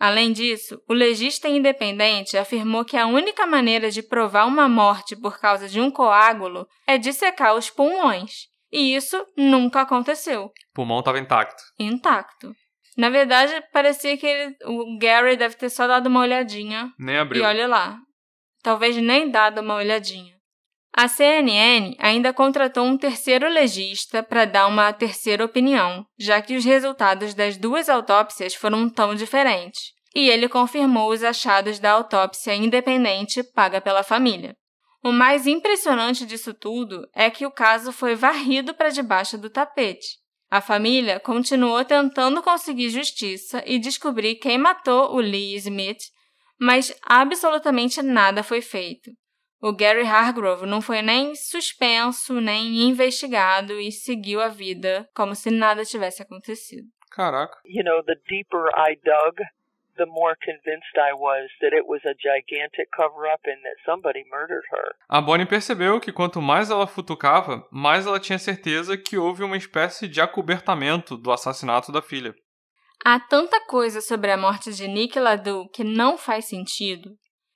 Além 0.00 0.32
disso, 0.32 0.80
o 0.88 0.94
legista 0.94 1.46
independente 1.46 2.38
afirmou 2.38 2.86
que 2.86 2.96
a 2.96 3.06
única 3.06 3.46
maneira 3.46 3.90
de 3.90 4.02
provar 4.02 4.46
uma 4.46 4.66
morte 4.66 5.14
por 5.14 5.38
causa 5.38 5.68
de 5.68 5.78
um 5.78 5.90
coágulo 5.90 6.66
é 6.86 6.96
dissecar 6.96 7.54
os 7.54 7.68
pulmões. 7.68 8.48
E 8.72 8.94
isso 8.96 9.22
nunca 9.36 9.82
aconteceu. 9.82 10.44
O 10.44 10.52
pulmão 10.72 11.00
estava 11.00 11.18
intacto. 11.18 11.62
Intacto. 11.78 12.50
Na 12.96 13.10
verdade, 13.10 13.52
parecia 13.74 14.16
que 14.16 14.26
ele, 14.26 14.56
o 14.64 14.96
Gary 14.98 15.36
deve 15.36 15.56
ter 15.56 15.68
só 15.68 15.86
dado 15.86 16.06
uma 16.06 16.20
olhadinha. 16.20 16.90
Nem 16.98 17.18
abriu. 17.18 17.42
E 17.42 17.46
olha 17.46 17.68
lá. 17.68 17.98
Talvez 18.62 18.96
nem 18.96 19.30
dado 19.30 19.60
uma 19.60 19.74
olhadinha. 19.74 20.34
A 20.92 21.06
CNN 21.06 21.94
ainda 21.98 22.32
contratou 22.32 22.84
um 22.84 22.98
terceiro 22.98 23.48
legista 23.48 24.22
para 24.22 24.44
dar 24.44 24.66
uma 24.66 24.92
terceira 24.92 25.44
opinião, 25.44 26.04
já 26.18 26.42
que 26.42 26.56
os 26.56 26.64
resultados 26.64 27.32
das 27.32 27.56
duas 27.56 27.88
autópsias 27.88 28.54
foram 28.54 28.88
tão 28.90 29.14
diferentes, 29.14 29.92
e 30.14 30.28
ele 30.28 30.48
confirmou 30.48 31.10
os 31.10 31.22
achados 31.22 31.78
da 31.78 31.92
autópsia 31.92 32.54
independente 32.54 33.42
paga 33.42 33.80
pela 33.80 34.02
família. 34.02 34.56
O 35.02 35.12
mais 35.12 35.46
impressionante 35.46 36.26
disso 36.26 36.52
tudo 36.52 37.08
é 37.14 37.30
que 37.30 37.46
o 37.46 37.50
caso 37.50 37.92
foi 37.92 38.14
varrido 38.14 38.74
para 38.74 38.90
debaixo 38.90 39.38
do 39.38 39.48
tapete. 39.48 40.18
A 40.50 40.60
família 40.60 41.20
continuou 41.20 41.84
tentando 41.84 42.42
conseguir 42.42 42.90
justiça 42.90 43.62
e 43.64 43.78
descobrir 43.78 44.34
quem 44.34 44.58
matou 44.58 45.14
o 45.14 45.20
Lee 45.20 45.54
Smith, 45.54 46.02
mas 46.60 46.92
absolutamente 47.02 48.02
nada 48.02 48.42
foi 48.42 48.60
feito. 48.60 49.10
O 49.62 49.74
Gary 49.74 50.06
Hargrove 50.06 50.64
não 50.64 50.80
foi 50.80 51.02
nem 51.02 51.34
suspenso, 51.34 52.40
nem 52.40 52.88
investigado 52.88 53.78
e 53.78 53.92
seguiu 53.92 54.40
a 54.40 54.48
vida 54.48 55.06
como 55.14 55.34
se 55.34 55.50
nada 55.50 55.84
tivesse 55.84 56.22
acontecido. 56.22 56.88
Caraca. 57.10 57.58
You 57.66 57.84
know, 57.84 58.02
the 58.02 58.14
deeper 58.26 58.68
I 58.74 58.96
dug, 59.04 59.36
the 59.98 60.06
more 60.06 60.34
convinced 60.42 60.96
I 60.96 61.12
was 61.12 61.50
that 61.60 61.76
it 61.76 61.86
was 61.86 62.00
a 62.06 62.14
gigantic 62.14 62.88
cover-up 62.96 63.42
and 63.46 63.60
that 63.62 63.76
somebody 63.84 64.24
murdered 64.30 64.64
her. 64.72 64.94
A 65.10 65.20
Bonnie 65.20 65.44
percebeu 65.44 66.00
que 66.00 66.10
quanto 66.10 66.40
mais 66.40 66.70
ela 66.70 66.86
futucava, 66.86 67.62
mais 67.70 68.06
ela 68.06 68.18
tinha 68.18 68.38
certeza 68.38 68.96
que 68.96 69.18
houve 69.18 69.42
uma 69.42 69.58
espécie 69.58 70.08
de 70.08 70.22
acobertamento 70.22 71.18
do 71.18 71.30
assassinato 71.30 71.92
da 71.92 72.00
filha. 72.00 72.34
Há 73.04 73.20
tanta 73.20 73.60
coisa 73.66 74.00
sobre 74.00 74.30
a 74.30 74.38
morte 74.38 74.72
de 74.72 74.88
Nick 74.88 75.18
Ladu 75.18 75.68
que 75.70 75.84
não 75.84 76.16
faz 76.16 76.46
sentido. 76.46 77.10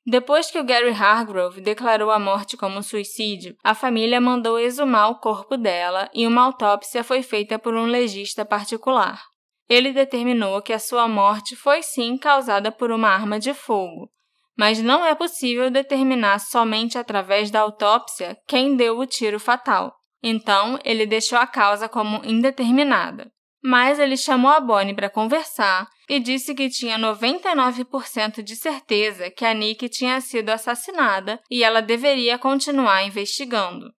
Depois 0.07 0.51
que 0.51 0.59
o 0.59 0.64
Gary 0.64 0.90
Hargrove 0.90 1.62
declarou 1.62 2.11
a 2.11 2.19
morte 2.19 2.59
como 2.59 2.83
suicídio, 2.83 3.57
a 3.64 3.75
família 3.75 4.21
mandou 4.21 4.59
exumar 4.59 5.11
o 5.11 5.19
corpo 5.19 5.57
dela 5.57 6.11
e 6.12 6.27
uma 6.27 6.43
autópsia 6.43 7.03
foi 7.03 7.23
feita 7.23 7.59
por 7.59 7.75
um 7.75 7.87
legista 7.87 8.45
particular. 8.45 9.23
Ele 9.67 9.95
determinou 9.95 10.61
que 10.61 10.75
a 10.75 10.79
sua 10.79 11.09
morte 11.09 11.57
foi 11.57 11.83
sim 11.83 12.19
causada 12.19 12.71
por 12.71 12.90
uma 12.90 13.09
arma 13.09 13.40
de 13.40 13.55
fogo, 13.55 14.11
mas 14.55 14.83
não 14.83 15.07
é 15.07 15.14
possível 15.14 15.71
determinar 15.71 16.38
somente 16.38 16.99
através 16.99 17.51
da 17.51 17.61
autópsia 17.61 18.37
quem 18.47 18.77
deu 18.77 18.99
o 18.99 19.07
tiro 19.07 19.40
fatal. 19.40 19.95
Então, 20.23 20.79
ele 20.85 21.07
deixou 21.07 21.38
a 21.38 21.47
causa 21.47 21.88
como 21.88 22.23
indeterminada 22.25 23.34
mas 23.64 23.98
ele 23.98 24.14
chamou 24.14 24.50
a 24.50 24.61
Bonnie 24.61 24.94
para 24.94 25.09
conversar 25.09 25.88
e 26.07 26.20
disse 26.20 26.55
que 26.55 26.68
tinha 26.68 26.98
99% 26.98 28.42
de 28.42 28.55
certeza 28.55 29.31
que 29.31 29.42
a 29.42 29.55
Nick 29.55 29.88
tinha 29.88 30.20
sido 30.20 30.50
assassinada 30.50 31.40
e 31.50 31.64
ela 31.64 31.81
deveria 31.81 32.38
continuar 32.38 33.07
investigando. 33.07 33.90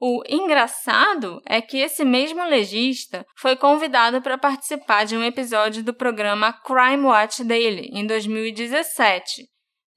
O 0.00 0.22
engraçado 0.28 1.42
é 1.44 1.60
que 1.60 1.78
esse 1.78 2.04
mesmo 2.04 2.42
legista 2.44 3.26
foi 3.36 3.56
convidado 3.56 4.22
para 4.22 4.38
participar 4.38 5.04
de 5.04 5.16
um 5.16 5.24
episódio 5.24 5.82
do 5.82 5.92
programa 5.92 6.52
Crime 6.52 7.04
Watch 7.04 7.42
Daily 7.42 7.90
em 7.92 8.06
2017. 8.06 9.42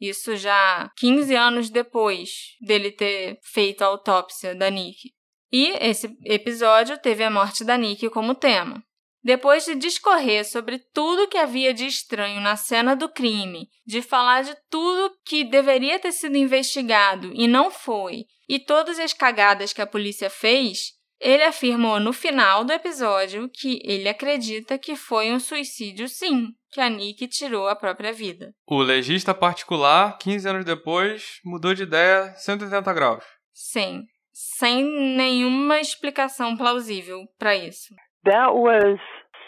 Isso 0.02 0.36
já 0.36 0.90
15 0.98 1.36
anos 1.36 1.70
depois 1.70 2.30
dele 2.60 2.92
ter 2.92 3.38
feito 3.44 3.84
a 3.84 3.88
autópsia 3.88 4.56
da 4.56 4.72
Nick. 4.72 5.12
E 5.52 5.70
esse 5.80 6.10
episódio 6.26 6.98
teve 6.98 7.24
a 7.24 7.30
morte 7.30 7.64
da 7.64 7.78
Nick 7.78 8.10
como 8.10 8.34
tema. 8.34 8.84
Depois 9.24 9.64
de 9.64 9.76
discorrer 9.76 10.44
sobre 10.46 10.80
tudo 10.94 11.30
que 11.30 11.38
havia 11.38 11.74
de 11.74 11.86
estranho 11.86 12.42
na 12.42 12.58
cena 12.58 12.94
do 12.94 13.08
crime, 13.08 13.70
de 13.86 14.02
falar 14.02 14.44
de 14.44 14.54
tudo 14.70 15.16
que 15.26 15.46
deveria 15.46 15.98
ter 15.98 16.12
sido 16.12 16.36
investigado 16.36 17.32
e 17.34 17.48
não 17.48 17.72
foi, 17.72 18.26
e 18.50 18.60
todas 18.60 19.00
as 19.00 19.14
cagadas 19.14 19.72
que 19.72 19.82
a 19.82 19.88
polícia 19.88 20.30
fez, 20.30 20.92
Ele 21.22 21.44
afirmou 21.44 22.02
no 22.02 22.12
final 22.12 22.66
do 22.66 22.74
episódio 22.74 23.50
que 23.50 23.80
ele 23.86 24.10
acredita 24.10 24.78
que 24.78 24.94
foi 24.94 25.32
um 25.32 25.40
suicídio, 25.40 26.10
sim, 26.10 26.50
que 26.70 26.82
a 26.82 26.90
Nick 26.90 27.26
tirou 27.30 27.70
a 27.70 27.78
própria 27.78 28.12
vida. 28.12 28.54
O 28.68 28.82
legista 28.82 29.34
particular, 29.34 30.18
15 30.18 30.50
anos 30.50 30.66
depois, 30.66 31.40
mudou 31.46 31.74
de 31.74 31.84
ideia 31.84 32.34
180 32.36 32.92
graus. 32.92 33.24
Sim, 33.54 34.04
sem 34.34 34.84
nenhuma 35.16 35.80
explicação 35.80 36.58
plausível 36.58 37.22
para 37.40 37.56
isso. 37.56 37.96
That 38.26 38.54
was 38.54 39.00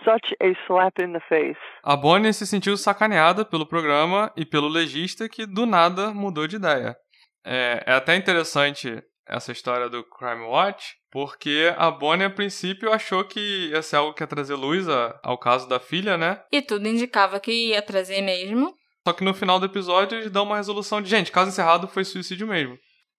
such 0.04 0.34
a 0.42 0.54
slap 0.68 1.00
in 1.00 1.14
the 1.14 1.22
face. 1.28 1.58
A 1.84 1.96
Bonnie 1.96 2.34
se 2.34 2.46
sentiu 2.46 2.78
sacaneada 2.78 3.46
pelo 3.46 3.66
programa 3.66 4.32
e 4.36 4.46
pelo 4.46 4.68
legista 4.68 5.28
que 5.28 5.46
do 5.46 5.66
nada 5.66 6.14
mudou 6.14 6.48
de 6.48 6.58
ideia. 6.58 6.96
É, 7.46 7.84
é 7.86 7.94
até 7.94 8.16
interessante 8.16 9.02
essa 9.28 9.52
história 9.52 9.90
do 9.90 10.04
Crime 10.04 10.44
Watch, 10.44 10.96
porque 11.12 11.74
a 11.78 11.90
Bonnie, 11.90 12.26
a 12.26 12.30
princípio, 12.30 12.92
achou 12.92 13.24
que 13.24 13.70
ia 13.70 13.82
ser 13.82 13.98
algo 13.98 14.14
que 14.14 14.22
ia 14.22 14.28
trazer 14.28 14.56
luz 14.56 14.88
a, 14.88 15.20
ao 15.24 15.38
caso 15.38 15.68
da 15.68 15.80
filha, 15.80 16.18
né? 16.18 16.42
E 16.52 16.62
tudo 16.62 16.88
indicava 16.88 17.40
que 17.40 17.52
ia 17.52 17.82
trazer 17.82 18.22
mesmo. 18.22 18.74
Só 19.08 19.14
que 19.14 19.24
no 19.24 19.34
final 19.34 19.60
do 19.60 19.66
episódio 19.66 20.18
eles 20.18 20.32
dão 20.32 20.44
uma 20.44 20.58
resolução 20.58 21.02
de, 21.02 21.10
gente, 21.10 21.32
caso 21.32 21.50
encerrado 21.50 21.88
foi 21.88 22.04
suicídio 22.04 22.48
mesmo. 22.48 22.78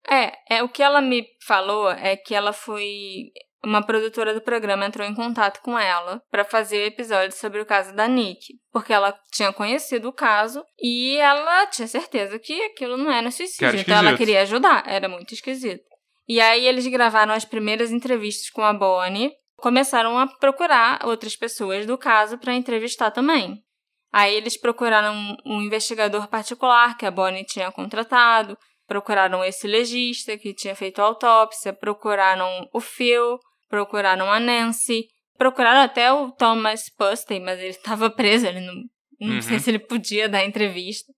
É, 0.09 0.57
é 0.57 0.63
o 0.63 0.69
que 0.69 0.83
ela 0.83 1.01
me 1.01 1.27
falou 1.45 1.91
é 1.91 2.17
que 2.17 2.35
ela 2.35 2.53
foi 2.53 3.31
uma 3.67 3.83
produtora 3.83 4.33
do 4.33 4.41
programa 4.41 4.87
entrou 4.87 5.05
em 5.07 5.15
contato 5.15 5.61
com 5.61 5.77
ela 5.77 6.23
para 6.31 6.45
fazer 6.45 6.85
o 6.85 6.87
episódio 6.87 7.37
sobre 7.37 7.61
o 7.61 7.67
caso 7.67 7.93
da 7.95 8.07
Nick, 8.07 8.55
porque 8.73 8.93
ela 8.93 9.13
tinha 9.33 9.53
conhecido 9.53 10.09
o 10.09 10.13
caso 10.13 10.65
e 10.81 11.17
ela 11.17 11.67
tinha 11.67 11.89
certeza 11.89 12.39
que 12.39 12.63
aquilo 12.63 12.97
não 12.97 13.11
era 13.11 13.31
suicídio, 13.31 13.81
então 13.81 13.97
ela 13.97 14.17
queria 14.17 14.43
ajudar, 14.43 14.85
era 14.87 15.09
muito 15.09 15.35
esquisito. 15.35 15.83
E 16.29 16.41
aí 16.41 16.65
eles 16.65 16.87
gravaram 16.87 17.33
as 17.33 17.45
primeiras 17.45 17.91
entrevistas 17.91 18.51
com 18.51 18.63
a 18.63 18.73
Bonnie, 18.73 19.33
começaram 19.57 20.17
a 20.17 20.29
procurar 20.29 21.05
outras 21.05 21.35
pessoas 21.35 21.87
do 21.87 21.99
caso 21.99 22.39
para 22.39 22.55
entrevistar 22.55 23.11
também. 23.11 23.63
Aí 24.13 24.35
eles 24.35 24.57
procuraram 24.57 25.37
um 25.45 25.61
investigador 25.61 26.29
particular 26.29 26.97
que 26.97 27.05
a 27.05 27.11
Bonnie 27.11 27.45
tinha 27.45 27.73
contratado, 27.73 28.57
procuraram 28.87 29.45
esse 29.45 29.67
legista 29.67 30.39
que 30.39 30.55
tinha 30.55 30.75
feito 30.75 31.01
a 31.01 31.05
autópsia, 31.05 31.73
procuraram 31.73 32.69
o 32.73 32.81
Phil, 32.81 33.39
procuraram 33.69 34.31
a 34.31 34.41
Nancy, 34.41 35.07
procuraram 35.37 35.81
até 35.81 36.13
o 36.13 36.31
Thomas 36.33 36.89
Pustey, 36.91 37.41
mas 37.41 37.59
ele 37.59 37.71
estava 37.71 38.11
preso, 38.11 38.47
ele 38.47 38.61
não, 38.61 38.75
não 39.21 39.35
uhum. 39.37 39.43
sei 39.43 39.59
se 39.59 39.71
ele 39.71 39.79
podia 39.79 40.29
dar 40.29 40.45
entrevista. 40.45 41.13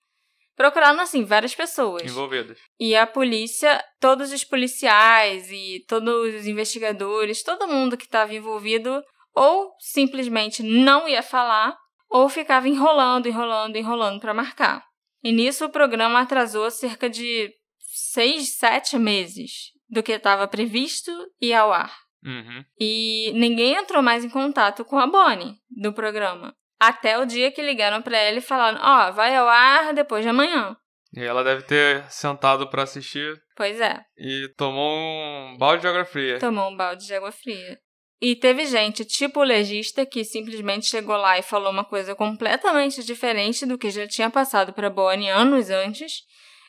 Procuraram, 0.57 0.99
assim, 1.01 1.24
várias 1.24 1.55
pessoas. 1.55 2.03
Envolvidas. 2.03 2.59
E 2.80 2.96
a 2.96 3.07
polícia, 3.07 3.80
todos 4.01 4.32
os 4.32 4.42
policiais 4.42 5.49
e 5.53 5.84
todos 5.86 6.34
os 6.34 6.49
investigadores, 6.49 7.44
todo 7.44 7.68
mundo 7.68 7.96
que 7.96 8.07
estava 8.07 8.34
envolvido, 8.34 9.01
ou 9.32 9.72
simplesmente 9.78 10.64
não 10.64 11.09
ia 11.09 11.22
falar, 11.22 11.76
ou 12.11 12.28
ficava 12.28 12.68
enrolando, 12.68 13.28
enrolando, 13.28 13.76
enrolando 13.76 14.20
para 14.20 14.34
marcar. 14.34 14.84
E 15.22 15.30
nisso 15.30 15.64
o 15.66 15.70
programa 15.70 16.20
atrasou 16.20 16.68
cerca 16.72 17.09
de 17.09 17.53
seis, 17.78 18.57
sete 18.57 18.99
meses 18.99 19.72
do 19.88 20.03
que 20.03 20.12
estava 20.12 20.49
previsto 20.49 21.12
e 21.40 21.55
ao 21.55 21.72
ar. 21.72 22.08
Uhum. 22.25 22.64
E 22.81 23.33
ninguém 23.35 23.75
entrou 23.75 24.03
mais 24.03 24.25
em 24.25 24.29
contato 24.29 24.85
com 24.85 24.99
a 24.99 25.07
Bonnie 25.07 25.55
do 25.71 25.93
programa. 25.93 26.55
Até 26.81 27.19
o 27.19 27.27
dia 27.27 27.51
que 27.51 27.62
ligaram 27.62 28.03
para 28.03 28.19
ela 28.19 28.39
e 28.39 28.43
falaram: 28.43 28.79
Ó, 28.81 29.09
oh, 29.09 29.12
vai 29.12 29.35
ao 29.35 29.49
ar 29.49 29.93
depois 29.95 30.23
de 30.23 30.29
amanhã. 30.29 30.77
E 31.14 31.25
ela 31.25 31.43
deve 31.43 31.62
ter 31.62 32.05
sentado 32.11 32.69
para 32.69 32.83
assistir. 32.83 33.41
Pois 33.57 33.81
é. 33.81 34.01
E 34.16 34.49
tomou 34.57 34.97
um 34.97 35.57
balde 35.59 35.83
de 35.83 35.89
água 35.89 36.05
fria. 36.05 36.39
Tomou 36.39 36.71
um 36.71 36.77
balde 36.77 37.07
de 37.07 37.14
água 37.14 37.33
fria. 37.33 37.79
E 38.21 38.35
teve 38.35 38.66
gente, 38.66 39.05
tipo 39.05 39.41
o 39.41 39.45
legista, 39.45 40.05
que 40.05 40.25
simplesmente 40.25 40.87
chegou 40.87 41.16
lá 41.16 41.39
e 41.39 41.43
falou 41.43 41.71
uma 41.71 41.85
coisa 41.85 42.14
completamente 42.14 43.03
diferente 43.05 43.64
do 43.64 43.79
que 43.79 43.91
já 43.91 44.07
tinha 44.09 44.29
passado 44.29 44.73
para 44.73 44.91
Bonnie 44.91 45.29
anos 45.29 45.71
antes. 45.71 46.25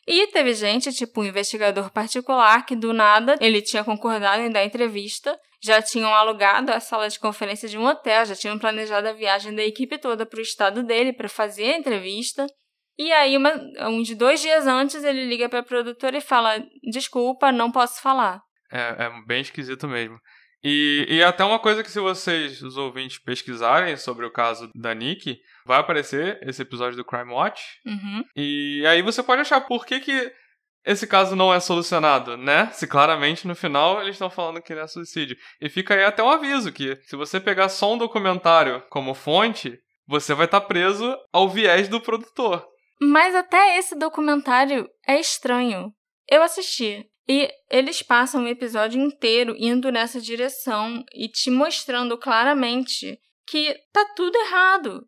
E 0.08 0.28
teve 0.28 0.54
gente, 0.54 0.92
tipo 0.94 1.22
um 1.22 1.26
investigador 1.26 1.92
particular, 1.92 2.66
que 2.66 2.76
do 2.76 2.94
nada 2.94 3.38
ele 3.40 3.62
tinha 3.62 3.84
concordado 3.84 4.42
em 4.42 4.52
dar 4.52 4.64
entrevista, 4.64 5.38
já 5.62 5.82
tinham 5.82 6.14
alugado 6.14 6.72
a 6.72 6.80
sala 6.80 7.10
de 7.10 7.20
conferência 7.20 7.68
de 7.68 7.78
um 7.78 7.86
hotel, 7.86 8.26
já 8.26 8.36
tinham 8.36 8.58
planejado 8.58 9.08
a 9.08 9.14
viagem 9.14 9.54
da 9.54 9.64
equipe 9.64 9.98
toda 9.98 10.26
para 10.26 10.40
o 10.40 10.44
estado 10.44 10.84
dele 10.84 11.14
para 11.14 11.28
fazer 11.28 11.74
a 11.74 11.78
entrevista. 11.78 12.48
E 12.98 13.12
aí, 13.14 13.38
uma, 13.38 13.54
uns 13.90 14.14
dois 14.16 14.42
dias 14.42 14.68
antes, 14.68 15.04
ele 15.04 15.26
liga 15.26 15.48
para 15.48 15.60
a 15.60 15.64
produtora 15.64 16.18
e 16.18 16.22
fala: 16.22 16.62
Desculpa, 16.92 17.52
não 17.52 17.72
posso 17.72 18.02
falar. 18.02 18.42
É, 18.72 19.06
é 19.06 19.12
bem 19.26 19.42
esquisito 19.42 19.88
mesmo. 19.88 20.20
E, 20.64 21.06
e 21.10 21.24
até 21.24 21.44
uma 21.44 21.60
coisa 21.60 21.84
que 21.84 21.92
se 21.92 22.00
vocês, 22.00 22.62
os 22.62 22.78
ouvintes, 22.78 23.18
pesquisarem 23.18 23.96
sobre 23.96 24.26
o 24.26 24.32
caso 24.32 24.70
da 24.76 24.94
Nick, 24.94 25.40
vai 25.66 25.80
aparecer 25.80 26.40
esse 26.44 26.62
episódio 26.62 26.98
do 26.98 27.06
Crime 27.06 27.32
Watch. 27.32 27.64
Uhum. 27.86 28.24
E 28.36 28.86
aí 28.86 29.02
você 29.02 29.24
pode 29.24 29.42
achar 29.42 29.62
por 29.62 29.86
que, 29.86 30.00
que 30.00 30.32
esse 30.86 31.08
caso 31.08 31.36
não 31.36 31.54
é 31.54 31.60
solucionado, 31.60 32.36
né? 32.36 32.70
Se 32.72 32.88
claramente 32.88 33.48
no 33.48 33.56
final 33.56 34.02
eles 34.02 34.16
estão 34.16 34.30
falando 34.30 34.62
que 34.62 34.74
ele 34.74 34.82
é 34.82 34.88
suicídio. 34.88 35.38
E 35.62 35.70
fica 35.70 35.94
aí 35.94 36.04
até 36.04 36.24
um 36.24 36.30
aviso 36.30 36.72
que 36.72 36.98
se 37.04 37.16
você 37.16 37.40
pegar 37.40 37.70
só 37.70 37.94
um 37.94 37.98
documentário 37.98 38.84
como 38.90 39.14
fonte, 39.14 39.80
você 40.08 40.34
vai 40.34 40.46
estar 40.46 40.62
tá 40.62 40.68
preso 40.68 41.16
ao 41.32 41.48
viés 41.48 41.88
do 41.88 42.02
produtor. 42.02 42.66
Mas 43.02 43.34
até 43.34 43.78
esse 43.78 43.98
documentário 43.98 44.90
é 45.08 45.20
estranho. 45.20 45.94
Eu 46.28 46.42
assisti. 46.42 47.06
E 47.30 47.48
eles 47.70 48.02
passam 48.02 48.44
o 48.44 48.48
episódio 48.48 49.00
inteiro 49.00 49.54
indo 49.56 49.92
nessa 49.92 50.20
direção 50.20 51.06
e 51.14 51.30
te 51.30 51.52
mostrando 51.52 52.18
claramente 52.18 53.20
que 53.48 53.76
tá 53.94 54.04
tudo 54.16 54.36
errado. 54.36 55.06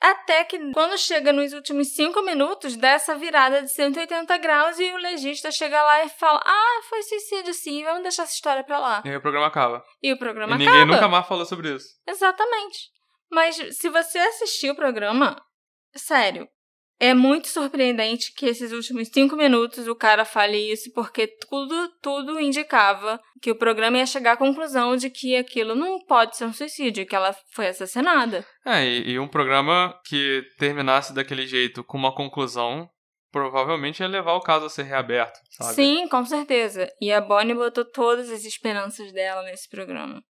Até 0.00 0.44
que 0.44 0.72
quando 0.72 0.96
chega 0.96 1.32
nos 1.32 1.52
últimos 1.52 1.94
cinco 1.94 2.22
minutos, 2.22 2.76
dá 2.76 2.90
essa 2.90 3.16
virada 3.16 3.62
de 3.62 3.72
180 3.72 4.38
graus 4.38 4.78
e 4.78 4.92
o 4.92 4.96
legista 4.98 5.50
chega 5.50 5.82
lá 5.82 6.04
e 6.04 6.08
fala: 6.08 6.40
Ah, 6.44 6.80
foi 6.88 7.02
suicídio 7.02 7.52
sim, 7.52 7.82
vamos 7.82 8.02
deixar 8.02 8.22
essa 8.22 8.34
história 8.34 8.62
pra 8.62 8.78
lá. 8.78 9.02
E 9.04 9.08
aí 9.08 9.16
o 9.16 9.22
programa 9.22 9.46
acaba. 9.46 9.82
E 10.00 10.12
o 10.12 10.18
programa 10.18 10.52
e 10.52 10.62
acaba. 10.62 10.78
Ninguém 10.78 10.94
nunca 10.94 11.08
mais 11.08 11.26
falou 11.26 11.46
sobre 11.46 11.74
isso. 11.74 11.88
Exatamente. 12.06 12.78
Mas 13.28 13.56
se 13.76 13.88
você 13.88 14.18
assistiu 14.18 14.74
o 14.74 14.76
programa, 14.76 15.42
sério, 15.96 16.46
é 16.98 17.12
muito 17.12 17.48
surpreendente 17.48 18.32
que 18.34 18.46
esses 18.46 18.72
últimos 18.72 19.08
cinco 19.08 19.36
minutos 19.36 19.86
o 19.86 19.94
cara 19.94 20.24
fale 20.24 20.56
isso, 20.72 20.90
porque 20.94 21.26
tudo, 21.48 21.88
tudo 22.02 22.40
indicava 22.40 23.20
que 23.42 23.50
o 23.50 23.56
programa 23.56 23.98
ia 23.98 24.06
chegar 24.06 24.32
à 24.32 24.36
conclusão 24.36 24.96
de 24.96 25.10
que 25.10 25.36
aquilo 25.36 25.74
não 25.74 25.98
pode 26.06 26.36
ser 26.36 26.46
um 26.46 26.52
suicídio, 26.52 27.06
que 27.06 27.14
ela 27.14 27.34
foi 27.52 27.68
assassinada. 27.68 28.46
É, 28.64 28.84
e, 28.84 29.10
e 29.10 29.18
um 29.18 29.28
programa 29.28 29.94
que 30.06 30.42
terminasse 30.58 31.14
daquele 31.14 31.46
jeito 31.46 31.84
com 31.84 31.98
uma 31.98 32.14
conclusão 32.14 32.88
provavelmente 33.30 34.00
ia 34.00 34.08
levar 34.08 34.32
o 34.32 34.40
caso 34.40 34.64
a 34.64 34.70
ser 34.70 34.84
reaberto, 34.84 35.38
sabe? 35.50 35.74
Sim, 35.74 36.08
com 36.08 36.24
certeza. 36.24 36.88
E 36.98 37.12
a 37.12 37.20
Bonnie 37.20 37.54
botou 37.54 37.84
todas 37.84 38.30
as 38.30 38.44
esperanças 38.44 39.12
dela 39.12 39.42
nesse 39.42 39.68
programa. 39.68 40.22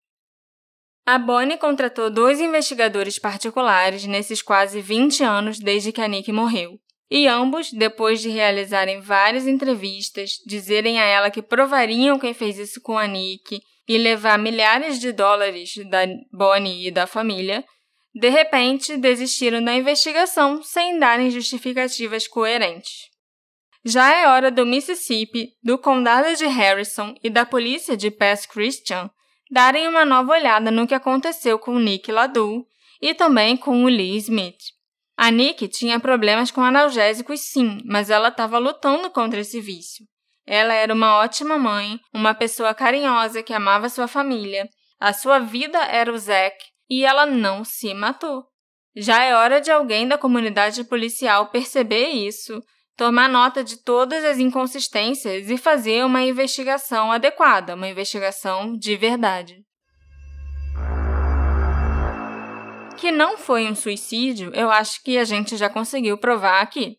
A 1.06 1.20
Bonnie 1.20 1.58
contratou 1.58 2.10
dois 2.10 2.40
investigadores 2.40 3.20
particulares 3.20 4.06
nesses 4.06 4.42
quase 4.42 4.82
20 4.82 5.24
anos 5.24 5.60
desde 5.60 5.92
que 5.92 6.02
a 6.02 6.08
Nick 6.08 6.32
morreu. 6.32 6.80
E 7.12 7.28
ambos, 7.28 7.72
depois 7.72 8.20
de 8.20 8.30
realizarem 8.30 9.00
várias 9.00 9.46
entrevistas, 9.46 10.32
dizerem 10.48 11.00
a 11.00 11.06
ela 11.06 11.30
que 11.30 11.44
provariam 11.44 12.18
quem 12.18 12.34
fez 12.34 12.58
isso 12.58 12.82
com 12.82 12.98
a 12.98 13.06
Nick 13.06 13.62
e 13.88 13.98
levar 14.00 14.40
milhares 14.40 15.00
de 15.00 15.12
dólares 15.12 15.76
da 15.92 16.08
Bonnie 16.34 16.88
e 16.88 16.92
da 16.92 17.06
família, 17.06 17.64
de 18.16 18.30
repente 18.30 18.98
desistiram 18.98 19.64
da 19.64 19.76
investigação 19.76 20.64
sem 20.64 20.98
darem 20.98 21.30
justificativas 21.30 22.28
coerentes. 22.28 23.10
Já 23.84 24.12
é 24.12 24.28
hora 24.28 24.50
do 24.50 24.66
Mississippi, 24.66 25.50
do 25.62 25.78
condado 25.78 26.36
de 26.36 26.48
Harrison 26.48 27.14
e 27.24 27.30
da 27.30 27.46
polícia 27.46 27.96
de 27.96 28.10
Pass 28.10 28.48
Christian 28.48 29.12
darem 29.52 29.88
uma 29.88 30.06
nova 30.06 30.34
olhada 30.34 30.72
no 30.72 30.88
que 30.88 30.94
aconteceu 30.94 31.60
com 31.60 31.80
Nick 31.80 32.12
Ladu 32.12 32.66
e 33.02 33.14
também 33.14 33.56
com 33.56 33.84
o 33.84 33.88
Lee 33.88 34.18
Smith. 34.18 34.74
A 35.18 35.32
Nick 35.32 35.68
tinha 35.68 36.00
problemas 36.00 36.52
com 36.52 36.62
analgésicos 36.62 37.40
sim, 37.42 37.80
mas 37.86 38.10
ela 38.10 38.28
estava 38.28 38.58
lutando 38.58 39.10
contra 39.10 39.40
esse 39.40 39.62
vício. 39.62 40.06
Ela 40.46 40.74
era 40.74 40.94
uma 40.94 41.18
ótima 41.18 41.58
mãe, 41.58 42.00
uma 42.14 42.34
pessoa 42.34 42.74
carinhosa 42.74 43.42
que 43.42 43.54
amava 43.54 43.90
sua 43.90 44.08
família, 44.08 44.70
a 45.00 45.14
sua 45.14 45.40
vida 45.40 45.80
era 45.80 46.12
o 46.12 46.18
Zack 46.18 46.58
e 46.90 47.04
ela 47.06 47.26
não 47.26 47.64
se 47.64 47.94
matou. 47.94 48.44
Já 48.96 49.24
é 49.24 49.36
hora 49.36 49.60
de 49.60 49.72
alguém 49.72 50.08
da 50.08 50.18
comunidade 50.18 50.84
policial 50.84 51.50
perceber 51.50 52.10
isso, 52.10 52.62
tomar 52.96 53.30
nota 53.30 53.64
de 53.64 53.78
todas 53.78 54.24
as 54.24 54.38
inconsistências 54.40 55.50
e 55.50 55.58
fazer 55.58 56.06
uma 56.06 56.24
investigação 56.24 57.12
adequada, 57.12 57.76
uma 57.76 57.88
investigação 57.88 58.76
de 58.78 58.96
verdade. 58.96 59.64
Que 62.98 63.12
não 63.12 63.38
foi 63.38 63.68
um 63.68 63.76
suicídio, 63.76 64.52
eu 64.54 64.72
acho 64.72 65.04
que 65.04 65.18
a 65.18 65.26
gente 65.26 65.58
já 65.58 65.70
conseguiu 65.70 66.18
provar 66.18 66.62
aqui. 66.62 66.98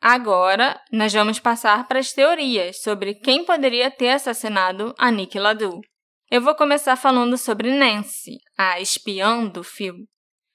Agora, 0.00 0.80
nós 0.92 1.12
vamos 1.12 1.38
passar 1.38 1.86
para 1.88 1.98
as 1.98 2.12
teorias 2.12 2.82
sobre 2.82 3.14
quem 3.14 3.44
poderia 3.44 3.90
ter 3.90 4.10
assassinado 4.10 4.94
a 4.98 5.10
Nick 5.10 5.38
Ladu. 5.38 5.80
Eu 6.30 6.40
vou 6.40 6.54
começar 6.54 6.94
falando 6.94 7.36
sobre 7.38 7.70
Nancy, 7.76 8.38
a 8.56 8.80
espiã 8.80 9.46
do 9.46 9.64
Phil. 9.64 9.94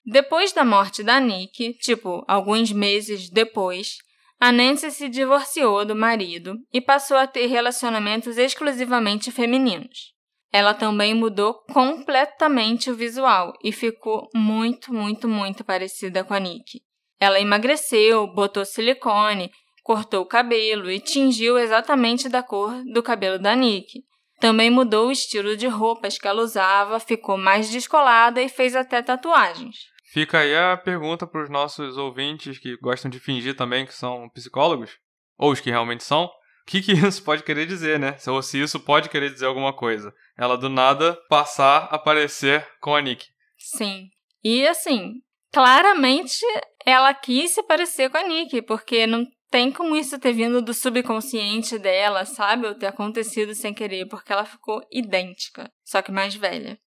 Depois 0.06 0.52
da 0.52 0.64
morte 0.64 1.02
da 1.02 1.20
Nick, 1.20 1.74
tipo, 1.80 2.24
alguns 2.28 2.72
meses 2.72 3.30
depois, 3.30 3.98
a 4.40 4.52
Nancy 4.52 4.92
se 4.92 5.08
divorciou 5.08 5.86
do 5.86 5.96
marido 5.96 6.56
e 6.74 6.82
passou 6.82 7.18
a 7.18 7.28
ter 7.28 7.46
relacionamentos 7.48 8.38
exclusivamente 8.38 9.32
femininos. 9.32 10.14
Ela 10.52 10.74
também 10.74 11.16
mudou 11.16 11.56
completamente 11.72 12.92
o 12.92 12.96
visual 12.96 13.54
e 13.64 13.72
ficou 13.72 14.28
muito, 14.36 14.94
muito, 14.94 15.28
muito 15.28 15.64
parecida 15.64 16.24
com 16.24 16.34
a 16.34 16.40
Nick. 16.40 16.82
Ela 17.20 17.40
emagreceu, 17.40 18.28
botou 18.28 18.66
silicone, 18.66 19.50
cortou 19.82 20.22
o 20.22 20.28
cabelo 20.28 20.92
e 20.92 21.00
tingiu 21.00 21.58
exatamente 21.58 22.30
da 22.30 22.44
cor 22.44 22.84
do 22.94 23.02
cabelo 23.02 23.40
da 23.40 23.56
Nick. 23.56 24.04
Também 24.40 24.70
mudou 24.70 25.08
o 25.08 25.12
estilo 25.12 25.56
de 25.56 25.68
roupas 25.68 26.18
que 26.18 26.28
ela 26.28 26.42
usava, 26.42 27.00
ficou 27.00 27.38
mais 27.38 27.70
descolada 27.70 28.42
e 28.42 28.50
fez 28.50 28.76
até 28.76 29.02
tatuagens. 29.02 29.93
Fica 30.14 30.42
aí 30.42 30.56
a 30.56 30.78
pergunta 30.78 31.26
para 31.26 31.42
os 31.42 31.50
nossos 31.50 31.98
ouvintes 31.98 32.60
que 32.60 32.78
gostam 32.78 33.10
de 33.10 33.20
fingir 33.20 33.56
também 33.56 33.84
que 33.84 33.96
são 33.96 34.30
psicólogos, 34.30 35.00
ou 35.40 35.52
os 35.52 35.60
que 35.60 35.72
realmente 35.72 36.04
são. 36.04 36.26
O 36.26 36.32
que, 36.68 36.84
que 36.84 36.92
isso 37.08 37.24
pode 37.24 37.42
querer 37.42 37.66
dizer, 37.66 38.00
né? 38.00 38.16
Ou 38.28 38.40
se 38.44 38.62
isso 38.62 38.80
pode 38.80 39.10
querer 39.10 39.34
dizer 39.34 39.48
alguma 39.48 39.74
coisa. 39.74 40.14
Ela 40.38 40.56
do 40.56 40.70
nada 40.70 41.20
passar 41.28 41.86
a 41.86 41.96
aparecer 41.96 42.64
com 42.80 42.96
a 42.96 43.02
Nick. 43.02 43.26
Sim. 43.58 44.12
E 44.44 44.68
assim, 44.68 45.14
claramente 45.52 46.46
ela 46.86 47.12
quis 47.16 47.50
se 47.50 47.64
parecer 47.64 48.12
com 48.12 48.18
a 48.18 48.28
Nick, 48.28 48.62
porque 48.62 49.08
não 49.08 49.26
tem 49.50 49.72
como 49.72 49.96
isso 49.96 50.20
ter 50.20 50.34
vindo 50.34 50.62
do 50.62 50.76
subconsciente 50.76 51.80
dela, 51.80 52.24
sabe? 52.24 52.68
Ou 52.68 52.76
ter 52.76 52.86
acontecido 52.86 53.56
sem 53.56 53.74
querer, 53.74 54.08
porque 54.08 54.32
ela 54.32 54.46
ficou 54.46 54.80
idêntica, 54.92 55.72
só 55.84 56.04
que 56.04 56.12
mais 56.12 56.36
velha. 56.36 56.80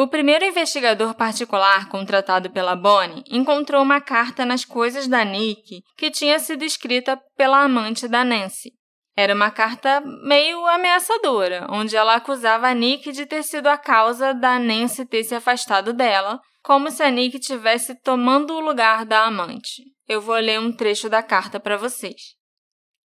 O 0.00 0.06
primeiro 0.06 0.44
investigador 0.44 1.12
particular 1.12 1.88
contratado 1.88 2.50
pela 2.50 2.76
Bonnie 2.76 3.24
encontrou 3.28 3.82
uma 3.82 4.00
carta 4.00 4.44
nas 4.44 4.64
coisas 4.64 5.08
da 5.08 5.24
Nick 5.24 5.82
que 5.96 6.08
tinha 6.08 6.38
sido 6.38 6.62
escrita 6.62 7.20
pela 7.36 7.64
amante 7.64 8.06
da 8.06 8.22
Nancy. 8.24 8.70
Era 9.16 9.34
uma 9.34 9.50
carta 9.50 10.00
meio 10.00 10.64
ameaçadora, 10.66 11.66
onde 11.68 11.96
ela 11.96 12.14
acusava 12.14 12.68
a 12.68 12.74
Nick 12.74 13.10
de 13.10 13.26
ter 13.26 13.42
sido 13.42 13.66
a 13.66 13.76
causa 13.76 14.32
da 14.32 14.56
Nancy 14.56 15.04
ter 15.04 15.24
se 15.24 15.34
afastado 15.34 15.92
dela, 15.92 16.40
como 16.62 16.92
se 16.92 17.02
a 17.02 17.10
Nick 17.10 17.36
estivesse 17.36 18.00
tomando 18.00 18.54
o 18.54 18.60
lugar 18.60 19.04
da 19.04 19.24
amante. 19.24 19.82
Eu 20.06 20.20
vou 20.20 20.36
ler 20.36 20.60
um 20.60 20.70
trecho 20.70 21.08
da 21.08 21.24
carta 21.24 21.58
para 21.58 21.76
vocês. 21.76 22.36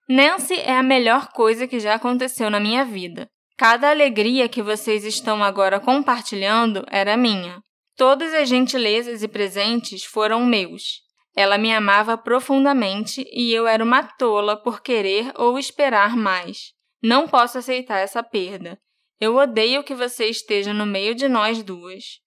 Nancy 0.09 0.55
é 0.55 0.75
a 0.75 0.81
melhor 0.81 1.27
coisa 1.27 1.67
que 1.67 1.79
já 1.79 1.93
aconteceu 1.93 2.49
na 2.49 2.59
minha 2.59 2.83
vida. 2.83 3.29
Cada 3.59 3.89
alegria 3.89 4.47
que 4.47 4.63
vocês 4.63 5.03
estão 5.03 5.43
agora 5.43 5.81
compartilhando 5.81 6.85
era 6.89 7.17
minha. 7.17 7.61
Todas 7.97 8.33
as 8.33 8.47
gentilezas 8.47 9.21
e 9.21 9.27
presentes 9.27 10.05
foram 10.05 10.45
meus. 10.45 11.01
Ela 11.35 11.57
me 11.57 11.69
amava 11.73 12.17
profundamente 12.17 13.27
e 13.33 13.51
eu 13.51 13.67
era 13.67 13.83
uma 13.83 14.01
tola 14.01 14.55
por 14.55 14.81
querer 14.81 15.33
ou 15.35 15.59
esperar 15.59 16.15
mais. 16.15 16.71
Não 17.03 17.27
posso 17.27 17.57
aceitar 17.57 17.99
essa 17.99 18.23
perda. 18.23 18.79
Eu 19.19 19.35
odeio 19.35 19.83
que 19.83 19.93
você 19.93 20.27
esteja 20.27 20.73
no 20.73 20.85
meio 20.85 21.13
de 21.13 21.27
nós 21.27 21.61
duas. 21.61 22.21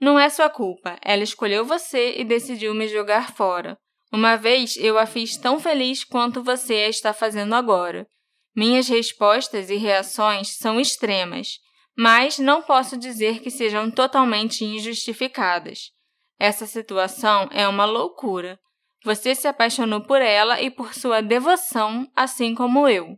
Não 0.00 0.18
é 0.18 0.30
sua 0.30 0.48
culpa. 0.48 0.96
Ela 1.04 1.22
escolheu 1.22 1.62
você 1.62 2.14
e 2.16 2.24
decidiu 2.24 2.74
me 2.74 2.88
jogar 2.88 3.34
fora. 3.34 3.76
Uma 4.10 4.34
vez 4.34 4.78
eu 4.78 4.98
a 4.98 5.04
fiz 5.04 5.36
tão 5.36 5.60
feliz 5.60 6.04
quanto 6.04 6.42
você 6.42 6.72
a 6.72 6.88
está 6.88 7.12
fazendo 7.12 7.54
agora. 7.54 8.06
Minhas 8.54 8.88
respostas 8.88 9.70
e 9.70 9.76
reações 9.76 10.56
são 10.56 10.80
extremas, 10.80 11.58
mas 11.96 12.38
não 12.38 12.62
posso 12.62 12.96
dizer 12.96 13.40
que 13.40 13.50
sejam 13.50 13.90
totalmente 13.90 14.64
injustificadas. 14.64 15.90
Essa 16.38 16.66
situação 16.66 17.48
é 17.52 17.68
uma 17.68 17.84
loucura. 17.84 18.58
Você 19.04 19.34
se 19.34 19.46
apaixonou 19.46 20.02
por 20.02 20.20
ela 20.20 20.60
e 20.60 20.70
por 20.70 20.94
sua 20.94 21.20
devoção, 21.20 22.10
assim 22.16 22.54
como 22.54 22.88
eu. 22.88 23.16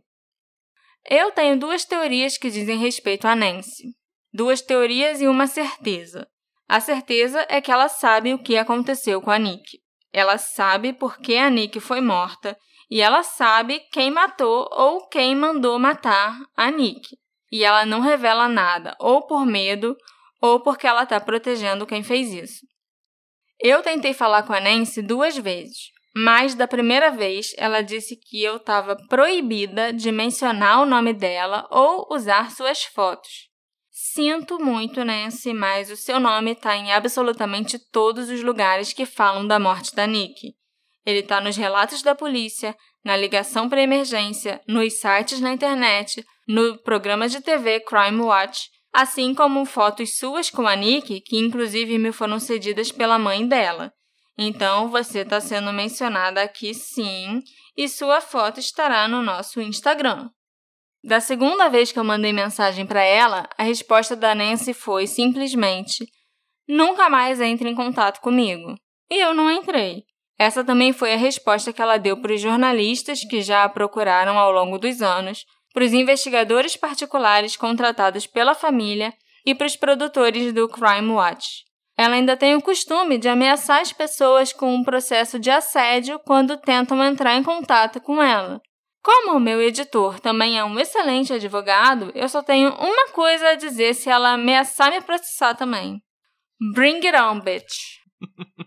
Eu 1.09 1.31
tenho 1.31 1.57
duas 1.57 1.83
teorias 1.83 2.37
que 2.37 2.49
dizem 2.49 2.77
respeito 2.77 3.27
a 3.27 3.35
Nancy. 3.35 3.95
Duas 4.33 4.61
teorias 4.61 5.21
e 5.21 5.27
uma 5.27 5.47
certeza. 5.47 6.27
A 6.67 6.79
certeza 6.79 7.45
é 7.49 7.59
que 7.59 7.71
ela 7.71 7.89
sabe 7.89 8.33
o 8.33 8.39
que 8.39 8.57
aconteceu 8.57 9.21
com 9.21 9.29
a 9.29 9.37
Nick. 9.37 9.79
Ela 10.11 10.37
sabe 10.37 10.93
por 10.93 11.17
que 11.17 11.37
a 11.37 11.49
Nick 11.49 11.79
foi 11.79 12.01
morta 12.01 12.57
e 12.93 13.01
ela 13.01 13.23
sabe 13.23 13.79
quem 13.91 14.11
matou 14.11 14.69
ou 14.71 15.07
quem 15.07 15.35
mandou 15.35 15.79
matar 15.79 16.37
a 16.55 16.69
Nick. 16.69 17.17
E 17.51 17.63
ela 17.63 17.87
não 17.87 18.01
revela 18.01 18.47
nada, 18.47 18.95
ou 18.99 19.25
por 19.25 19.47
medo, 19.47 19.97
ou 20.39 20.59
porque 20.59 20.85
ela 20.85 21.01
está 21.01 21.19
protegendo 21.19 21.87
quem 21.87 22.03
fez 22.03 22.31
isso. 22.31 22.59
Eu 23.59 23.81
tentei 23.81 24.13
falar 24.13 24.43
com 24.43 24.53
a 24.53 24.59
Nancy 24.59 25.01
duas 25.01 25.35
vezes, 25.35 25.89
mas 26.15 26.53
da 26.53 26.67
primeira 26.67 27.09
vez 27.09 27.55
ela 27.57 27.81
disse 27.81 28.15
que 28.15 28.43
eu 28.43 28.57
estava 28.57 28.95
proibida 29.09 29.91
de 29.91 30.11
mencionar 30.11 30.83
o 30.83 30.85
nome 30.85 31.13
dela 31.13 31.67
ou 31.71 32.05
usar 32.11 32.51
suas 32.51 32.83
fotos. 32.83 33.49
Sinto 33.89 34.63
muito, 34.63 35.03
Nancy, 35.03 35.51
mas 35.51 35.89
o 35.89 35.97
seu 35.97 36.19
nome 36.19 36.51
está 36.51 36.75
em 36.75 36.93
absolutamente 36.93 37.79
todos 37.91 38.29
os 38.29 38.43
lugares 38.43 38.93
que 38.93 39.07
falam 39.07 39.47
da 39.47 39.57
morte 39.57 39.95
da 39.95 40.05
Nick. 40.05 40.53
Ele 41.05 41.19
está 41.19 41.41
nos 41.41 41.57
relatos 41.57 42.01
da 42.01 42.15
polícia, 42.15 42.75
na 43.03 43.17
ligação 43.17 43.67
para 43.67 43.81
emergência, 43.81 44.61
nos 44.67 44.93
sites 44.93 45.39
na 45.39 45.51
internet, 45.51 46.23
no 46.47 46.77
programa 46.79 47.27
de 47.27 47.41
TV 47.41 47.81
Crime 47.81 48.21
Watch 48.21 48.73
assim 48.93 49.33
como 49.33 49.65
fotos 49.65 50.17
suas 50.17 50.51
com 50.51 50.67
a 50.67 50.75
Nick, 50.75 51.19
que 51.21 51.37
inclusive 51.37 51.97
me 51.97 52.11
foram 52.11 52.39
cedidas 52.39 52.91
pela 52.91 53.17
mãe 53.17 53.45
dela. 53.45 53.91
Então 54.37 54.87
você 54.89 55.19
está 55.19 55.41
sendo 55.41 55.73
mencionada 55.73 56.41
aqui 56.43 56.73
sim, 56.75 57.41
e 57.75 57.89
sua 57.89 58.21
foto 58.21 58.59
estará 58.59 59.07
no 59.07 59.23
nosso 59.23 59.59
Instagram. 59.59 60.29
Da 61.03 61.19
segunda 61.19 61.69
vez 61.69 61.91
que 61.91 61.99
eu 61.99 62.03
mandei 62.03 62.31
mensagem 62.31 62.85
para 62.85 63.03
ela, 63.03 63.49
a 63.57 63.63
resposta 63.63 64.15
da 64.15 64.33
Nancy 64.35 64.73
foi 64.73 65.07
simplesmente: 65.07 66.07
nunca 66.67 67.09
mais 67.09 67.41
entre 67.41 67.67
em 67.69 67.75
contato 67.75 68.21
comigo. 68.21 68.75
E 69.09 69.19
eu 69.19 69.33
não 69.33 69.51
entrei. 69.51 70.03
Essa 70.43 70.61
também 70.61 70.91
foi 70.91 71.13
a 71.13 71.17
resposta 71.17 71.71
que 71.71 71.81
ela 71.81 71.95
deu 71.95 72.17
para 72.17 72.33
os 72.33 72.41
jornalistas 72.41 73.21
que 73.21 73.41
já 73.41 73.63
a 73.63 73.69
procuraram 73.69 74.37
ao 74.37 74.51
longo 74.51 74.77
dos 74.77 75.01
anos, 75.01 75.45
para 75.73 75.85
os 75.85 75.93
investigadores 75.93 76.75
particulares 76.75 77.55
contratados 77.55 78.27
pela 78.27 78.53
família 78.53 79.13
e 79.45 79.55
para 79.55 79.65
os 79.65 79.77
produtores 79.77 80.51
do 80.51 80.67
Crime 80.67 81.11
Watch. 81.11 81.63
Ela 81.97 82.15
ainda 82.15 82.35
tem 82.35 82.55
o 82.55 82.61
costume 82.61 83.17
de 83.17 83.29
ameaçar 83.29 83.79
as 83.79 83.93
pessoas 83.93 84.51
com 84.51 84.75
um 84.75 84.83
processo 84.83 85.39
de 85.39 85.49
assédio 85.49 86.19
quando 86.19 86.57
tentam 86.57 87.01
entrar 87.01 87.35
em 87.35 87.43
contato 87.43 88.01
com 88.01 88.21
ela. 88.21 88.59
Como 89.01 89.37
o 89.37 89.39
meu 89.39 89.61
editor 89.61 90.19
também 90.19 90.59
é 90.59 90.65
um 90.65 90.77
excelente 90.77 91.31
advogado, 91.31 92.11
eu 92.13 92.27
só 92.27 92.43
tenho 92.43 92.69
uma 92.73 93.07
coisa 93.13 93.51
a 93.51 93.55
dizer 93.55 93.93
se 93.93 94.09
ela 94.09 94.33
ameaçar 94.33 94.91
me 94.91 94.99
processar 94.99 95.55
também. 95.55 96.01
Bring 96.73 96.95
it 97.07 97.15
on, 97.15 97.39
bitch. 97.39 98.01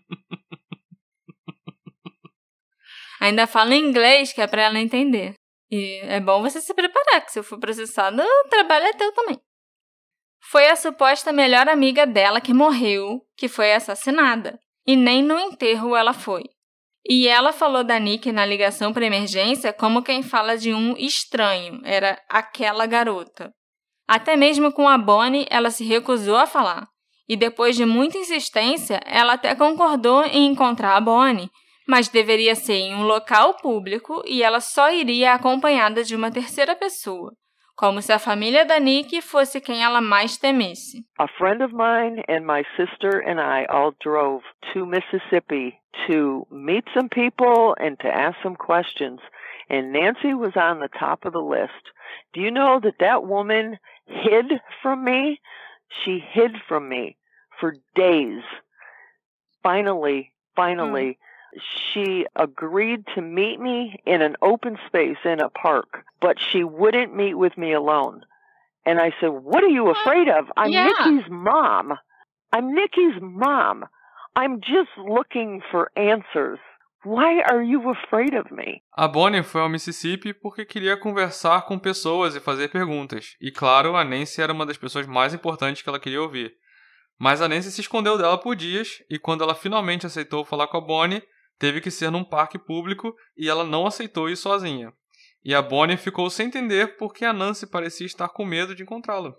Ainda 3.27 3.45
falo 3.45 3.73
em 3.73 3.85
inglês, 3.89 4.33
que 4.33 4.41
é 4.41 4.47
para 4.47 4.63
ela 4.63 4.79
entender. 4.79 5.35
E 5.69 5.99
é 6.05 6.21
bom 6.21 6.43
você 6.43 6.61
se 6.61 6.73
preparar, 6.73 7.25
que 7.25 7.33
se 7.33 7.41
eu 7.41 7.43
for 7.43 7.59
processado, 7.59 8.23
o 8.23 8.49
trabalho 8.49 8.87
é 8.87 8.93
teu 8.93 9.13
também. 9.13 9.37
Foi 10.49 10.69
a 10.69 10.77
suposta 10.77 11.33
melhor 11.33 11.69
amiga 11.69 12.07
dela 12.07 12.41
que 12.41 12.55
morreu, 12.55 13.21
que 13.37 13.49
foi 13.49 13.73
assassinada. 13.73 14.61
E 14.87 14.95
nem 14.95 15.25
no 15.25 15.37
enterro 15.41 15.97
ela 15.97 16.13
foi. 16.13 16.45
E 17.05 17.27
ela 17.27 17.53
falou 17.53 17.83
da 17.83 17.99
Nick 17.99 18.31
na 18.31 18.47
ligação 18.47 18.93
para 18.93 19.07
emergência 19.07 19.73
como 19.73 20.05
quem 20.05 20.23
fala 20.23 20.57
de 20.57 20.73
um 20.73 20.97
estranho, 20.97 21.81
era 21.85 22.23
aquela 22.29 22.87
garota. 22.87 23.53
Até 24.07 24.37
mesmo 24.37 24.73
com 24.73 24.89
a 24.89 24.97
Bonnie, 24.97 25.49
ela 25.51 25.73
se 25.73 25.83
recusou 25.83 26.37
a 26.37 26.47
falar. 26.47 26.87
E 27.29 27.37
depois 27.37 27.75
de 27.75 27.85
muita 27.85 28.19
insistência, 28.19 29.01
ela 29.05 29.33
até 29.33 29.53
concordou 29.57 30.25
em 30.27 30.47
encontrar 30.47 30.95
a 30.95 31.01
Bonnie, 31.01 31.51
mas 31.87 32.09
deveria 32.09 32.55
ser 32.55 32.75
em 32.75 32.95
um 32.95 33.05
local 33.05 33.55
público 33.55 34.23
e 34.27 34.43
ela 34.43 34.61
só 34.61 34.91
iria 34.91 35.35
acompanhada 35.35 36.03
de 36.03 36.17
uma 36.17 36.31
terceira 36.31 36.75
pessoa, 36.75 37.33
como 37.77 38.03
se 38.03 38.13
a 38.13 38.19
família 38.19 38.65
da 38.65 38.81
Nick 38.81 39.21
fosse 39.23 39.61
quem 39.61 39.85
ela 39.85 40.01
mais 40.01 40.37
temesse. 40.37 41.05
A 41.19 41.29
friend 41.29 41.63
of 41.63 41.73
mine 41.73 42.23
and 42.29 42.41
my 42.41 42.65
sister 42.77 43.23
and 43.25 43.41
I 43.41 43.67
all 43.69 43.95
drove 44.03 44.43
to 44.73 44.85
Mississippi 44.85 45.79
to 46.09 46.47
meet 46.51 46.85
some 46.93 47.09
people 47.09 47.75
and 47.79 47.97
to 48.01 48.09
ask 48.09 48.37
some 48.43 48.57
questions, 48.57 49.21
and 49.71 49.93
Nancy 49.93 50.35
was 50.35 50.57
on 50.57 50.81
the 50.81 50.89
top 50.89 51.25
of 51.25 51.33
the 51.33 51.39
list. 51.39 51.93
Do 52.33 52.41
you 52.41 52.51
know 52.51 52.81
that 52.81 52.99
that 52.99 53.25
woman 53.25 53.79
hid 54.07 54.61
from 54.83 55.05
me? 55.05 55.41
She 56.05 56.19
hid 56.19 56.53
from 56.67 56.89
me 56.89 57.17
for 57.61 57.77
days. 57.95 58.43
Finally, 59.63 60.33
finally, 60.55 61.11
mm 61.13 61.17
she 61.93 62.27
agreed 62.35 63.05
to 63.15 63.23
meet 63.23 63.61
me 63.61 64.01
in 64.05 64.23
an 64.23 64.37
open 64.43 64.79
space 64.87 65.17
in 65.25 65.41
a 65.41 65.49
park, 65.49 66.05
but 66.21 66.37
she 66.39 66.65
wouldn't 66.65 67.15
meet 67.15 67.35
with 67.35 67.57
me 67.57 67.73
alone. 67.73 68.23
And 68.85 69.01
I 69.01 69.13
said, 69.21 69.31
What 69.31 69.65
are 69.65 69.69
you 69.69 69.91
afraid 69.91 70.29
of? 70.29 70.47
I'm 70.57 70.71
Yeah. 70.71 70.87
Nikki's 70.87 71.31
mom. 71.31 71.99
I'm 72.53 72.75
Nikki's 72.75 73.21
mom. 73.21 73.85
I'm 74.37 74.61
just 74.61 74.91
looking 74.97 75.63
for 75.71 75.91
answers. 75.97 76.59
Why 77.05 77.41
are 77.41 77.63
you 77.63 77.89
afraid 77.91 78.35
of 78.35 78.51
me? 78.51 78.83
A 78.97 79.07
Bonnie 79.07 79.43
foi 79.43 79.61
ao 79.61 79.69
Mississippi 79.69 80.35
porque 80.35 80.65
queria 80.65 80.97
conversar 80.97 81.63
com 81.63 81.79
pessoas 81.79 82.35
e 82.35 82.41
fazer 82.41 82.69
perguntas. 82.69 83.37
E 83.41 83.51
claro, 83.51 83.97
a 83.97 84.05
Nancy 84.05 84.43
era 84.43 84.53
uma 84.53 84.67
das 84.67 84.77
pessoas 84.77 85.07
mais 85.07 85.33
importantes 85.33 85.83
que 85.83 85.89
ela 85.89 86.01
queria 86.01 86.21
ouvir. 86.21 86.55
Mas 87.19 87.41
a 87.41 87.49
Nancy 87.49 87.71
se 87.71 87.81
escondeu 87.81 88.19
dela 88.19 88.37
por 88.39 88.55
dias 88.55 89.03
e 89.09 89.19
quando 89.19 89.43
ela 89.43 89.55
finalmente 89.55 90.05
aceitou 90.05 90.45
falar 90.45 90.67
com 90.67 90.77
a 90.77 90.81
Bonnie, 90.81 91.23
teve 91.59 91.81
que 91.81 91.91
ser 91.91 92.11
num 92.11 92.25
parque 92.25 92.59
público 92.59 93.15
e 93.37 93.49
ela 93.49 93.65
não 93.65 93.87
aceitou 93.87 94.29
ir 94.29 94.37
sozinha. 94.37 94.93
E 95.45 95.55
a 95.55 95.63
Bonnie 95.63 95.97
ficou 95.97 96.29
sem 96.29 96.49
entender 96.49 96.97
porque 96.97 97.25
a 97.25 97.33
Nancy 97.33 97.69
parecia 97.69 98.07
estar 98.07 98.29
com 98.29 98.45
medo 98.45 98.75
de 98.75 98.83
encontrá-lo. 98.83 99.35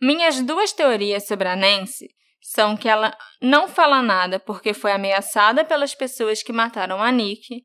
Minhas 0.00 0.40
duas 0.40 0.72
teorias 0.72 1.26
sobre 1.26 1.48
a 1.48 1.56
Nancy 1.56 2.08
são 2.40 2.76
que 2.76 2.88
ela 2.88 3.16
não 3.40 3.68
fala 3.68 4.02
nada 4.02 4.38
porque 4.40 4.74
foi 4.74 4.92
ameaçada 4.92 5.64
pelas 5.64 5.94
pessoas 5.94 6.42
que 6.42 6.52
mataram 6.52 7.00
a 7.00 7.10
Nick, 7.12 7.64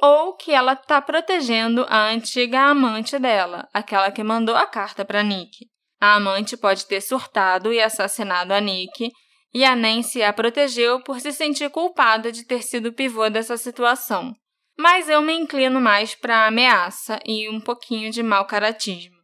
ou 0.00 0.34
que 0.36 0.52
ela 0.52 0.72
está 0.72 1.02
protegendo 1.02 1.84
a 1.88 2.08
antiga 2.08 2.60
amante 2.60 3.18
dela, 3.18 3.68
aquela 3.74 4.10
que 4.10 4.22
mandou 4.22 4.56
a 4.56 4.66
carta 4.66 5.04
para 5.04 5.22
Nick. 5.22 5.66
A 6.00 6.14
amante 6.14 6.56
pode 6.56 6.86
ter 6.86 7.00
surtado 7.00 7.72
e 7.72 7.80
assassinado 7.80 8.52
a 8.52 8.60
Nick, 8.60 9.12
e 9.54 9.64
a 9.64 9.76
Nancy 9.76 10.22
a 10.22 10.32
protegeu 10.32 11.02
por 11.02 11.20
se 11.20 11.32
sentir 11.32 11.70
culpada 11.70 12.32
de 12.32 12.44
ter 12.44 12.62
sido 12.62 12.86
o 12.86 12.92
pivô 12.92 13.28
dessa 13.28 13.56
situação. 13.56 14.34
Mas 14.78 15.08
eu 15.08 15.20
me 15.20 15.34
inclino 15.34 15.80
mais 15.80 16.14
para 16.14 16.46
ameaça 16.46 17.20
e 17.26 17.48
um 17.48 17.60
pouquinho 17.60 18.10
de 18.10 18.22
mau 18.22 18.46
caratismo. 18.46 19.16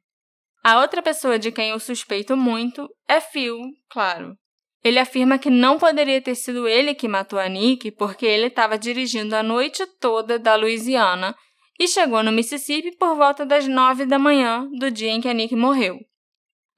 A 0.62 0.80
outra 0.80 1.00
pessoa 1.00 1.38
de 1.38 1.50
quem 1.50 1.70
eu 1.70 1.78
suspeito 1.78 2.36
muito 2.36 2.88
é 3.08 3.20
Phil, 3.20 3.58
claro. 3.88 4.36
Ele 4.84 4.98
afirma 4.98 5.38
que 5.38 5.50
não 5.50 5.78
poderia 5.78 6.20
ter 6.20 6.34
sido 6.34 6.68
ele 6.68 6.94
que 6.94 7.08
matou 7.08 7.38
a 7.38 7.48
Nick 7.48 7.90
porque 7.92 8.26
ele 8.26 8.46
estava 8.46 8.78
dirigindo 8.78 9.34
a 9.34 9.42
noite 9.42 9.84
toda 9.98 10.38
da 10.38 10.54
Louisiana 10.54 11.34
e 11.78 11.88
chegou 11.88 12.22
no 12.22 12.32
Mississippi 12.32 12.96
por 12.96 13.16
volta 13.16 13.46
das 13.46 13.66
nove 13.66 14.04
da 14.04 14.18
manhã 14.18 14.68
do 14.78 14.90
dia 14.90 15.10
em 15.10 15.20
que 15.20 15.28
a 15.28 15.34
Nick 15.34 15.54
morreu. 15.56 15.98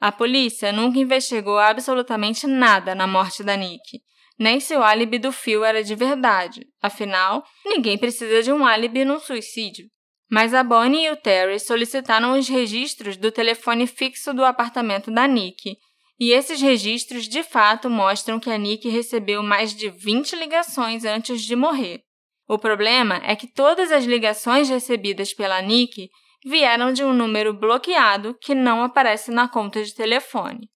A 0.01 0.11
polícia 0.11 0.73
nunca 0.73 0.99
investigou 0.99 1.59
absolutamente 1.59 2.47
nada 2.47 2.95
na 2.95 3.07
morte 3.07 3.43
da 3.43 3.55
Nick, 3.55 4.01
nem 4.39 4.59
se 4.59 4.75
o 4.75 4.83
álibi 4.83 5.19
do 5.19 5.31
Phil 5.31 5.63
era 5.63 5.85
de 5.85 5.95
verdade. 5.95 6.67
Afinal, 6.81 7.45
ninguém 7.67 7.99
precisa 7.99 8.43
de 8.43 8.51
um 8.51 8.65
álibi 8.65 9.05
num 9.05 9.21
suicídio. 9.21 9.87
Mas 10.31 10.55
a 10.55 10.65
Bonnie 10.65 11.05
e 11.05 11.11
o 11.11 11.17
Terry 11.17 11.61
solicitaram 11.61 12.39
os 12.39 12.49
registros 12.49 13.19
do 13.19 13.31
telefone 13.31 13.87
fixo 13.87 14.33
do 14.33 14.43
apartamento 14.43 15.11
da 15.11 15.27
Nick, 15.27 15.77
e 16.19 16.33
esses 16.33 16.63
registros 16.63 17.29
de 17.29 17.43
fato 17.43 17.91
mostram 17.91 18.41
que 18.41 18.49
a 18.49 18.57
Nick 18.57 18.89
recebeu 18.89 19.43
mais 19.43 19.75
de 19.75 19.91
20 19.91 20.37
ligações 20.37 21.05
antes 21.05 21.43
de 21.43 21.55
morrer. 21.55 22.01
O 22.49 22.59
problema 22.59 23.21
é 23.25 23.37
que 23.37 23.47
todas 23.47 23.93
as 23.93 24.05
ligações 24.05 24.71
recebidas 24.71 25.35
pela 25.35 25.61
Nick 25.61 26.09
vieram 26.45 26.93
de 26.93 27.05
um 27.05 27.13
número 27.13 27.53
bloqueado 27.53 28.37
que 28.41 28.55
não 28.55 28.83
aparece 28.83 29.31
na 29.31 29.49
conta 29.49 29.83
de 29.83 29.95
telefone. 29.95 30.71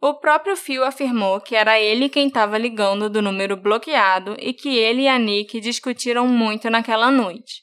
O 0.00 0.14
próprio 0.14 0.56
Phil 0.56 0.84
afirmou 0.84 1.40
que 1.40 1.56
era 1.56 1.78
ele 1.78 2.08
quem 2.08 2.28
estava 2.28 2.56
ligando 2.56 3.10
do 3.10 3.20
número 3.20 3.56
bloqueado 3.56 4.36
e 4.38 4.52
que 4.52 4.68
ele 4.68 5.02
e 5.02 5.08
a 5.08 5.18
Nick 5.18 5.60
discutiram 5.60 6.26
muito 6.28 6.70
naquela 6.70 7.10
noite. 7.10 7.62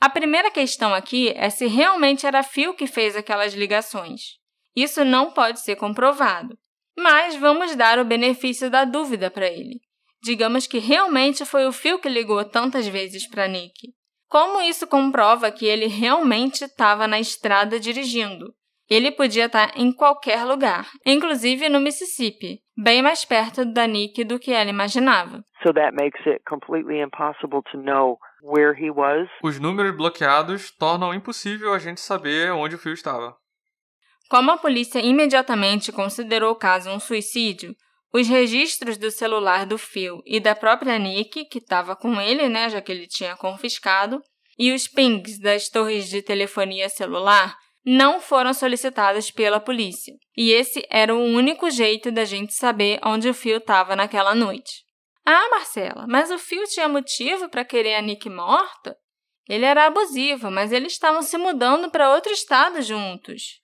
A 0.00 0.08
primeira 0.08 0.50
questão 0.50 0.92
aqui 0.92 1.32
é 1.36 1.50
se 1.50 1.66
realmente 1.66 2.26
era 2.26 2.42
Phil 2.42 2.74
que 2.74 2.86
fez 2.86 3.16
aquelas 3.16 3.54
ligações. 3.54 4.38
Isso 4.74 5.04
não 5.04 5.32
pode 5.32 5.60
ser 5.60 5.76
comprovado, 5.76 6.56
mas 6.96 7.36
vamos 7.36 7.76
dar 7.76 7.98
o 7.98 8.04
benefício 8.04 8.68
da 8.68 8.84
dúvida 8.84 9.30
para 9.30 9.46
ele. 9.46 9.80
Digamos 10.22 10.66
que 10.66 10.78
realmente 10.78 11.44
foi 11.44 11.66
o 11.66 11.72
Phil 11.72 11.98
que 12.00 12.08
ligou 12.08 12.44
tantas 12.44 12.88
vezes 12.88 13.28
para 13.28 13.46
Nick. 13.46 13.92
Como 14.28 14.60
isso 14.60 14.86
comprova 14.86 15.50
que 15.50 15.64
ele 15.64 15.86
realmente 15.86 16.64
estava 16.64 17.08
na 17.08 17.18
estrada 17.18 17.80
dirigindo? 17.80 18.52
Ele 18.88 19.10
podia 19.10 19.46
estar 19.46 19.72
em 19.76 19.92
qualquer 19.92 20.44
lugar, 20.44 20.86
inclusive 21.04 21.68
no 21.68 21.80
Mississippi, 21.80 22.60
bem 22.76 23.02
mais 23.02 23.24
perto 23.24 23.64
da 23.64 23.86
Nick 23.86 24.24
do 24.24 24.38
que 24.38 24.52
ela 24.52 24.70
imaginava. 24.70 25.42
So 25.62 25.72
that 25.72 25.94
makes 25.94 26.26
it 26.26 26.42
completely 26.48 27.00
impossible 27.00 27.62
to 27.72 27.78
know 27.78 28.18
where 28.42 28.72
he 28.72 28.90
was. 28.90 29.28
Os 29.42 29.58
números 29.58 29.96
bloqueados 29.96 30.70
tornam 30.70 31.12
impossível 31.14 31.72
a 31.72 31.78
gente 31.78 32.00
saber 32.00 32.52
onde 32.52 32.76
o 32.76 32.78
Phil 32.78 32.92
estava. 32.92 33.34
Como 34.30 34.50
a 34.50 34.58
polícia 34.58 35.00
imediatamente 35.00 35.90
considerou 35.90 36.52
o 36.52 36.58
caso 36.58 36.90
um 36.90 37.00
suicídio, 37.00 37.74
os 38.12 38.26
registros 38.26 38.96
do 38.96 39.10
celular 39.10 39.66
do 39.66 39.76
Phil 39.76 40.22
e 40.24 40.40
da 40.40 40.54
própria 40.54 40.98
Nick, 40.98 41.44
que 41.46 41.58
estava 41.58 41.94
com 41.94 42.20
ele, 42.20 42.48
né, 42.48 42.70
já 42.70 42.80
que 42.80 42.90
ele 42.90 43.06
tinha 43.06 43.36
confiscado, 43.36 44.22
e 44.58 44.72
os 44.72 44.88
pings 44.88 45.38
das 45.38 45.68
torres 45.68 46.08
de 46.08 46.22
telefonia 46.22 46.88
celular 46.88 47.56
não 47.84 48.20
foram 48.20 48.52
solicitados 48.52 49.30
pela 49.30 49.60
polícia. 49.60 50.14
E 50.36 50.52
esse 50.52 50.84
era 50.90 51.14
o 51.14 51.22
único 51.22 51.70
jeito 51.70 52.10
da 52.10 52.24
gente 52.24 52.52
saber 52.54 52.98
onde 53.04 53.28
o 53.28 53.34
Phil 53.34 53.58
estava 53.58 53.94
naquela 53.94 54.34
noite. 54.34 54.84
Ah, 55.24 55.48
Marcela, 55.50 56.06
mas 56.08 56.30
o 56.30 56.38
Phil 56.38 56.64
tinha 56.64 56.88
motivo 56.88 57.48
para 57.48 57.64
querer 57.64 57.94
a 57.94 58.02
Nick 58.02 58.28
morta? 58.28 58.96
Ele 59.48 59.64
era 59.64 59.86
abusivo, 59.86 60.50
mas 60.50 60.72
eles 60.72 60.92
estavam 60.92 61.22
se 61.22 61.38
mudando 61.38 61.90
para 61.90 62.12
outro 62.12 62.32
estado 62.32 62.82
juntos. 62.82 63.58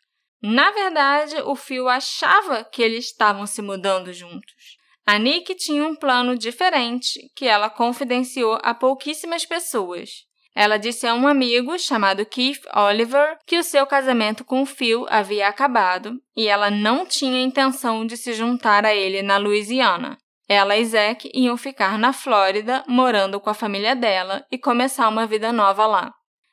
Na 0.46 0.70
verdade, 0.72 1.36
o 1.46 1.56
Phil 1.56 1.88
achava 1.88 2.64
que 2.64 2.82
eles 2.82 3.06
estavam 3.06 3.46
se 3.46 3.62
mudando 3.62 4.12
juntos. 4.12 4.76
A 5.06 5.18
Nick 5.18 5.54
tinha 5.54 5.82
um 5.86 5.96
plano 5.96 6.36
diferente 6.36 7.18
que 7.34 7.46
ela 7.46 7.70
confidenciou 7.70 8.58
a 8.62 8.74
pouquíssimas 8.74 9.46
pessoas. 9.46 10.10
Ela 10.54 10.76
disse 10.76 11.06
a 11.06 11.14
um 11.14 11.26
amigo 11.26 11.78
chamado 11.78 12.26
Keith 12.26 12.60
Oliver 12.74 13.38
que 13.46 13.56
o 13.56 13.64
seu 13.64 13.86
casamento 13.86 14.44
com 14.44 14.60
o 14.60 14.66
Phil 14.66 15.06
havia 15.08 15.48
acabado 15.48 16.20
e 16.36 16.46
ela 16.46 16.70
não 16.70 17.06
tinha 17.06 17.42
intenção 17.42 18.06
de 18.06 18.14
se 18.14 18.34
juntar 18.34 18.84
a 18.84 18.94
ele 18.94 19.22
na 19.22 19.38
Louisiana. 19.38 20.18
Ela 20.46 20.76
e 20.76 20.84
Zack 20.84 21.30
iam 21.32 21.56
ficar 21.56 21.98
na 21.98 22.12
Flórida, 22.12 22.84
morando 22.86 23.40
com 23.40 23.48
a 23.48 23.54
família 23.54 23.96
dela 23.96 24.44
e 24.52 24.58
começar 24.58 25.08
uma 25.08 25.26
vida 25.26 25.50
nova 25.54 25.86
lá. 25.86 26.12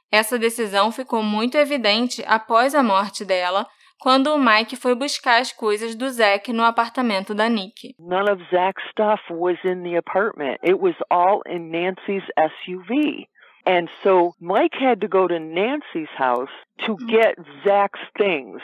Essa 0.10 0.40
decisão 0.40 0.94
ficou 0.94 1.22
muito 1.22 1.58
evidente 1.58 2.24
após 2.26 2.74
a 2.74 2.82
morte 2.82 3.26
dela, 3.26 3.68
quando 4.02 4.34
o 4.34 4.38
Mike 4.40 4.76
foi 4.76 4.96
buscar 4.96 5.40
as 5.42 5.54
coisas 5.54 5.96
do 5.96 6.10
Zack 6.10 6.52
no 6.52 6.64
apartamento 6.64 7.36
da 7.36 7.48
Nick. 7.48 7.94
None 8.00 8.32
of 8.32 8.42
Zach's 8.50 8.84
stuff 8.90 9.22
was 9.30 9.58
in 9.64 9.84
the 9.84 9.96
apartment. 9.96 10.60
It 10.64 10.80
was 10.80 10.96
all 11.12 11.44
in 11.46 11.70
Nancy's 11.70 12.24
SUV. 12.36 13.28
And 13.64 13.90
so 14.02 14.34
Mike 14.42 14.74
had 14.74 15.02
to 15.02 15.08
go 15.08 15.28
to 15.28 15.40
Nancy's 15.40 16.10
house 16.18 16.50
to 16.80 16.96
mm-hmm. 16.96 17.10
get 17.10 17.36
Zach's 17.64 18.00
things. 18.18 18.60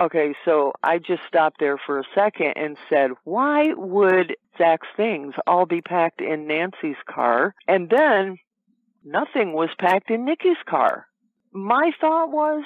Okay, 0.00 0.34
so 0.46 0.72
I 0.82 0.98
just 0.98 1.22
stopped 1.28 1.60
there 1.60 1.76
for 1.76 1.98
a 1.98 2.04
second 2.14 2.54
and 2.56 2.78
said, 2.88 3.10
why 3.24 3.74
would 3.76 4.34
Zach's 4.56 4.88
things 4.96 5.34
all 5.46 5.66
be 5.66 5.82
packed 5.82 6.22
in 6.22 6.46
Nancy's 6.46 6.96
car? 7.06 7.54
And 7.68 7.90
then 7.90 8.38
nothing 9.04 9.52
was 9.52 9.68
packed 9.78 10.10
in 10.10 10.24
Nikki's 10.24 10.62
car. 10.66 11.06
My 11.52 11.92
thought 12.00 12.30
was, 12.30 12.64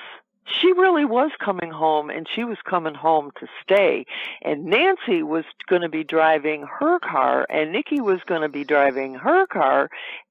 she 0.48 0.72
really 0.72 1.04
was 1.04 1.30
coming 1.38 1.70
home 1.70 2.10
and 2.10 2.26
she 2.34 2.44
was 2.44 2.58
coming 2.68 2.94
home 2.94 3.30
to 3.40 3.46
stay. 3.62 4.04
And 4.42 4.64
Nancy 4.64 5.22
was 5.22 5.44
going 5.68 5.82
to 5.82 5.88
be 5.88 6.04
driving 6.04 6.66
her 6.80 6.98
car 6.98 7.46
and 7.48 7.72
Nikki 7.72 8.00
was 8.00 8.20
going 8.26 8.42
to 8.42 8.48
be 8.48 8.64
driving 8.64 9.14
her 9.14 9.46
car. 9.46 9.90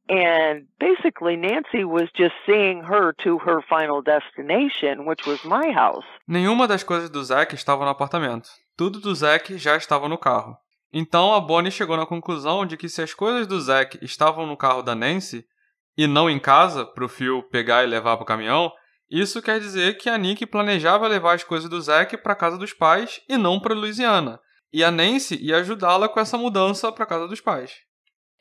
And 0.10 0.68
basically, 0.80 1.36
Nancy 1.36 1.84
was 1.84 2.10
just 2.16 2.34
seeing 2.46 2.82
her 2.84 3.14
to 3.24 3.40
her 3.40 3.62
final 3.62 4.02
destination, 4.02 5.06
which 5.06 5.26
was 5.26 5.44
my 5.44 5.72
house. 5.72 6.06
Nenhuma 6.28 6.66
das 6.66 6.82
coisas 6.82 7.10
do 7.10 7.22
Zack 7.24 7.54
estava 7.54 7.84
no 7.84 7.92
apartamento. 7.92 8.50
Tudo 8.78 9.02
do 9.02 9.14
Zack 9.14 9.58
já 9.58 9.76
estava 9.76 10.08
no 10.08 10.18
carro. 10.18 10.56
Então 10.94 11.34
a 11.34 11.42
Bonnie 11.42 11.72
chegou 11.72 11.98
na 11.98 12.06
conclusão 12.06 12.66
de 12.66 12.78
que 12.78 12.88
se 12.88 13.02
as 13.02 13.14
coisas 13.14 13.46
do 13.46 13.60
Zack 13.60 14.00
estavam 14.02 14.46
no 14.46 14.56
carro 14.56 14.82
da 14.82 14.96
Nancy 14.96 15.46
e 15.98 16.08
não 16.08 16.30
em 16.30 16.40
casa 16.40 16.86
para 16.86 17.04
o 17.04 17.10
Phil 17.10 17.44
pegar 17.44 17.84
e 17.84 17.88
levar 17.88 18.16
para 18.16 18.24
o 18.24 18.28
caminhão, 18.28 18.72
isso 19.10 19.42
quer 19.42 19.60
dizer 19.60 19.98
que 19.98 20.10
a 20.10 20.18
Nick 20.18 20.46
planejava 20.46 21.08
levar 21.08 21.36
as 21.36 21.44
coisas 21.44 21.70
do 21.70 21.82
Zack 21.82 22.18
para 22.18 22.36
casa 22.36 22.58
dos 22.58 22.74
pais 22.74 23.22
e 23.30 23.38
não 23.38 23.60
para 23.60 23.74
Louisiana. 23.74 24.40
E 24.72 24.84
a 24.84 24.92
Nancy 24.92 25.38
ia 25.42 25.58
ajudá-la 25.58 26.10
com 26.10 26.20
essa 26.20 26.38
mudança 26.38 26.92
para 26.92 27.06
casa 27.06 27.28
dos 27.28 27.40
pais. 27.40 27.74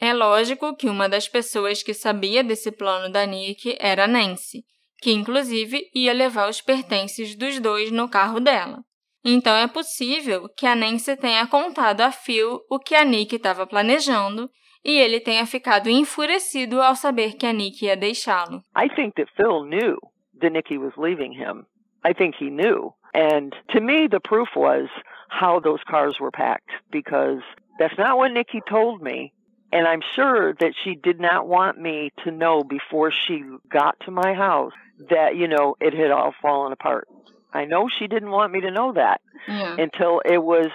É 0.00 0.12
lógico 0.12 0.76
que 0.76 0.88
uma 0.88 1.08
das 1.08 1.28
pessoas 1.28 1.82
que 1.82 1.94
sabia 1.94 2.42
desse 2.42 2.72
plano 2.72 3.10
da 3.10 3.24
Nick 3.24 3.76
era 3.78 4.04
a 4.04 4.08
Nancy, 4.08 4.64
que 5.00 5.12
inclusive 5.12 5.88
ia 5.94 6.12
levar 6.12 6.50
os 6.50 6.60
pertences 6.60 7.36
dos 7.36 7.60
dois 7.60 7.90
no 7.92 8.08
carro 8.08 8.40
dela. 8.40 8.82
Então 9.24 9.56
é 9.56 9.66
possível 9.66 10.48
que 10.56 10.66
a 10.66 10.74
Nancy 10.74 11.16
tenha 11.16 11.46
contado 11.46 12.00
a 12.00 12.10
Phil 12.10 12.60
o 12.68 12.78
que 12.78 12.94
a 12.94 13.04
Nick 13.04 13.36
estava 13.36 13.66
planejando 13.66 14.50
e 14.84 14.98
ele 14.98 15.20
tenha 15.20 15.46
ficado 15.46 15.88
enfurecido 15.88 16.82
ao 16.82 16.94
saber 16.94 17.34
que 17.34 17.46
a 17.46 17.52
Nick 17.52 17.84
ia 17.84 17.96
deixá-lo. 17.96 18.62
I 18.76 18.88
think 18.94 19.14
that 19.14 19.30
Phil 19.36 19.64
knew 19.64 19.96
that 20.40 20.52
Nikki 20.52 20.78
was 20.78 20.92
leaving 20.96 21.32
him. 21.32 21.66
I 22.04 22.12
think 22.12 22.34
he 22.38 22.50
knew. 22.50 22.94
And 23.14 23.54
to 23.70 23.80
me, 23.80 24.06
the 24.06 24.20
proof 24.20 24.48
was 24.54 24.88
how 25.28 25.58
those 25.60 25.80
cars 25.88 26.18
were 26.20 26.30
packed 26.30 26.70
because 26.90 27.40
that's 27.78 27.96
not 27.98 28.16
what 28.18 28.32
Nikki 28.32 28.60
told 28.68 29.02
me. 29.02 29.32
And 29.72 29.88
I'm 29.88 30.02
sure 30.14 30.54
that 30.60 30.74
she 30.84 30.94
did 30.94 31.18
not 31.20 31.48
want 31.48 31.78
me 31.78 32.12
to 32.24 32.30
know 32.30 32.62
before 32.62 33.10
she 33.10 33.42
got 33.70 33.96
to 34.04 34.10
my 34.10 34.32
house 34.34 34.72
that, 35.10 35.36
you 35.36 35.48
know, 35.48 35.74
it 35.80 35.92
had 35.94 36.10
all 36.10 36.32
fallen 36.40 36.72
apart. 36.72 37.08
I 37.52 37.64
know 37.64 37.88
she 37.88 38.06
didn't 38.06 38.30
want 38.30 38.52
me 38.52 38.60
to 38.60 38.70
know 38.70 38.92
that 38.92 39.20
Yeah. 39.48 39.76
until 39.78 40.20
it 40.24 40.42
was 40.42 40.68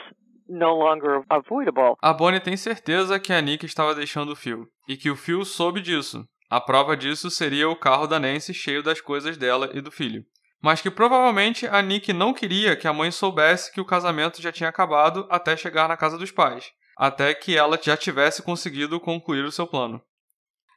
no 0.49 0.75
longer 0.75 1.23
avoidable. 1.29 1.97
A 2.03 2.13
Bonnie 2.13 2.39
tem 2.41 2.57
certeza 2.57 3.19
que 3.19 3.33
a 3.33 3.41
Nick 3.41 3.65
estava 3.65 3.95
deixando 3.95 4.33
o 4.33 4.35
Phil 4.35 4.65
e 4.87 4.97
que 4.97 5.09
o 5.09 5.15
Phil 5.15 5.45
soube 5.45 5.79
disso. 5.81 6.25
A 6.51 6.59
prova 6.59 6.97
disso 6.97 7.31
seria 7.31 7.69
o 7.69 7.77
carro 7.77 8.05
da 8.05 8.19
Nancy 8.19 8.53
cheio 8.53 8.83
das 8.83 8.99
coisas 8.99 9.37
dela 9.37 9.69
e 9.73 9.79
do 9.79 9.89
filho. 9.89 10.25
Mas 10.61 10.81
que 10.81 10.91
provavelmente 10.91 11.65
a 11.65 11.81
Nick 11.81 12.11
não 12.11 12.33
queria 12.33 12.75
que 12.75 12.89
a 12.89 12.91
mãe 12.91 13.09
soubesse 13.09 13.71
que 13.71 13.79
o 13.79 13.85
casamento 13.85 14.41
já 14.41 14.51
tinha 14.51 14.67
acabado 14.67 15.25
até 15.29 15.55
chegar 15.55 15.87
na 15.87 15.95
casa 15.95 16.17
dos 16.17 16.29
pais, 16.29 16.73
até 16.97 17.33
que 17.33 17.55
ela 17.55 17.79
já 17.81 17.95
tivesse 17.95 18.43
conseguido 18.43 18.99
concluir 18.99 19.45
o 19.45 19.51
seu 19.51 19.65
plano. 19.65 20.01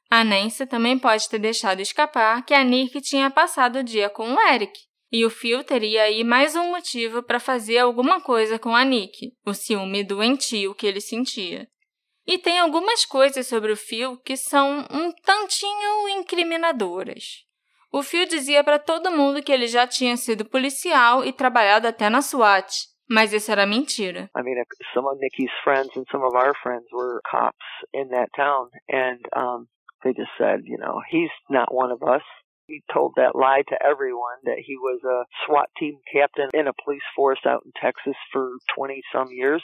A 0.08 0.22
Nancy 0.22 0.64
também 0.64 0.96
pode 0.96 1.28
ter 1.28 1.40
deixado 1.40 1.80
escapar 1.80 2.44
que 2.44 2.54
a 2.54 2.62
Nick 2.62 3.00
tinha 3.00 3.28
passado 3.28 3.80
o 3.80 3.84
dia 3.84 4.08
com 4.08 4.32
o 4.32 4.40
Eric. 4.40 4.78
E 5.10 5.26
o 5.26 5.30
Phil 5.30 5.64
teria 5.64 6.04
aí 6.04 6.22
mais 6.22 6.54
um 6.54 6.70
motivo 6.70 7.20
para 7.20 7.40
fazer 7.40 7.78
alguma 7.78 8.20
coisa 8.20 8.60
com 8.60 8.76
a 8.76 8.84
Nick, 8.84 9.32
o 9.44 9.52
ciúme 9.52 10.04
doentio 10.04 10.72
que 10.72 10.86
ele 10.86 11.00
sentia. 11.00 11.66
E 12.26 12.38
tem 12.38 12.58
algumas 12.58 13.04
coisas 13.04 13.46
sobre 13.46 13.72
o 13.72 13.76
Phil 13.76 14.16
que 14.18 14.36
são 14.36 14.86
um 14.90 15.12
tantinho 15.24 16.08
incriminadoras. 16.08 17.44
O 17.92 18.02
Phil 18.02 18.26
dizia 18.26 18.64
para 18.64 18.78
todo 18.78 19.12
mundo 19.12 19.42
que 19.42 19.52
ele 19.52 19.66
já 19.66 19.86
tinha 19.86 20.16
sido 20.16 20.44
policial 20.44 21.24
e 21.24 21.32
trabalhado 21.32 21.86
até 21.86 22.08
na 22.08 22.22
SWAT, 22.22 22.66
mas 23.08 23.32
isso 23.32 23.52
era 23.52 23.66
mentira. 23.66 24.28
I 24.36 24.42
mean, 24.42 24.56
some 24.92 25.06
of 25.06 25.18
Nikki's 25.20 25.52
friends 25.62 25.96
and 25.96 26.04
some 26.10 26.24
of 26.24 26.34
our 26.34 26.54
friends 26.62 26.86
were 26.92 27.20
cops 27.30 27.64
in 27.92 28.08
that 28.08 28.30
town, 28.34 28.68
and 28.88 29.20
um, 29.36 29.68
they 30.02 30.12
just 30.12 30.32
said, 30.38 30.62
you 30.64 30.78
know, 30.78 31.00
he's 31.10 31.30
not 31.48 31.72
one 31.72 31.92
of 31.92 32.02
us. 32.02 32.22
He 32.66 32.82
told 32.92 33.12
that 33.16 33.36
lie 33.36 33.62
to 33.68 33.76
everyone 33.80 34.40
that 34.44 34.58
he 34.64 34.76
was 34.76 35.00
a 35.04 35.24
SWAT 35.46 35.68
team 35.78 35.98
captain 36.10 36.48
in 36.54 36.66
a 36.66 36.72
police 36.84 37.04
force 37.14 37.40
out 37.46 37.62
in 37.64 37.72
Texas 37.80 38.16
for 38.32 38.50
20 38.74 39.02
some 39.12 39.28
years. 39.30 39.62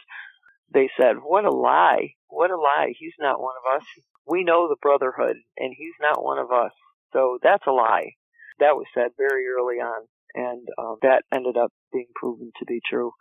They 0.72 0.90
said, 1.00 1.16
What 1.22 1.46
a 1.46 1.50
lie. 1.50 2.14
What 2.30 2.50
a 2.50 2.56
lie. 2.56 2.94
He's 2.98 3.18
not 3.18 3.40
one 3.40 3.54
of 3.58 3.76
us. 3.76 3.84
We 4.26 4.44
know 4.44 4.68
the 4.68 4.76
Brotherhood, 4.80 5.36
and 5.56 5.74
he's 5.76 5.98
not 6.00 6.22
one 6.22 6.38
of 6.38 6.50
us. 6.50 6.72
So 7.12 7.38
that's 7.42 7.66
a 7.66 7.72
lie. 7.72 8.14
That 8.60 8.76
was 8.76 8.86
said 8.94 9.10
very 9.16 9.44
early 9.48 9.80
on, 9.80 10.06
and 10.34 10.62
um, 10.78 10.96
that 11.02 11.24
ended 11.32 11.56
up 11.56 11.72
being 11.92 12.08
proven 12.14 12.52
to 12.58 12.64
be 12.64 12.80
true 12.88 13.12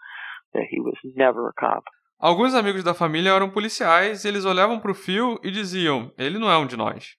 that 0.53 0.67
he 0.69 0.79
was 0.79 0.95
never 1.15 1.49
a 1.49 1.53
cop. 1.53 1.83
Alguns 2.19 2.53
amigos 2.53 2.83
da 2.83 2.93
família 2.93 3.31
eram 3.31 3.49
policiais 3.49 4.25
e 4.25 4.27
eles 4.27 4.43
olhavam 4.43 4.79
para 4.79 4.91
o 4.91 4.95
Phil 4.95 5.39
e 5.41 5.49
diziam: 5.49 6.11
ele 6.17 6.37
não 6.37 6.51
é 6.51 6.57
um 6.57 6.67
de 6.67 6.75
nós. 6.75 7.15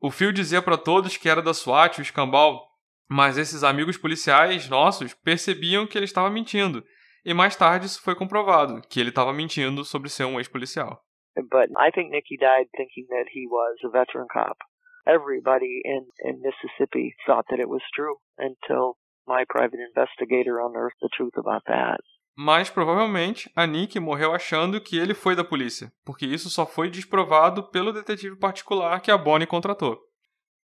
O 0.00 0.10
Phil 0.10 0.32
dizia 0.32 0.60
para 0.60 0.76
todos 0.76 1.16
que 1.16 1.28
era 1.28 1.40
da 1.40 1.54
SWAT, 1.54 1.98
o 1.98 2.02
escambau, 2.02 2.60
mas 3.08 3.38
esses 3.38 3.62
amigos 3.62 3.96
policiais 3.96 4.68
nossos 4.68 5.14
percebiam 5.14 5.86
que 5.86 5.96
ele 5.96 6.04
estava 6.04 6.30
mentindo. 6.30 6.84
E 7.24 7.32
mais 7.32 7.54
tarde 7.54 7.86
isso 7.86 8.02
foi 8.02 8.14
comprovado, 8.14 8.80
que 8.88 8.98
ele 8.98 9.10
estava 9.10 9.32
mentindo 9.32 9.84
sobre 9.84 10.08
ser 10.08 10.24
um 10.24 10.38
ex-policial. 10.38 11.00
But 11.48 11.70
I 11.78 11.90
think 11.90 12.10
Nicky 12.10 12.36
died 12.36 12.68
thinking 12.76 13.06
that 13.10 13.26
he 13.32 13.46
was 13.46 13.76
a 13.84 13.88
veteran 13.88 14.26
cop. 14.32 14.58
Everybody 15.06 15.80
in, 15.84 16.06
in 16.24 16.40
Mississippi 16.40 17.14
thought 17.26 17.46
that 17.50 17.60
it 17.60 17.68
was 17.68 17.82
true 17.94 18.16
until 18.38 18.96
my 19.26 19.44
private 19.48 19.80
investigator 19.80 20.60
unearthed 20.60 21.00
the 21.00 21.08
truth 21.16 21.36
about 21.36 21.62
that. 21.66 22.00
Mas 22.36 22.70
provavelmente 22.70 23.50
a 23.54 23.66
Nick 23.66 23.98
morreu 24.00 24.32
achando 24.32 24.80
que 24.80 24.98
ele 24.98 25.14
foi 25.14 25.34
da 25.34 25.44
polícia, 25.44 25.92
porque 26.04 26.24
isso 26.24 26.48
só 26.48 26.64
foi 26.64 26.88
desprovado 26.88 27.64
pelo 27.70 27.92
detetive 27.92 28.36
particular 28.38 29.00
que 29.00 29.10
a 29.10 29.18
Bonnie 29.18 29.46
contratou. 29.46 29.98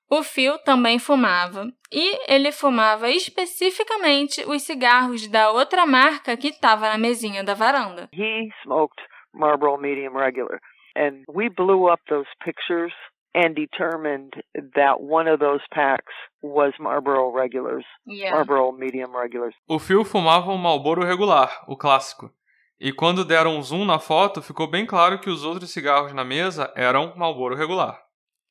O 0.09 0.23
Phil 0.23 0.57
também 0.59 0.97
fumava, 0.97 1.67
e 1.91 2.31
ele 2.31 2.53
fumava 2.53 3.09
especificamente 3.09 4.41
os 4.45 4.61
cigarros 4.61 5.27
da 5.27 5.51
outra 5.51 5.85
marca 5.85 6.37
que 6.37 6.47
estava 6.47 6.87
na 6.87 6.97
mesinha 6.97 7.43
da 7.43 7.53
varanda. 7.53 8.07
He 8.13 8.47
smoked 8.63 9.03
Marlboro 9.37 9.77
Medium 9.77 10.15
Regular, 10.15 10.59
and 10.95 11.23
we 11.33 11.49
blew 11.49 11.87
up 11.87 11.99
those 12.09 12.25
pictures 12.43 12.91
and 13.33 13.53
determined 13.53 14.33
that 14.75 14.99
one 14.99 15.27
of 15.27 15.39
those 15.39 15.61
packs 15.71 16.13
was 16.41 16.73
Marlboro 16.79 17.31
Regulars, 17.31 17.85
Marlboro 18.05 18.71
Medium 18.71 19.15
Regulars. 19.15 19.53
O 19.69 19.77
Phil 19.77 20.03
fumava 20.03 20.51
um 20.51 20.57
Marlboro 20.57 21.05
regular, 21.05 21.63
o 21.67 21.77
clássico. 21.77 22.31
E 22.79 22.91
quando 22.91 23.25
deram 23.25 23.57
um 23.57 23.61
zoom 23.61 23.85
na 23.85 23.99
foto, 23.99 24.41
ficou 24.41 24.67
bem 24.67 24.85
claro 24.85 25.19
que 25.19 25.29
os 25.29 25.43
outros 25.43 25.71
cigarros 25.71 26.13
na 26.13 26.23
mesa 26.23 26.71
eram 26.75 27.13
Marlboro 27.15 27.55
regular. 27.55 27.99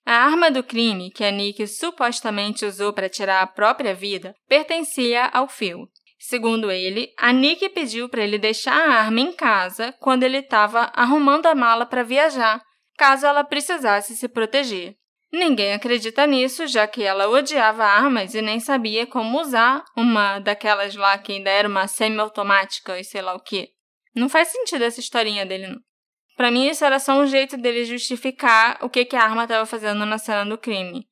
A 0.05 0.13
arma 0.13 0.53
do 0.53 0.63
crime 0.63 1.11
que 1.11 1.25
a 1.25 1.33
Nick 1.33 1.67
supostamente 1.67 2.65
usou 2.65 2.93
para 2.93 3.09
tirar 3.09 3.43
a 3.43 3.47
própria 3.47 3.93
vida 3.93 4.37
pertencia 4.49 5.27
ao 5.27 5.49
Phil. 5.49 5.89
Segundo 6.19 6.71
ele, 6.71 7.13
a 7.19 7.33
Nick 7.33 7.69
pediu 7.69 8.09
para 8.09 8.23
ele 8.23 8.39
deixar 8.39 8.75
a 8.75 8.95
arma 9.01 9.21
em 9.21 9.33
casa 9.33 9.95
quando 10.01 10.23
ele 10.23 10.39
estava 10.39 10.91
arrumando 10.95 11.47
a 11.47 11.55
mala 11.55 11.85
para 11.85 12.03
viajar, 12.03 12.63
caso 12.97 13.27
ela 13.27 13.45
precisasse 13.45 14.17
se 14.17 14.29
proteger. 14.29 14.97
Ninguém 15.33 15.75
acredita 15.75 16.27
nisso, 16.27 16.67
já 16.67 16.87
que 16.87 17.03
ela 17.03 17.29
odiava 17.29 17.85
armas 17.85 18.35
e 18.35 18.41
nem 18.41 18.59
sabia 18.59 19.07
como 19.07 19.41
usar 19.41 19.85
uma 19.97 20.39
daquelas 20.39 20.95
lá 20.95 21.19
que 21.19 21.33
ainda 21.33 21.51
era 21.51 21.69
uma 21.69 21.87
semiautomática 21.87 22.99
e 22.99 23.05
sei 23.05 23.21
lá 23.21 23.35
o 23.35 23.41
que. 23.41 23.69
Não 24.15 24.29
faz 24.29 24.49
sentido 24.49 24.85
essa 24.85 25.01
historinha 25.01 25.45
dele, 25.45 25.67
não. 25.67 26.51
Mim, 26.51 26.69
isso 26.69 26.85
era 26.85 26.99
só 26.99 27.15
um 27.15 27.27
jeito 27.27 27.57
dele 27.57 27.85
justificar 27.85 28.79
o 28.83 28.89
que, 28.89 29.05
que 29.05 29.17
a 29.17 29.23
arma 29.23 29.45
estava 29.45 29.67
fazendo 29.67 30.07
na 30.07 30.19
cena 30.19 30.45
do 30.45 30.57
crime. 30.57 31.07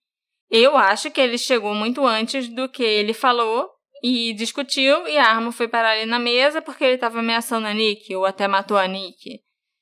Eu 0.51 0.77
acho 0.77 1.11
que 1.11 1.21
ele 1.21 1.37
chegou 1.37 1.75
muito 1.75 2.07
antes 2.07 2.49
do 2.49 2.69
que 2.69 2.83
ele 2.83 3.13
falou 3.13 3.74
e 4.07 4.35
discutiu, 4.35 5.09
e 5.09 5.17
a 5.17 5.25
arma 5.25 5.51
foi 5.51 5.67
parar 5.67 5.93
ali 5.93 6.05
na 6.05 6.19
mesa 6.19 6.61
porque 6.61 6.85
ele 6.85 6.97
estava 6.97 7.21
ameaçando 7.21 7.67
a 7.67 7.73
Nick, 7.73 8.15
ou 8.15 8.27
até 8.27 8.47
matou 8.47 8.77
a 8.77 8.87
Nick. 8.87 9.41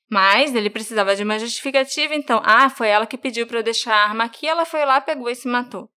Mas 0.09 0.55
ele 0.55 0.69
precisava 0.69 1.13
de 1.13 1.23
uma 1.23 1.37
justificativa, 1.37 2.15
então, 2.15 2.41
ah, 2.45 2.69
foi 2.69 2.87
ela 2.87 3.05
que 3.05 3.17
pediu 3.17 3.45
para 3.45 3.59
eu 3.59 3.63
deixar 3.63 3.93
a 3.93 4.03
arma 4.05 4.23
aqui, 4.23 4.47
ela 4.47 4.63
foi 4.63 4.85
lá, 4.85 5.01
pegou 5.01 5.29
e 5.29 5.35
se 5.35 5.45
matou. 5.45 5.89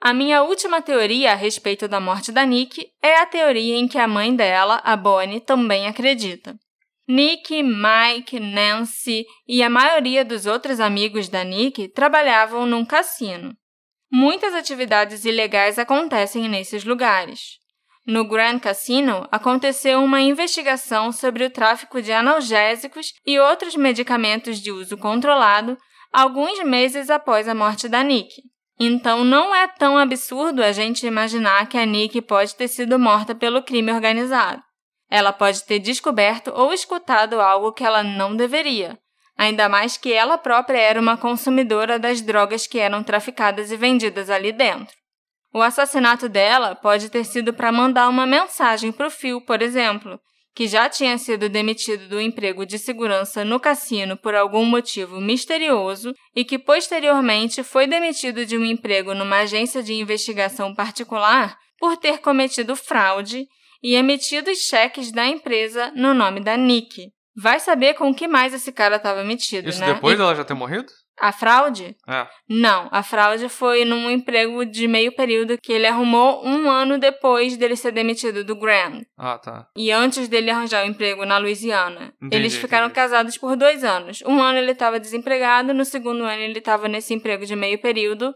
A 0.00 0.12
minha 0.12 0.42
última 0.42 0.82
teoria 0.82 1.30
a 1.30 1.36
respeito 1.36 1.86
da 1.86 2.00
morte 2.00 2.32
da 2.32 2.44
Nick 2.44 2.88
é 3.00 3.20
a 3.20 3.26
teoria 3.26 3.76
em 3.76 3.86
que 3.86 3.98
a 3.98 4.08
mãe 4.08 4.34
dela, 4.34 4.80
a 4.82 4.96
Bonnie, 4.96 5.38
também 5.38 5.86
acredita. 5.86 6.56
Nick, 7.06 7.62
Mike, 7.62 8.40
Nancy 8.40 9.24
e 9.46 9.62
a 9.62 9.70
maioria 9.70 10.24
dos 10.24 10.44
outros 10.44 10.80
amigos 10.80 11.28
da 11.28 11.44
Nick 11.44 11.86
trabalhavam 11.90 12.66
num 12.66 12.84
cassino. 12.84 13.56
Muitas 14.16 14.54
atividades 14.54 15.24
ilegais 15.24 15.76
acontecem 15.76 16.48
nesses 16.48 16.84
lugares. 16.84 17.58
No 18.06 18.24
Grand 18.24 18.60
Casino, 18.60 19.26
aconteceu 19.28 20.00
uma 20.04 20.20
investigação 20.20 21.10
sobre 21.10 21.44
o 21.44 21.50
tráfico 21.50 22.00
de 22.00 22.12
analgésicos 22.12 23.12
e 23.26 23.40
outros 23.40 23.74
medicamentos 23.74 24.60
de 24.60 24.70
uso 24.70 24.96
controlado 24.96 25.76
alguns 26.12 26.62
meses 26.62 27.10
após 27.10 27.48
a 27.48 27.56
morte 27.56 27.88
da 27.88 28.04
Nick. 28.04 28.40
Então, 28.78 29.24
não 29.24 29.52
é 29.52 29.66
tão 29.66 29.98
absurdo 29.98 30.62
a 30.62 30.70
gente 30.70 31.04
imaginar 31.04 31.68
que 31.68 31.76
a 31.76 31.84
Nick 31.84 32.22
pode 32.22 32.54
ter 32.54 32.68
sido 32.68 32.96
morta 33.00 33.34
pelo 33.34 33.64
crime 33.64 33.90
organizado. 33.90 34.62
Ela 35.10 35.32
pode 35.32 35.64
ter 35.64 35.80
descoberto 35.80 36.52
ou 36.54 36.72
escutado 36.72 37.40
algo 37.40 37.72
que 37.72 37.82
ela 37.82 38.04
não 38.04 38.36
deveria, 38.36 38.96
ainda 39.36 39.68
mais 39.68 39.96
que 39.96 40.12
ela 40.12 40.38
própria 40.38 40.78
era 40.78 41.00
uma 41.00 41.16
consumidora 41.16 41.98
das 41.98 42.20
drogas 42.20 42.66
que 42.66 42.78
eram 42.78 43.02
traficadas 43.02 43.70
e 43.70 43.76
vendidas 43.76 44.30
ali 44.30 44.52
dentro. 44.52 44.94
O 45.52 45.62
assassinato 45.62 46.28
dela 46.28 46.74
pode 46.74 47.08
ter 47.08 47.24
sido 47.24 47.54
para 47.54 47.70
mandar 47.70 48.08
uma 48.08 48.26
mensagem 48.26 48.90
para 48.90 49.06
o 49.06 49.10
Phil, 49.10 49.40
por 49.40 49.62
exemplo, 49.62 50.18
que 50.54 50.66
já 50.68 50.88
tinha 50.88 51.18
sido 51.18 51.48
demitido 51.48 52.08
do 52.08 52.20
emprego 52.20 52.64
de 52.64 52.78
segurança 52.78 53.44
no 53.44 53.58
cassino 53.58 54.16
por 54.16 54.34
algum 54.34 54.64
motivo 54.64 55.20
misterioso 55.20 56.12
e 56.34 56.44
que 56.44 56.58
posteriormente 56.58 57.62
foi 57.62 57.86
demitido 57.86 58.46
de 58.46 58.56
um 58.56 58.64
emprego 58.64 59.14
numa 59.14 59.38
agência 59.40 59.82
de 59.82 59.94
investigação 59.94 60.74
particular 60.74 61.56
por 61.78 61.96
ter 61.96 62.18
cometido 62.18 62.76
fraude 62.76 63.46
e 63.82 63.94
emitido 63.94 64.54
cheques 64.54 65.12
da 65.12 65.26
empresa 65.26 65.92
no 65.94 66.14
nome 66.14 66.40
da 66.40 66.56
Nick. 66.56 67.13
Vai 67.36 67.58
saber 67.58 67.94
com 67.94 68.10
o 68.10 68.14
que 68.14 68.28
mais 68.28 68.54
esse 68.54 68.70
cara 68.72 68.96
estava 68.96 69.24
metido, 69.24 69.68
Isso 69.68 69.80
né? 69.80 69.92
depois 69.94 70.14
E 70.14 70.18
dela 70.18 70.34
já 70.34 70.44
ter 70.44 70.54
morrido? 70.54 70.86
a 71.18 71.32
fraude? 71.32 71.96
É. 72.08 72.26
Não, 72.48 72.88
a 72.90 73.02
fraude 73.02 73.48
foi 73.48 73.84
num 73.84 74.10
emprego 74.10 74.64
de 74.64 74.86
meio 74.88 75.14
período 75.14 75.56
que 75.62 75.72
ele 75.72 75.86
arrumou 75.86 76.44
um 76.44 76.68
ano 76.70 76.98
depois 76.98 77.56
dele 77.56 77.76
ser 77.76 77.92
demitido 77.92 78.44
do 78.44 78.56
Grand. 78.56 79.02
Ah, 79.16 79.38
tá. 79.38 79.68
E 79.76 79.90
antes 79.92 80.28
dele 80.28 80.50
arranjar 80.50 80.82
o 80.82 80.86
um 80.86 80.90
emprego 80.90 81.24
na 81.24 81.38
Louisiana. 81.38 82.12
Entendi, 82.16 82.36
Eles 82.36 82.56
ficaram 82.56 82.86
entendi. 82.86 82.96
casados 83.00 83.38
por 83.38 83.56
dois 83.56 83.84
anos. 83.84 84.22
Um 84.26 84.42
ano 84.42 84.58
ele 84.58 84.72
estava 84.72 84.98
desempregado, 84.98 85.72
no 85.72 85.84
segundo 85.84 86.24
ano 86.24 86.42
ele 86.42 86.58
estava 86.58 86.88
nesse 86.88 87.14
emprego 87.14 87.46
de 87.46 87.54
meio 87.54 87.80
período, 87.80 88.32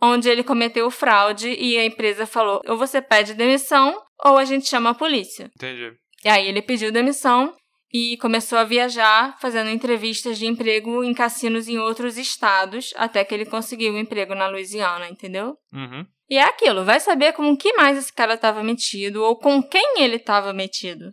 onde 0.00 0.28
ele 0.28 0.44
cometeu 0.44 0.90
fraude 0.90 1.48
e 1.48 1.78
a 1.78 1.84
empresa 1.84 2.26
falou: 2.26 2.60
ou 2.66 2.76
você 2.76 3.00
pede 3.00 3.34
demissão 3.34 3.94
ou 4.24 4.36
a 4.36 4.44
gente 4.44 4.68
chama 4.68 4.90
a 4.90 4.94
polícia. 4.94 5.50
Entendi. 5.56 5.92
E 6.24 6.28
aí 6.28 6.46
ele 6.46 6.60
pediu 6.60 6.92
demissão 6.92 7.54
e 7.92 8.16
começou 8.18 8.58
a 8.58 8.64
viajar 8.64 9.38
fazendo 9.40 9.70
entrevistas 9.70 10.38
de 10.38 10.46
emprego 10.46 11.02
em 11.02 11.14
cassinos 11.14 11.68
em 11.68 11.78
outros 11.78 12.18
estados 12.18 12.92
até 12.96 13.24
que 13.24 13.34
ele 13.34 13.46
conseguiu 13.46 13.92
um 13.92 13.98
emprego 13.98 14.34
na 14.34 14.48
Louisiana, 14.48 15.08
entendeu? 15.08 15.56
Uhum. 15.72 16.06
E 16.28 16.36
é 16.36 16.42
aquilo, 16.42 16.84
vai 16.84 17.00
saber 17.00 17.32
com 17.32 17.56
que 17.56 17.72
mais 17.74 17.96
esse 17.96 18.12
cara 18.12 18.34
estava 18.34 18.62
metido 18.62 19.24
ou 19.24 19.36
com 19.36 19.62
quem 19.62 20.02
ele 20.02 20.16
estava 20.16 20.52
metido. 20.52 21.10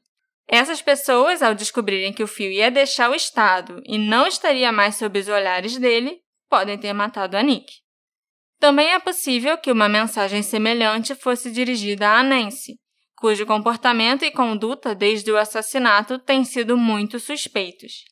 Essas 0.47 0.81
pessoas, 0.81 1.41
ao 1.41 1.55
descobrirem 1.55 2.13
que 2.13 2.21
o 2.21 2.27
Phil 2.27 2.51
ia 2.51 2.69
deixar 2.69 3.09
o 3.09 3.15
estado 3.15 3.81
e 3.85 3.97
não 3.97 4.27
estaria 4.27 4.71
mais 4.71 4.95
sob 4.95 5.17
os 5.17 5.27
olhares 5.27 5.77
dele, 5.77 6.19
podem 6.49 6.77
ter 6.77 6.93
matado 6.93 7.35
a 7.37 7.41
Nick. 7.41 7.73
Também 8.59 8.89
é 8.89 8.99
possível 8.99 9.57
que 9.57 9.71
uma 9.71 9.89
mensagem 9.89 10.43
semelhante 10.43 11.15
fosse 11.15 11.51
dirigida 11.51 12.09
a 12.09 12.21
Nancy, 12.21 12.77
cujo 13.17 13.45
comportamento 13.45 14.23
e 14.23 14.31
conduta 14.31 14.93
desde 14.93 15.31
o 15.31 15.37
assassinato 15.37 16.19
têm 16.19 16.43
sido 16.43 16.77
muito 16.77 17.19
suspeitos. 17.19 18.03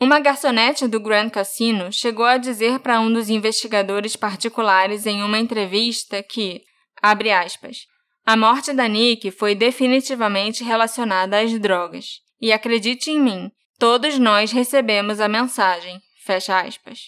Uma 0.00 0.18
garçonete 0.18 0.88
do 0.88 0.98
Grand 0.98 1.28
Cassino 1.28 1.92
chegou 1.92 2.24
a 2.24 2.38
dizer 2.38 2.78
para 2.80 3.00
um 3.00 3.12
dos 3.12 3.28
investigadores 3.28 4.16
particulares 4.16 5.06
em 5.06 5.22
uma 5.22 5.38
entrevista 5.38 6.22
que, 6.22 6.62
abre 7.02 7.30
aspas, 7.30 7.78
a 8.24 8.36
morte 8.36 8.72
da 8.72 8.86
Nick 8.86 9.30
foi 9.30 9.54
definitivamente 9.54 10.62
relacionada 10.62 11.40
às 11.40 11.58
drogas. 11.58 12.20
E 12.40 12.52
acredite 12.52 13.10
em 13.10 13.20
mim, 13.20 13.50
todos 13.78 14.18
nós 14.18 14.52
recebemos 14.52 15.20
a 15.20 15.28
mensagem. 15.28 16.00
Fecha 16.24 16.60
aspas. 16.60 17.00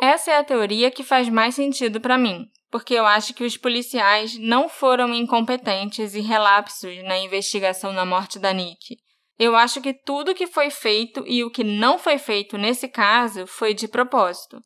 Essa 0.00 0.32
é 0.32 0.36
a 0.36 0.44
teoria 0.44 0.90
que 0.90 1.02
faz 1.02 1.28
mais 1.28 1.54
sentido 1.54 2.00
para 2.00 2.18
mim, 2.18 2.46
porque 2.70 2.94
eu 2.94 3.06
acho 3.06 3.32
que 3.34 3.44
os 3.44 3.56
policiais 3.56 4.36
não 4.38 4.68
foram 4.68 5.14
incompetentes 5.14 6.14
e 6.14 6.20
relapsos 6.20 7.02
na 7.04 7.18
investigação 7.18 7.94
da 7.94 8.04
morte 8.04 8.38
da 8.38 8.52
Nick. 8.52 8.96
Eu 9.38 9.54
acho 9.54 9.80
que 9.80 9.92
tudo 9.92 10.34
que 10.34 10.46
foi 10.46 10.70
feito 10.70 11.22
e 11.26 11.44
o 11.44 11.50
que 11.50 11.62
não 11.62 11.98
foi 11.98 12.18
feito 12.18 12.56
nesse 12.56 12.88
caso 12.88 13.46
foi 13.46 13.74
de 13.74 13.86
propósito. 13.86 14.58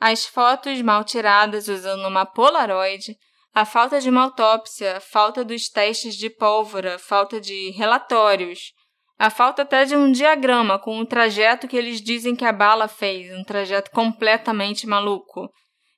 As 0.00 0.26
fotos 0.26 0.82
mal 0.82 1.04
tiradas 1.04 1.68
usando 1.68 2.06
uma 2.06 2.26
Polaroid, 2.26 3.16
a 3.54 3.64
falta 3.64 4.00
de 4.00 4.10
uma 4.10 4.24
autópsia, 4.24 4.98
a 4.98 5.00
falta 5.00 5.44
dos 5.44 5.68
testes 5.68 6.16
de 6.16 6.28
pólvora, 6.28 6.98
falta 6.98 7.40
de 7.40 7.70
relatórios, 7.70 8.72
a 9.18 9.30
falta 9.30 9.62
até 9.62 9.84
de 9.84 9.96
um 9.96 10.12
diagrama 10.12 10.78
com 10.78 10.98
o 10.98 11.06
trajeto 11.06 11.66
que 11.66 11.76
eles 11.76 12.02
dizem 12.02 12.36
que 12.36 12.44
a 12.44 12.52
bala 12.52 12.86
fez, 12.86 13.32
um 13.32 13.42
trajeto 13.42 13.90
completamente 13.90 14.86
maluco. 14.86 15.48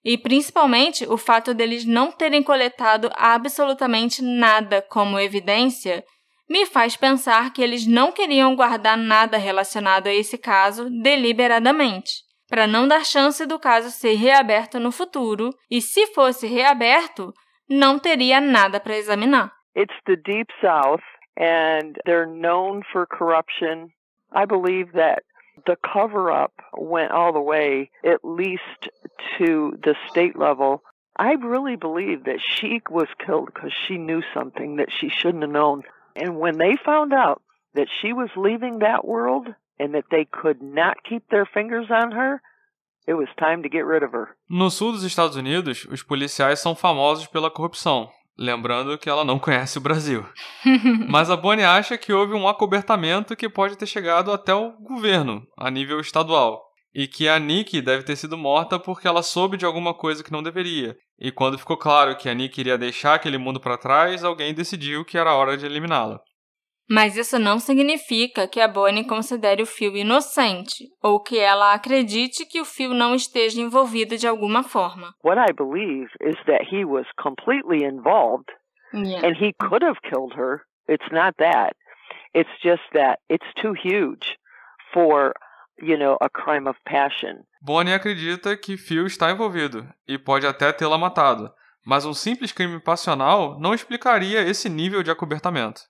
E 0.09 0.17
principalmente 0.17 1.05
o 1.07 1.19
fato 1.19 1.53
deles 1.53 1.85
não 1.85 2.11
terem 2.11 2.43
coletado 2.43 3.11
absolutamente 3.15 4.23
nada 4.23 4.81
como 4.81 5.21
evidência 5.21 6.03
me 6.49 6.65
faz 6.65 6.97
pensar 6.97 7.53
que 7.53 7.61
eles 7.61 7.87
não 7.87 8.11
queriam 8.11 8.57
guardar 8.57 8.97
nada 8.97 9.37
relacionado 9.37 10.07
a 10.07 10.15
esse 10.15 10.39
caso 10.39 10.89
deliberadamente, 11.03 12.23
para 12.49 12.67
não 12.67 12.89
dar 12.89 13.05
chance 13.05 13.45
do 13.45 13.59
caso 13.59 13.91
ser 13.91 14.15
reaberto 14.15 14.81
no 14.81 14.91
futuro, 14.91 15.51
e 15.71 15.83
se 15.83 16.07
fosse 16.15 16.47
reaberto, 16.47 17.31
não 17.69 17.99
teria 17.99 18.41
nada 18.41 18.81
para 18.81 18.97
examinar. 18.97 19.53
It's 19.77 19.95
the 20.07 20.17
Deep 20.17 20.51
South 20.63 21.05
and 21.39 21.93
they're 22.07 22.27
known 22.27 22.81
for 22.91 23.07
corruption. 23.07 23.89
I 24.33 24.47
believe 24.47 24.91
that 24.93 25.23
the 25.69 25.77
cover 25.77 26.33
up 26.33 26.55
went 26.77 27.13
all 27.13 27.33
the 27.33 27.41
way, 27.41 27.91
at 28.03 28.25
least 28.25 28.89
to 29.37 29.79
the 29.85 29.95
state 30.11 30.37
level. 30.37 30.83
I 31.17 31.33
really 31.33 31.77
believe 31.77 32.25
that 32.25 32.41
she 32.41 32.81
was 32.91 33.09
killed 33.25 33.51
because 33.53 33.73
she 33.87 33.99
knew 33.99 34.23
something 34.33 34.77
that 34.77 34.89
she 34.99 35.11
shouldn't 35.11 35.43
have 35.43 35.53
known. 35.53 35.83
And 36.17 36.39
when 36.39 36.57
they 36.57 36.77
found 36.83 37.13
out 37.13 37.43
that 37.75 37.89
she 38.01 38.15
was 38.15 38.31
leaving 38.35 38.79
that 38.79 39.07
world 39.07 39.49
and 39.79 39.95
that 39.95 40.07
they 40.11 40.25
could 40.25 40.63
not 40.63 41.05
keep 41.09 41.29
their 41.29 41.45
fingers 41.45 41.89
on 41.91 42.13
her, 42.13 42.41
it 43.07 43.15
was 43.15 43.29
time 43.39 43.63
to 43.63 43.69
get 43.69 43.85
rid 43.85 44.03
of 44.03 44.13
her. 44.13 44.37
No 44.49 44.71
sul 44.71 44.93
dos 44.93 45.05
Estados 45.05 45.37
Unidos, 45.37 45.87
os 45.91 46.03
policiais 46.03 46.61
são 46.61 46.75
famosos 46.75 47.27
pela 47.27 47.51
corrupção. 47.51 48.09
Lembrando 48.39 48.97
que 48.97 49.11
ela 49.11 49.25
não 49.25 49.39
conhece 49.39 49.79
o 49.79 49.81
Brasil. 49.81 50.25
Mas 51.09 51.29
a 51.29 51.37
Bonnie 51.37 51.65
acha 51.65 51.99
que 51.99 52.13
houve 52.13 52.35
um 52.35 52.47
acobertamento 52.47 53.35
que 53.35 53.49
pode 53.49 53.77
ter 53.77 53.87
chegado 53.87 54.31
até 54.31 54.55
o 54.55 54.73
governo, 54.81 55.43
a 55.59 55.69
nível 55.71 55.99
estadual. 55.99 56.63
E 56.95 57.09
que 57.09 57.29
a 57.29 57.39
Nick 57.39 57.81
deve 57.83 58.05
ter 58.05 58.17
sido 58.17 58.39
morta 58.39 58.79
porque 58.79 59.09
ela 59.09 59.23
soube 59.23 59.57
de 59.57 59.65
alguma 59.65 59.93
coisa 59.93 60.23
que 60.23 60.33
não 60.33 60.43
deveria. 60.43 60.97
E 61.19 61.33
quando 61.33 61.59
ficou 61.59 61.77
claro 61.77 62.17
que 62.17 62.29
a 62.29 62.35
Nick 62.35 62.61
iria 62.61 62.79
deixar 62.79 63.15
aquele 63.15 63.39
mundo 63.39 63.59
para 63.59 63.77
trás, 63.77 64.23
alguém 64.23 64.55
decidiu 64.55 65.05
que 65.05 65.19
era 65.19 65.35
hora 65.35 65.57
de 65.57 65.67
eliminá-la. 65.67 66.21
Mas 66.89 67.17
isso 67.17 67.39
não 67.39 67.59
significa 67.59 68.49
que 68.49 68.61
a 68.61 68.67
Bonnie 68.67 69.05
considere 69.07 69.63
o 69.63 69.67
Phil 69.67 69.95
inocente 69.97 70.89
ou 71.03 71.21
que 71.21 71.39
ela 71.39 71.75
acredite 71.75 72.47
que 72.47 72.61
o 72.61 72.65
Phil 72.65 72.95
não 72.95 73.15
esteja 73.15 73.61
envolvido 73.61 74.17
de 74.17 74.27
alguma 74.27 74.63
forma. 74.63 75.13
What 75.23 75.39
I 75.39 75.53
believe 75.53 76.09
is 76.23 76.37
that 76.47 76.65
he 76.75 76.85
was 76.85 77.07
completely 77.21 77.85
involved 77.85 78.47
Yeah. 78.95 79.27
and 79.27 79.35
he 79.35 79.53
could 79.53 79.85
have 79.85 80.01
killed 80.01 80.35
her. 80.35 80.63
It's 80.89 81.11
not 81.13 81.35
that. 81.39 81.75
It's 82.35 82.51
just 82.63 82.83
that 82.95 83.19
it's 83.29 83.47
too 83.61 83.75
huge 83.75 84.39
for, 84.95 85.35
you 85.79 85.99
know, 85.99 86.17
a 86.23 86.31
crime 86.31 86.67
of 86.67 86.79
passion. 86.87 87.45
Bonnie 87.61 87.93
acredita 87.93 88.57
que 88.57 88.79
Phil 88.79 89.07
está 89.07 89.31
envolvido 89.31 89.87
e 90.07 90.17
pode 90.17 90.47
até 90.47 90.73
tê-la 90.73 90.97
matado, 90.97 91.53
mas 91.85 92.07
um 92.07 92.15
simples 92.15 92.51
crime 92.51 92.81
passional 92.81 93.59
não 93.61 93.75
explicaria 93.75 94.41
esse 94.41 94.71
nível 94.71 95.03
de 95.03 95.11
acobertamento. 95.11 95.83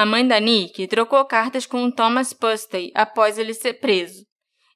A 0.00 0.06
mãe 0.06 0.26
da 0.26 0.40
Nick 0.40 0.86
trocou 0.86 1.22
cartas 1.26 1.66
com 1.66 1.84
o 1.84 1.92
Thomas 1.92 2.32
Pustey 2.32 2.90
após 2.94 3.36
ele 3.36 3.52
ser 3.52 3.74
preso. 3.74 4.24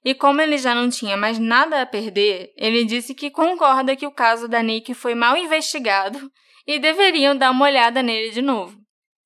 E 0.05 0.15
como 0.15 0.43
ele 0.43 0.59
já 0.59 0.75
não 0.75 0.91
tinha 0.91 1.17
mais 1.17 1.39
nada 1.39 1.81
a 1.81 1.87
perder, 1.87 2.53
ele 2.59 2.85
disse 2.85 3.15
que 3.15 3.31
concorda 3.31 3.97
que 3.97 4.07
o 4.07 4.13
caso 4.13 4.47
da 4.47 4.63
Nick 4.63 4.93
foi 4.93 5.15
mal 5.15 5.35
investigado 5.35 6.31
e 6.69 6.79
deveriam 6.79 7.35
dar 7.35 7.53
uma 7.53 7.65
olhada 7.65 8.03
nele 8.03 8.33
de 8.33 8.43
novo. 8.43 8.79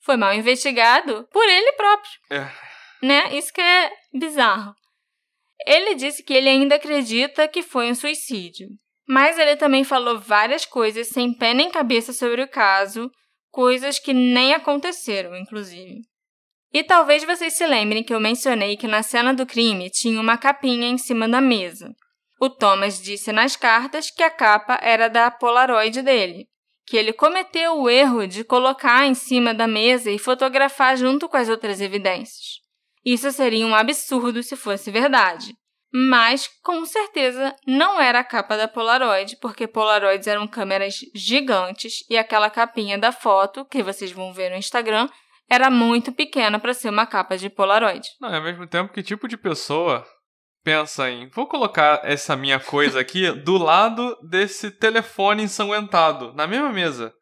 Foi 0.04 0.16
mal 0.16 0.32
investigado 0.32 1.26
por 1.32 1.42
ele 1.48 1.72
próprio. 1.72 2.12
É. 2.30 2.48
Né? 3.04 3.36
Isso 3.36 3.52
que 3.52 3.60
é 3.60 3.90
bizarro. 4.14 4.72
Ele 5.66 5.96
disse 5.96 6.22
que 6.22 6.32
ele 6.32 6.48
ainda 6.48 6.76
acredita 6.76 7.48
que 7.48 7.60
foi 7.60 7.90
um 7.90 7.94
suicídio. 7.96 8.68
Mas 9.04 9.36
ele 9.36 9.56
também 9.56 9.82
falou 9.82 10.16
várias 10.16 10.64
coisas 10.64 11.08
sem 11.08 11.36
pé 11.36 11.52
nem 11.52 11.68
cabeça 11.72 12.12
sobre 12.12 12.40
o 12.40 12.48
caso, 12.48 13.10
coisas 13.50 13.98
que 13.98 14.12
nem 14.12 14.54
aconteceram, 14.54 15.36
inclusive. 15.36 16.00
E 16.72 16.84
talvez 16.84 17.24
vocês 17.24 17.54
se 17.56 17.66
lembrem 17.66 18.04
que 18.04 18.12
eu 18.12 18.20
mencionei 18.20 18.76
que 18.76 18.86
na 18.86 19.02
cena 19.02 19.32
do 19.32 19.46
crime 19.46 19.90
tinha 19.90 20.20
uma 20.20 20.36
capinha 20.36 20.88
em 20.88 20.98
cima 20.98 21.28
da 21.28 21.40
mesa. 21.40 21.94
O 22.40 22.50
Thomas 22.50 23.00
disse 23.02 23.32
nas 23.32 23.56
cartas 23.56 24.10
que 24.10 24.22
a 24.22 24.30
capa 24.30 24.78
era 24.82 25.08
da 25.08 25.30
Polaroid 25.30 26.02
dele, 26.02 26.46
que 26.86 26.96
ele 26.96 27.12
cometeu 27.12 27.80
o 27.80 27.90
erro 27.90 28.26
de 28.26 28.44
colocar 28.44 29.06
em 29.06 29.14
cima 29.14 29.52
da 29.52 29.66
mesa 29.66 30.10
e 30.10 30.18
fotografar 30.18 30.96
junto 30.96 31.28
com 31.28 31.36
as 31.36 31.48
outras 31.48 31.80
evidências. 31.80 32.60
Isso 33.04 33.30
seria 33.32 33.66
um 33.66 33.74
absurdo 33.74 34.42
se 34.42 34.54
fosse 34.54 34.90
verdade. 34.90 35.54
Mas, 35.92 36.48
com 36.62 36.84
certeza, 36.84 37.54
não 37.66 38.00
era 38.00 38.20
a 38.20 38.24
capa 38.24 38.56
da 38.56 38.68
Polaroid, 38.68 39.36
porque 39.40 39.66
Polaroids 39.66 40.26
eram 40.26 40.46
câmeras 40.46 40.96
gigantes 41.14 42.04
e 42.10 42.16
aquela 42.18 42.50
capinha 42.50 42.98
da 42.98 43.10
foto, 43.10 43.64
que 43.64 43.82
vocês 43.82 44.12
vão 44.12 44.32
ver 44.32 44.50
no 44.50 44.56
Instagram, 44.56 45.08
era 45.48 45.70
muito 45.70 46.12
pequena 46.12 46.58
para 46.58 46.74
ser 46.74 46.90
uma 46.90 47.06
capa 47.06 47.38
de 47.38 47.48
Polaroid. 47.48 48.06
Não, 48.20 48.34
ao 48.34 48.42
mesmo 48.42 48.66
tempo, 48.66 48.92
que 48.92 49.02
tipo 49.02 49.26
de 49.26 49.36
pessoa 49.36 50.06
pensa 50.62 51.08
em 51.08 51.30
vou 51.30 51.46
colocar 51.46 52.02
essa 52.04 52.36
minha 52.36 52.60
coisa 52.60 53.00
aqui 53.00 53.30
do 53.42 53.56
lado 53.56 54.14
desse 54.28 54.70
telefone 54.70 55.44
ensanguentado, 55.44 56.34
na 56.34 56.46
mesma 56.46 56.70
mesa, 56.70 57.14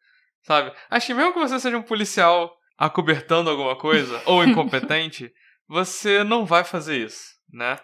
sabe? 0.43 0.73
Acho 0.89 1.07
que 1.07 1.13
mesmo 1.13 1.33
que 1.33 1.39
você 1.39 1.57
seja 1.57 1.77
um 1.77 1.83
policial 1.83 2.53
acobertando 2.77 3.49
alguma 3.49 3.77
coisa, 3.77 4.21
ou 4.25 4.43
incompetente, 4.45 5.31
você 5.67 6.23
não 6.23 6.45
vai 6.45 6.65
fazer 6.65 6.97
isso, 6.97 7.23
né? 7.51 7.77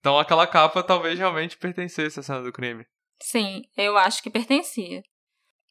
Então 0.00 0.18
aquela 0.18 0.46
capa 0.46 0.82
talvez 0.82 1.18
realmente 1.18 1.56
pertencesse 1.56 2.18
à 2.18 2.22
cena 2.22 2.42
do 2.42 2.52
crime. 2.52 2.84
Sim, 3.22 3.62
eu 3.76 3.96
acho 3.98 4.22
que 4.22 4.30
pertencia. 4.30 5.02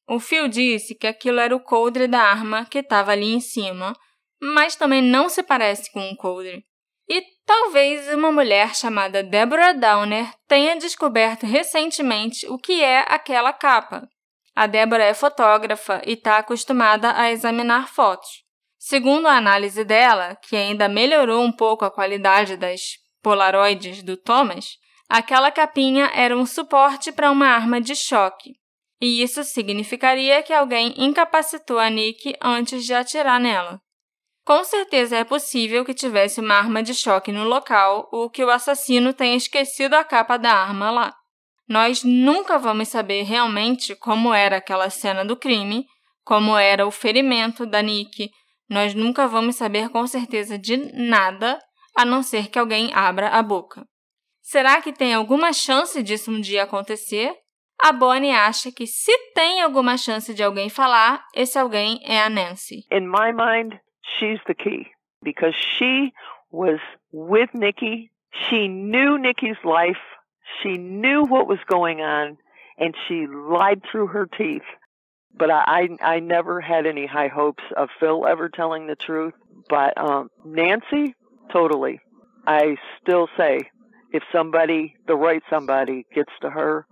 O 0.08 0.20
Phil 0.20 0.48
disse 0.48 0.96
que 0.96 1.08
aquilo 1.08 1.40
era 1.40 1.56
o 1.56 1.60
coldre 1.60 2.08
da 2.08 2.22
arma 2.22 2.66
que 2.66 2.80
estava 2.80 3.12
ali 3.12 3.34
em 3.34 3.40
cima, 3.40 3.96
mas 4.42 4.76
também 4.76 5.02
não 5.02 5.30
se 5.30 5.44
parece 5.44 5.92
com 5.92 6.00
um 6.00 6.16
coldre. 6.16 6.64
E 7.08 7.24
talvez 7.44 8.08
uma 8.14 8.32
mulher 8.32 8.76
chamada 8.76 9.24
Deborah 9.24 9.74
Downer 9.74 10.32
tenha 10.48 10.78
descoberto 10.78 11.46
recentemente 11.46 12.48
o 12.48 12.58
que 12.58 12.84
é 12.84 13.00
aquela 13.08 13.52
capa. 13.52 14.08
A 14.56 14.68
Deborah 14.68 15.06
é 15.06 15.14
fotógrafa 15.16 16.02
e 16.06 16.14
está 16.14 16.38
acostumada 16.38 17.16
a 17.16 17.32
examinar 17.32 17.88
fotos. 17.88 18.44
Segundo 18.78 19.28
a 19.28 19.38
análise 19.38 19.84
dela, 19.84 20.36
que 20.36 20.56
ainda 20.56 20.88
melhorou 20.88 21.44
um 21.44 21.52
pouco 21.52 21.84
a 21.84 21.92
qualidade 21.92 22.56
das 22.56 22.99
Polaroids 23.22 24.04
do 24.04 24.16
Thomas, 24.16 24.78
aquela 25.08 25.52
capinha 25.52 26.12
era 26.14 26.38
um 26.38 26.46
suporte 26.46 27.12
para 27.12 27.32
uma 27.32 27.48
arma 27.48 27.82
de 27.82 27.96
choque. 27.96 28.54
e 29.02 29.22
isso 29.24 29.44
significaria 29.46 30.44
que 30.44 30.52
alguém 30.52 30.94
incapacitou 30.98 31.80
a 31.80 31.90
Nick 31.90 32.36
antes 32.42 32.84
de 32.84 32.94
atirar 32.94 33.40
nela. 33.40 33.80
Com 34.44 34.64
certeza 34.64 35.16
é 35.16 35.24
possível 35.24 35.86
que 35.86 35.94
tivesse 35.94 36.42
uma 36.42 36.56
arma 36.56 36.82
de 36.82 36.94
choque 36.94 37.32
no 37.32 37.44
local 37.44 38.10
ou 38.12 38.30
que 38.30 38.44
o 38.44 38.50
assassino 38.50 39.14
tenha 39.14 39.38
esquecido 39.38 39.94
a 39.94 40.04
capa 40.04 40.38
da 40.38 40.52
arma 40.52 40.90
lá. 40.90 41.16
Nós 41.68 42.04
nunca 42.04 42.58
vamos 42.58 42.88
saber 42.88 43.22
realmente 43.22 43.96
como 43.96 44.34
era 44.34 44.58
aquela 44.58 44.90
cena 44.90 45.24
do 45.24 45.38
crime, 45.38 45.86
como 46.24 46.58
era 46.58 46.88
o 46.88 46.92
ferimento 46.92 47.64
da 47.64 47.80
Nick. 47.82 48.32
Nós 48.68 48.96
nunca 48.96 49.28
vamos 49.28 49.56
saber 49.56 49.90
com 49.90 50.08
certeza 50.08 50.58
de 50.58 50.78
nada, 50.96 51.60
a 52.00 52.06
não 52.06 52.24
ser 52.24 52.48
que 52.48 52.58
alguém 52.58 52.92
abra 52.94 53.28
a 53.28 53.44
boca. 53.44 53.86
Será 54.42 54.82
que 54.82 54.94
tem 54.94 55.14
alguma 55.14 55.52
chance 55.52 56.02
disso 56.02 56.32
um 56.32 56.40
dia 56.40 56.64
acontecer? 56.64 57.36
A 57.78 57.92
Bonnie 57.92 58.32
acha 58.32 58.72
que 58.72 58.88
se 58.88 59.12
tem 59.36 59.62
alguma 59.62 59.98
chance 59.98 60.34
de 60.34 60.42
alguém 60.42 60.70
falar, 60.70 61.22
esse 61.36 61.60
alguém 61.60 62.00
é 62.06 62.22
a 62.22 62.30
Nancy. 62.30 62.86
In 62.90 63.02
my 63.02 63.34
mind, 63.34 63.78
she's 64.18 64.40
the 64.48 64.54
key 64.54 64.88
because 65.22 65.54
she 65.54 66.14
was 66.50 66.80
with 67.12 67.50
Nikki. 67.54 68.10
She 68.48 68.70
knew 68.70 69.18
Nikki's 69.18 69.62
life. 69.66 70.00
She 70.62 70.78
knew 70.78 71.24
what 71.24 71.48
was 71.48 71.60
going 71.68 72.02
on 72.02 72.38
and 72.78 72.96
she 73.08 73.28
lied 73.28 73.82
through 73.92 74.08
her 74.08 74.26
teeth. 74.26 74.64
But 75.38 75.52
I, 75.52 75.90
I 76.02 76.22
never 76.22 76.62
had 76.62 76.86
any 76.86 77.06
high 77.06 77.28
hopes 77.28 77.64
of 77.76 77.90
Phil 78.00 78.26
ever 78.26 78.48
telling 78.48 78.88
the 78.88 78.96
truth. 78.96 79.34
But 79.68 79.98
um, 79.98 80.30
Nancy, 80.46 81.14
totally. 81.52 82.00
I 82.48 82.78
still 83.02 83.28
say 83.38 83.60
if 84.12 84.24
somebody, 84.32 84.96
the 85.08 85.16
right 85.16 85.44
somebody, 85.50 86.06
gets 86.14 86.32
to 86.42 86.50
her, 86.50 86.86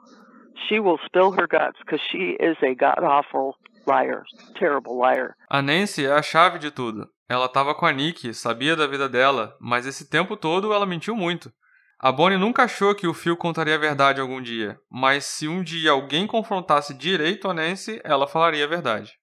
she 0.67 0.79
will 0.79 0.99
spill 1.05 1.31
her 1.31 1.47
guts 1.47 1.77
because 1.83 2.01
she 2.11 2.37
is 2.39 2.57
a 2.61 2.75
god 2.75 3.03
awful 3.03 3.55
liar, 3.85 4.23
terrible 4.59 4.97
liar. 4.97 5.35
A 5.49 5.61
Nancy 5.61 6.05
é 6.05 6.11
a 6.11 6.21
chave 6.21 6.59
de 6.59 6.71
tudo. 6.71 7.07
Ela 7.29 7.45
estava 7.45 7.75
com 7.75 7.85
a 7.85 7.91
Nick, 7.91 8.33
sabia 8.33 8.75
da 8.75 8.87
vida 8.87 9.09
dela, 9.09 9.55
mas 9.59 9.85
esse 9.85 10.09
tempo 10.09 10.37
todo 10.37 10.73
ela 10.73 10.85
mentiu 10.85 11.15
muito. 11.15 11.51
A 11.99 12.11
Bonnie 12.11 12.37
nunca 12.37 12.63
achou 12.63 12.93
que 12.93 13.07
o 13.07 13.13
Phil 13.13 13.35
contaria 13.35 13.75
a 13.75 13.79
verdade 13.79 14.21
algum 14.21 14.39
dia, 14.39 14.79
mas 14.89 15.25
se 15.25 15.47
um 15.47 15.63
dia 15.63 15.91
alguém 15.91 16.27
confrontasse 16.27 16.93
direito 16.93 17.49
a 17.49 17.53
Nancy, 17.53 17.99
ela 18.03 18.27
falaria 18.27 18.63
a 18.63 18.67
verdade. 18.67 19.13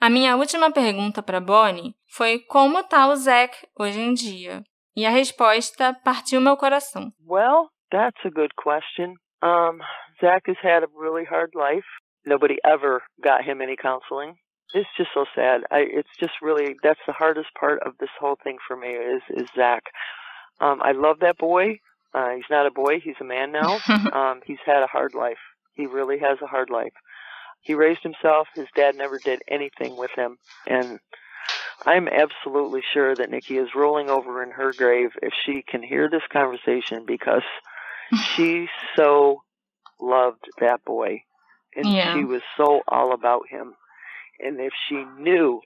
A 0.00 0.08
minha 0.08 0.34
última 0.36 0.70
pergunta 0.72 1.22
para 1.22 1.40
Bonnie 1.40 1.94
foi 2.08 2.40
como 2.48 2.82
tá 2.84 3.06
o 3.08 3.16
Zack 3.16 3.66
hoje 3.78 4.00
em 4.00 4.14
dia. 4.14 4.62
E 4.96 5.06
a 5.06 5.10
resposta 5.10 5.94
partiu 6.04 6.40
meu 6.40 6.56
coração. 6.56 7.12
Well, 7.24 7.68
that's 7.90 8.18
a 8.24 8.30
good 8.30 8.54
question. 8.56 9.14
Um, 9.42 9.80
Zach 10.20 10.42
has 10.48 10.56
had 10.60 10.82
a 10.82 10.88
really 10.96 11.24
hard 11.24 11.50
life. 11.54 11.86
Nobody 12.26 12.56
ever 12.64 13.02
got 13.22 13.44
him 13.44 13.62
any 13.62 13.76
counseling. 13.76 14.34
It's 14.74 14.88
just 14.96 15.10
so 15.14 15.24
sad. 15.34 15.62
I, 15.70 15.86
it's 15.88 16.10
just 16.18 16.34
really 16.42 16.76
that's 16.82 17.00
the 17.06 17.12
hardest 17.12 17.48
part 17.58 17.80
of 17.86 17.92
this 17.98 18.10
whole 18.20 18.36
thing 18.42 18.58
for 18.66 18.76
me 18.76 18.88
is 18.88 19.22
is 19.30 19.48
Zach. 19.54 19.84
Um, 20.60 20.80
I 20.82 20.92
love 20.92 21.20
that 21.20 21.38
boy. 21.38 21.78
Uh, 22.12 22.30
he's 22.34 22.50
not 22.50 22.66
a 22.66 22.70
boy; 22.70 23.00
he's 23.00 23.20
a 23.20 23.24
man 23.24 23.52
now. 23.52 23.78
um, 24.12 24.40
he's 24.44 24.58
had 24.66 24.82
a 24.82 24.86
hard 24.86 25.14
life. 25.14 25.38
He 25.74 25.86
really 25.86 26.18
has 26.18 26.38
a 26.42 26.46
hard 26.46 26.70
life. 26.70 26.92
He 27.60 27.74
raised 27.74 28.02
himself. 28.02 28.48
His 28.54 28.66
dad 28.74 28.96
never 28.96 29.18
did 29.18 29.42
anything 29.48 29.96
with 29.96 30.10
him, 30.16 30.36
and 30.66 30.98
I'm 31.86 32.08
absolutely 32.08 32.82
sure 32.92 33.14
that 33.16 33.30
Nikki 33.30 33.56
is 33.56 33.74
rolling 33.74 34.10
over 34.10 34.42
in 34.42 34.50
her 34.52 34.72
grave 34.72 35.10
if 35.22 35.32
she 35.44 35.62
can 35.66 35.82
hear 35.82 36.08
this 36.10 36.22
conversation 36.32 37.04
because 37.06 37.42
she 38.36 38.66
so 38.96 39.42
loved 40.00 40.44
that 40.60 40.84
boy, 40.84 41.22
and 41.76 41.86
Yeah. 41.92 42.12
she 42.12 42.24
was 42.24 42.42
so 42.56 42.82
all 42.88 43.12
about 43.12 43.48
him. 43.48 43.74
And 44.40 44.60
if 44.60 44.72
she 44.88 45.04
knew 45.18 45.60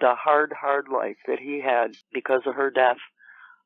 the 0.00 0.14
hard, 0.14 0.52
hard 0.58 0.88
life 0.88 1.16
that 1.26 1.38
he 1.38 1.60
had 1.60 1.94
because 2.12 2.42
of 2.46 2.54
her 2.54 2.70
death, 2.70 2.98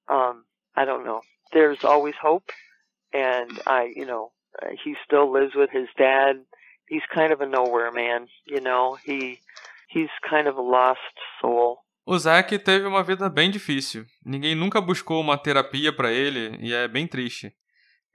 um, 0.08 0.44
I 0.76 0.84
don't 0.84 1.04
know. 1.04 1.22
There's 1.52 1.78
always 1.84 2.14
hope, 2.20 2.50
and 3.12 3.60
I, 3.66 3.92
you 3.94 4.06
know, 4.06 4.32
he 4.84 4.94
still 5.04 5.32
lives 5.32 5.54
with 5.54 5.70
his 5.70 5.88
dad. 5.96 6.36
He's 6.88 7.02
kind 7.12 7.32
of 7.32 7.40
a 7.40 7.46
nowhere 7.46 7.90
man, 7.92 8.28
you 8.46 8.60
know. 8.60 8.96
He 9.04 9.40
he's 9.94 10.10
kind 10.28 10.48
of 10.48 10.58
a 10.58 10.62
lost 10.62 11.00
soul. 11.40 11.78
O 12.06 12.18
Zack 12.18 12.58
teve 12.58 12.86
uma 12.86 13.02
vida 13.02 13.30
bem 13.30 13.50
difícil. 13.50 14.04
Ninguém 14.24 14.54
nunca 14.54 14.80
buscou 14.80 15.20
uma 15.20 15.38
terapia 15.38 15.90
para 15.90 16.12
ele 16.12 16.58
e 16.60 16.74
é 16.74 16.86
bem 16.86 17.06
triste. 17.06 17.52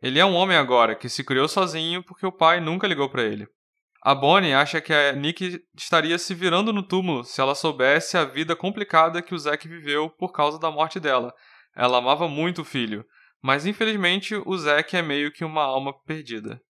Ele 0.01 0.19
é 0.19 0.25
um 0.25 0.35
homem 0.35 0.55
agora 0.55 0.95
que 0.95 1.09
se 1.09 1.23
criou 1.23 1.47
sozinho 1.47 2.03
porque 2.03 2.25
o 2.25 2.31
pai 2.31 2.59
nunca 2.59 2.87
ligou 2.87 3.09
para 3.09 3.23
ele. 3.23 3.47
A 4.01 4.13
Bonnie 4.13 4.53
acha 4.53 4.79
que 4.79 4.93
a 4.93 5.11
Nick 5.11 5.59
estaria 5.75 6.17
se 6.17 6.33
virando 6.33 6.71
no 6.71 6.83
túmulo 6.83 7.23
se 7.23 7.41
ela 7.41 7.55
soubesse 7.55 8.15
a 8.15 8.23
vida 8.23 8.55
complicada 8.55 9.21
que 9.21 9.33
o 9.33 9.37
Zack 9.37 9.67
viveu 9.67 10.09
por 10.09 10.31
causa 10.31 10.59
da 10.59 10.71
morte 10.71 10.99
dela. 10.99 11.33
Ela 11.75 11.97
amava 11.97 12.27
muito 12.27 12.61
o 12.61 12.65
filho, 12.65 13.03
mas 13.41 13.65
infelizmente 13.65 14.35
o 14.45 14.57
Zack 14.57 14.95
é 14.95 15.01
meio 15.01 15.31
que 15.31 15.43
uma 15.43 15.63
alma 15.63 15.93
perdida. 16.05 16.61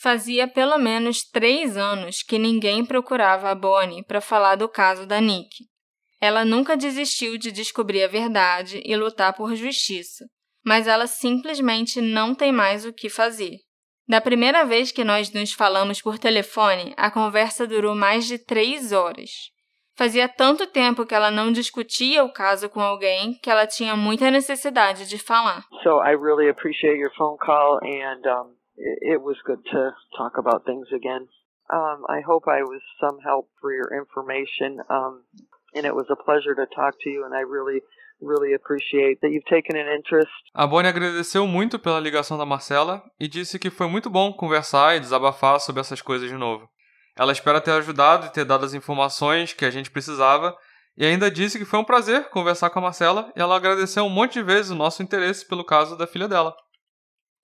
Fazia 0.00 0.48
pelo 0.48 0.76
menos 0.78 1.22
três 1.22 1.76
anos 1.76 2.22
que 2.22 2.38
ninguém 2.38 2.84
procurava 2.84 3.50
a 3.50 3.54
Bonnie 3.54 4.04
para 4.04 4.20
falar 4.20 4.56
do 4.56 4.68
caso 4.68 5.06
da 5.06 5.20
Nick. 5.20 5.64
Ela 6.20 6.44
nunca 6.44 6.76
desistiu 6.76 7.38
de 7.38 7.52
descobrir 7.52 8.02
a 8.02 8.08
verdade 8.08 8.82
e 8.84 8.96
lutar 8.96 9.34
por 9.34 9.54
justiça, 9.54 10.24
mas 10.64 10.86
ela 10.86 11.06
simplesmente 11.06 12.00
não 12.00 12.34
tem 12.34 12.50
mais 12.50 12.84
o 12.84 12.92
que 12.92 13.08
fazer. 13.08 13.58
Da 14.06 14.20
primeira 14.20 14.64
vez 14.64 14.92
que 14.92 15.04
nós 15.04 15.32
nos 15.32 15.52
falamos 15.52 16.02
por 16.02 16.18
telefone, 16.18 16.92
a 16.96 17.10
conversa 17.10 17.66
durou 17.66 17.94
mais 17.94 18.26
de 18.26 18.38
três 18.38 18.92
horas. 18.92 19.30
Fazia 19.96 20.28
tanto 20.28 20.66
tempo 20.66 21.06
que 21.06 21.14
ela 21.14 21.30
não 21.30 21.52
discutia 21.52 22.24
o 22.24 22.32
caso 22.32 22.68
com 22.68 22.80
alguém 22.80 23.38
que 23.42 23.48
ela 23.48 23.66
tinha 23.66 23.96
muita 23.96 24.30
necessidade 24.30 25.08
de 25.08 25.18
falar. 25.18 25.64
So 25.82 26.02
I 26.02 26.16
really 26.16 26.50
appreciate 26.50 26.98
your 26.98 27.12
phone 27.16 27.38
call, 27.38 27.78
and 27.84 28.26
um, 28.26 28.56
it, 28.76 29.22
was 29.22 29.36
good 29.46 29.64
to 29.72 29.90
talk 30.16 30.38
about 30.38 30.64
things 30.64 30.88
again. 30.94 31.28
Um, 31.72 32.04
I 32.08 32.20
hope 32.20 32.44
I 32.46 32.62
was 32.62 32.82
some 33.00 33.18
help 33.24 33.48
for 33.60 33.72
your 33.72 33.96
information, 33.96 34.80
um, 34.90 35.22
and 35.74 35.86
it 35.86 35.94
was 35.94 36.06
a 36.10 36.16
pleasure 36.16 36.54
to 36.54 36.66
talk 36.74 36.94
to 37.02 37.10
you. 37.10 37.24
And 37.24 37.34
I 37.34 37.40
really, 37.40 37.80
really 38.20 38.54
appreciate 38.54 39.20
that 39.22 39.30
you've 39.30 39.46
taken 39.46 39.76
an 39.76 39.88
interest. 39.88 40.32
A 40.54 40.66
Bonnie 40.66 40.88
agradeceu 40.88 41.46
muito 41.46 41.78
pela 41.78 42.00
ligação 42.00 42.36
da 42.36 42.44
Marcela 42.44 43.02
e 43.18 43.26
disse 43.26 43.58
que 43.58 43.70
foi 43.70 43.88
muito 43.88 44.10
bom 44.10 44.32
conversar 44.32 44.96
e 44.96 45.00
desabafar 45.00 45.58
sobre 45.60 45.80
essas 45.80 46.02
coisas 46.02 46.28
de 46.28 46.36
novo. 46.36 46.68
Ela 47.16 47.32
espera 47.32 47.60
ter 47.60 47.70
ajudado 47.70 48.26
e 48.26 48.32
ter 48.32 48.44
dado 48.44 48.64
as 48.64 48.74
informações 48.74 49.52
que 49.52 49.64
a 49.64 49.70
gente 49.70 49.90
precisava 49.90 50.54
e 50.96 51.04
ainda 51.06 51.30
disse 51.30 51.58
que 51.58 51.64
foi 51.64 51.78
um 51.78 51.84
prazer 51.84 52.28
conversar 52.30 52.70
com 52.70 52.78
a 52.78 52.82
Marcela 52.82 53.32
e 53.36 53.40
ela 53.40 53.56
agradeceu 53.56 54.04
um 54.04 54.10
monte 54.10 54.34
de 54.34 54.42
vezes 54.42 54.70
o 54.70 54.76
nosso 54.76 55.02
interesse 55.02 55.46
pelo 55.46 55.64
caso 55.64 55.96
da 55.96 56.06
filha 56.06 56.28
dela. 56.28 56.54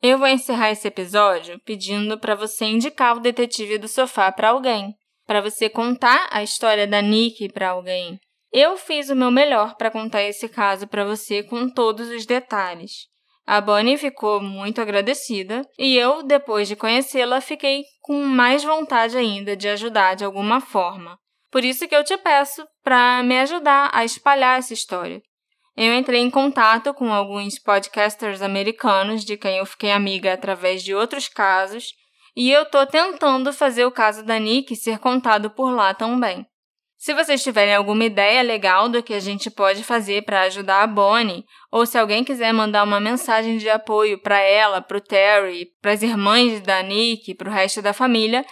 Eu 0.02 0.16
vou 0.16 0.26
encerrar 0.26 0.70
esse 0.70 0.88
episódio 0.88 1.60
pedindo 1.64 2.18
para 2.18 2.34
você 2.34 2.64
indicar 2.64 3.16
o 3.16 3.20
detetive 3.20 3.76
do 3.76 3.86
sofá 3.86 4.32
para 4.32 4.48
alguém, 4.48 4.94
para 5.26 5.42
você 5.42 5.68
contar 5.68 6.26
a 6.30 6.42
história 6.42 6.86
da 6.86 7.02
Nick 7.02 7.52
para 7.52 7.70
alguém. 7.70 8.18
Eu 8.50 8.78
fiz 8.78 9.10
o 9.10 9.14
meu 9.16 9.30
melhor 9.30 9.76
para 9.76 9.90
contar 9.90 10.22
esse 10.22 10.48
caso 10.48 10.86
para 10.86 11.04
você 11.04 11.42
com 11.42 11.68
todos 11.68 12.08
os 12.08 12.24
detalhes. 12.24 13.08
A 13.46 13.60
Bonnie 13.60 13.98
ficou 13.98 14.40
muito 14.40 14.80
agradecida 14.80 15.62
e 15.78 15.96
eu, 15.96 16.22
depois 16.22 16.66
de 16.66 16.76
conhecê-la, 16.76 17.40
fiquei 17.42 17.84
com 18.00 18.22
mais 18.22 18.64
vontade 18.64 19.18
ainda 19.18 19.54
de 19.54 19.68
ajudar 19.68 20.14
de 20.14 20.24
alguma 20.24 20.60
forma. 20.60 21.18
Por 21.50 21.62
isso 21.62 21.86
que 21.86 21.94
eu 21.94 22.04
te 22.04 22.16
peço 22.16 22.66
para 22.82 23.22
me 23.22 23.38
ajudar 23.40 23.90
a 23.92 24.04
espalhar 24.04 24.58
essa 24.58 24.72
história. 24.72 25.20
Eu 25.76 25.94
entrei 25.94 26.20
em 26.20 26.30
contato 26.30 26.92
com 26.92 27.12
alguns 27.12 27.58
podcasters 27.58 28.42
americanos 28.42 29.24
de 29.24 29.36
quem 29.36 29.58
eu 29.58 29.66
fiquei 29.66 29.92
amiga 29.92 30.32
através 30.32 30.82
de 30.82 30.94
outros 30.94 31.28
casos, 31.28 31.94
e 32.36 32.50
eu 32.50 32.64
tô 32.64 32.86
tentando 32.86 33.52
fazer 33.52 33.84
o 33.84 33.92
caso 33.92 34.24
da 34.24 34.38
Nick 34.38 34.74
ser 34.76 34.98
contado 34.98 35.50
por 35.50 35.70
lá 35.70 35.94
também. 35.94 36.46
Se 36.96 37.14
vocês 37.14 37.42
tiverem 37.42 37.74
alguma 37.74 38.04
ideia 38.04 38.42
legal 38.42 38.86
do 38.86 39.02
que 39.02 39.14
a 39.14 39.20
gente 39.20 39.50
pode 39.50 39.82
fazer 39.82 40.22
para 40.22 40.42
ajudar 40.42 40.82
a 40.82 40.86
Bonnie, 40.86 41.46
ou 41.72 41.86
se 41.86 41.96
alguém 41.96 42.22
quiser 42.22 42.52
mandar 42.52 42.84
uma 42.84 43.00
mensagem 43.00 43.56
de 43.56 43.70
apoio 43.70 44.18
para 44.18 44.38
ela, 44.38 44.82
para 44.82 44.98
o 44.98 45.00
Terry, 45.00 45.66
para 45.80 45.92
as 45.92 46.02
irmãs 46.02 46.60
da 46.60 46.82
Nick, 46.82 47.34
para 47.34 47.48
o 47.48 47.52
resto 47.52 47.80
da 47.80 47.94
família, 47.94 48.44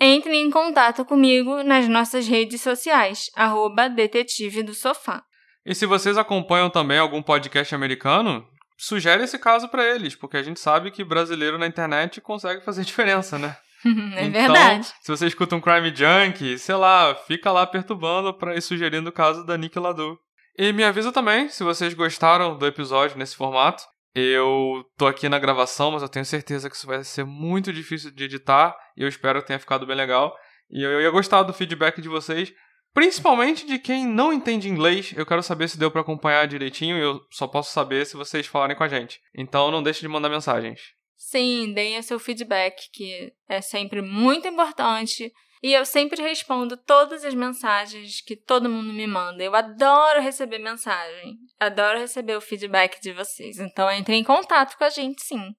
entre 0.00 0.34
em 0.34 0.50
contato 0.50 1.04
comigo 1.04 1.62
nas 1.62 1.86
nossas 1.86 2.26
redes 2.26 2.60
sociais, 2.60 3.30
arroba 3.36 3.88
detetive 3.88 4.64
do 4.64 4.74
sofá. 4.74 5.22
E 5.64 5.74
se 5.74 5.86
vocês 5.86 6.18
acompanham 6.18 6.68
também 6.68 6.98
algum 6.98 7.22
podcast 7.22 7.74
americano, 7.74 8.46
sugere 8.76 9.22
esse 9.22 9.38
caso 9.38 9.68
para 9.68 9.84
eles, 9.84 10.14
porque 10.16 10.36
a 10.36 10.42
gente 10.42 10.58
sabe 10.58 10.90
que 10.90 11.04
brasileiro 11.04 11.56
na 11.58 11.66
internet 11.66 12.20
consegue 12.20 12.62
fazer 12.64 12.84
diferença, 12.84 13.38
né? 13.38 13.56
é 14.16 14.24
então, 14.24 14.42
verdade. 14.42 14.92
Se 15.00 15.08
você 15.08 15.26
escuta 15.26 15.56
um 15.56 15.60
Crime 15.60 15.94
Junk, 15.94 16.58
sei 16.58 16.74
lá, 16.74 17.14
fica 17.14 17.50
lá 17.50 17.66
perturbando 17.66 18.34
pra, 18.34 18.56
e 18.56 18.60
sugerindo 18.60 19.10
o 19.10 19.12
caso 19.12 19.44
da 19.44 19.56
Nick 19.56 19.78
Ladu. 19.78 20.18
E 20.58 20.72
me 20.72 20.84
avisa 20.84 21.10
também 21.10 21.48
se 21.48 21.64
vocês 21.64 21.94
gostaram 21.94 22.56
do 22.56 22.66
episódio 22.66 23.16
nesse 23.16 23.36
formato. 23.36 23.84
Eu 24.14 24.84
tô 24.98 25.06
aqui 25.06 25.28
na 25.28 25.38
gravação, 25.38 25.90
mas 25.90 26.02
eu 26.02 26.08
tenho 26.08 26.24
certeza 26.24 26.68
que 26.68 26.76
isso 26.76 26.86
vai 26.86 27.02
ser 27.02 27.24
muito 27.24 27.72
difícil 27.72 28.10
de 28.10 28.24
editar 28.24 28.76
e 28.96 29.02
eu 29.02 29.08
espero 29.08 29.40
que 29.40 29.46
tenha 29.46 29.58
ficado 29.58 29.86
bem 29.86 29.96
legal. 29.96 30.36
E 30.70 30.82
eu 30.82 31.00
ia 31.00 31.10
gostar 31.10 31.42
do 31.42 31.52
feedback 31.54 32.00
de 32.00 32.08
vocês, 32.08 32.52
principalmente 32.92 33.66
de 33.66 33.78
quem 33.78 34.06
não 34.06 34.32
entende 34.32 34.68
inglês. 34.68 35.12
Eu 35.16 35.26
quero 35.26 35.42
saber 35.42 35.68
se 35.68 35.78
deu 35.78 35.90
para 35.90 36.00
acompanhar 36.00 36.46
direitinho 36.46 36.96
e 36.96 37.00
eu 37.00 37.20
só 37.30 37.46
posso 37.46 37.72
saber 37.72 38.06
se 38.06 38.16
vocês 38.16 38.46
falarem 38.46 38.76
com 38.76 38.84
a 38.84 38.88
gente. 38.88 39.20
Então 39.34 39.70
não 39.70 39.82
deixe 39.82 40.00
de 40.00 40.08
mandar 40.08 40.28
mensagens. 40.28 40.80
Sim, 41.16 41.72
deem 41.72 41.98
o 41.98 42.02
seu 42.02 42.18
feedback, 42.18 42.90
que 42.92 43.32
é 43.48 43.60
sempre 43.60 44.02
muito 44.02 44.48
importante. 44.48 45.32
E 45.62 45.72
eu 45.72 45.86
sempre 45.86 46.20
respondo 46.20 46.76
todas 46.76 47.24
as 47.24 47.34
mensagens 47.34 48.20
que 48.20 48.34
todo 48.34 48.68
mundo 48.68 48.92
me 48.92 49.06
manda. 49.06 49.44
Eu 49.44 49.54
adoro 49.54 50.20
receber 50.20 50.58
mensagem. 50.58 51.38
Adoro 51.60 52.00
receber 52.00 52.36
o 52.36 52.40
feedback 52.40 53.00
de 53.00 53.12
vocês. 53.12 53.60
Então 53.60 53.88
entre 53.88 54.16
em 54.16 54.24
contato 54.24 54.76
com 54.76 54.82
a 54.82 54.90
gente 54.90 55.22
sim. 55.22 55.54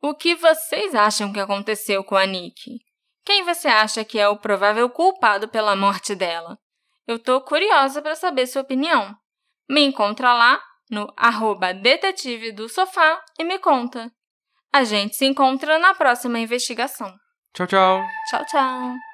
O 0.00 0.14
que 0.14 0.34
vocês 0.34 0.94
acham 0.94 1.32
que 1.32 1.40
aconteceu 1.40 2.02
com 2.02 2.16
a 2.16 2.26
Nick? 2.26 2.78
Quem 3.24 3.42
você 3.44 3.68
acha 3.68 4.04
que 4.04 4.18
é 4.18 4.28
o 4.28 4.36
provável 4.36 4.88
culpado 4.90 5.48
pela 5.48 5.74
morte 5.74 6.14
dela? 6.14 6.58
Eu 7.06 7.18
tô 7.18 7.40
curiosa 7.40 8.02
para 8.02 8.14
saber 8.14 8.46
sua 8.46 8.62
opinião. 8.62 9.16
Me 9.68 9.82
encontra 9.82 10.34
lá 10.34 10.62
no 10.90 11.12
arroba 11.16 11.72
detetive 11.72 12.52
do 12.52 12.68
sofá 12.68 13.22
e 13.38 13.44
me 13.44 13.58
conta. 13.58 14.10
A 14.72 14.84
gente 14.84 15.16
se 15.16 15.24
encontra 15.24 15.78
na 15.78 15.94
próxima 15.94 16.38
investigação. 16.38 17.14
Tchau, 17.54 17.66
tchau. 17.66 18.02
Tchau, 18.28 18.44
tchau. 18.46 19.13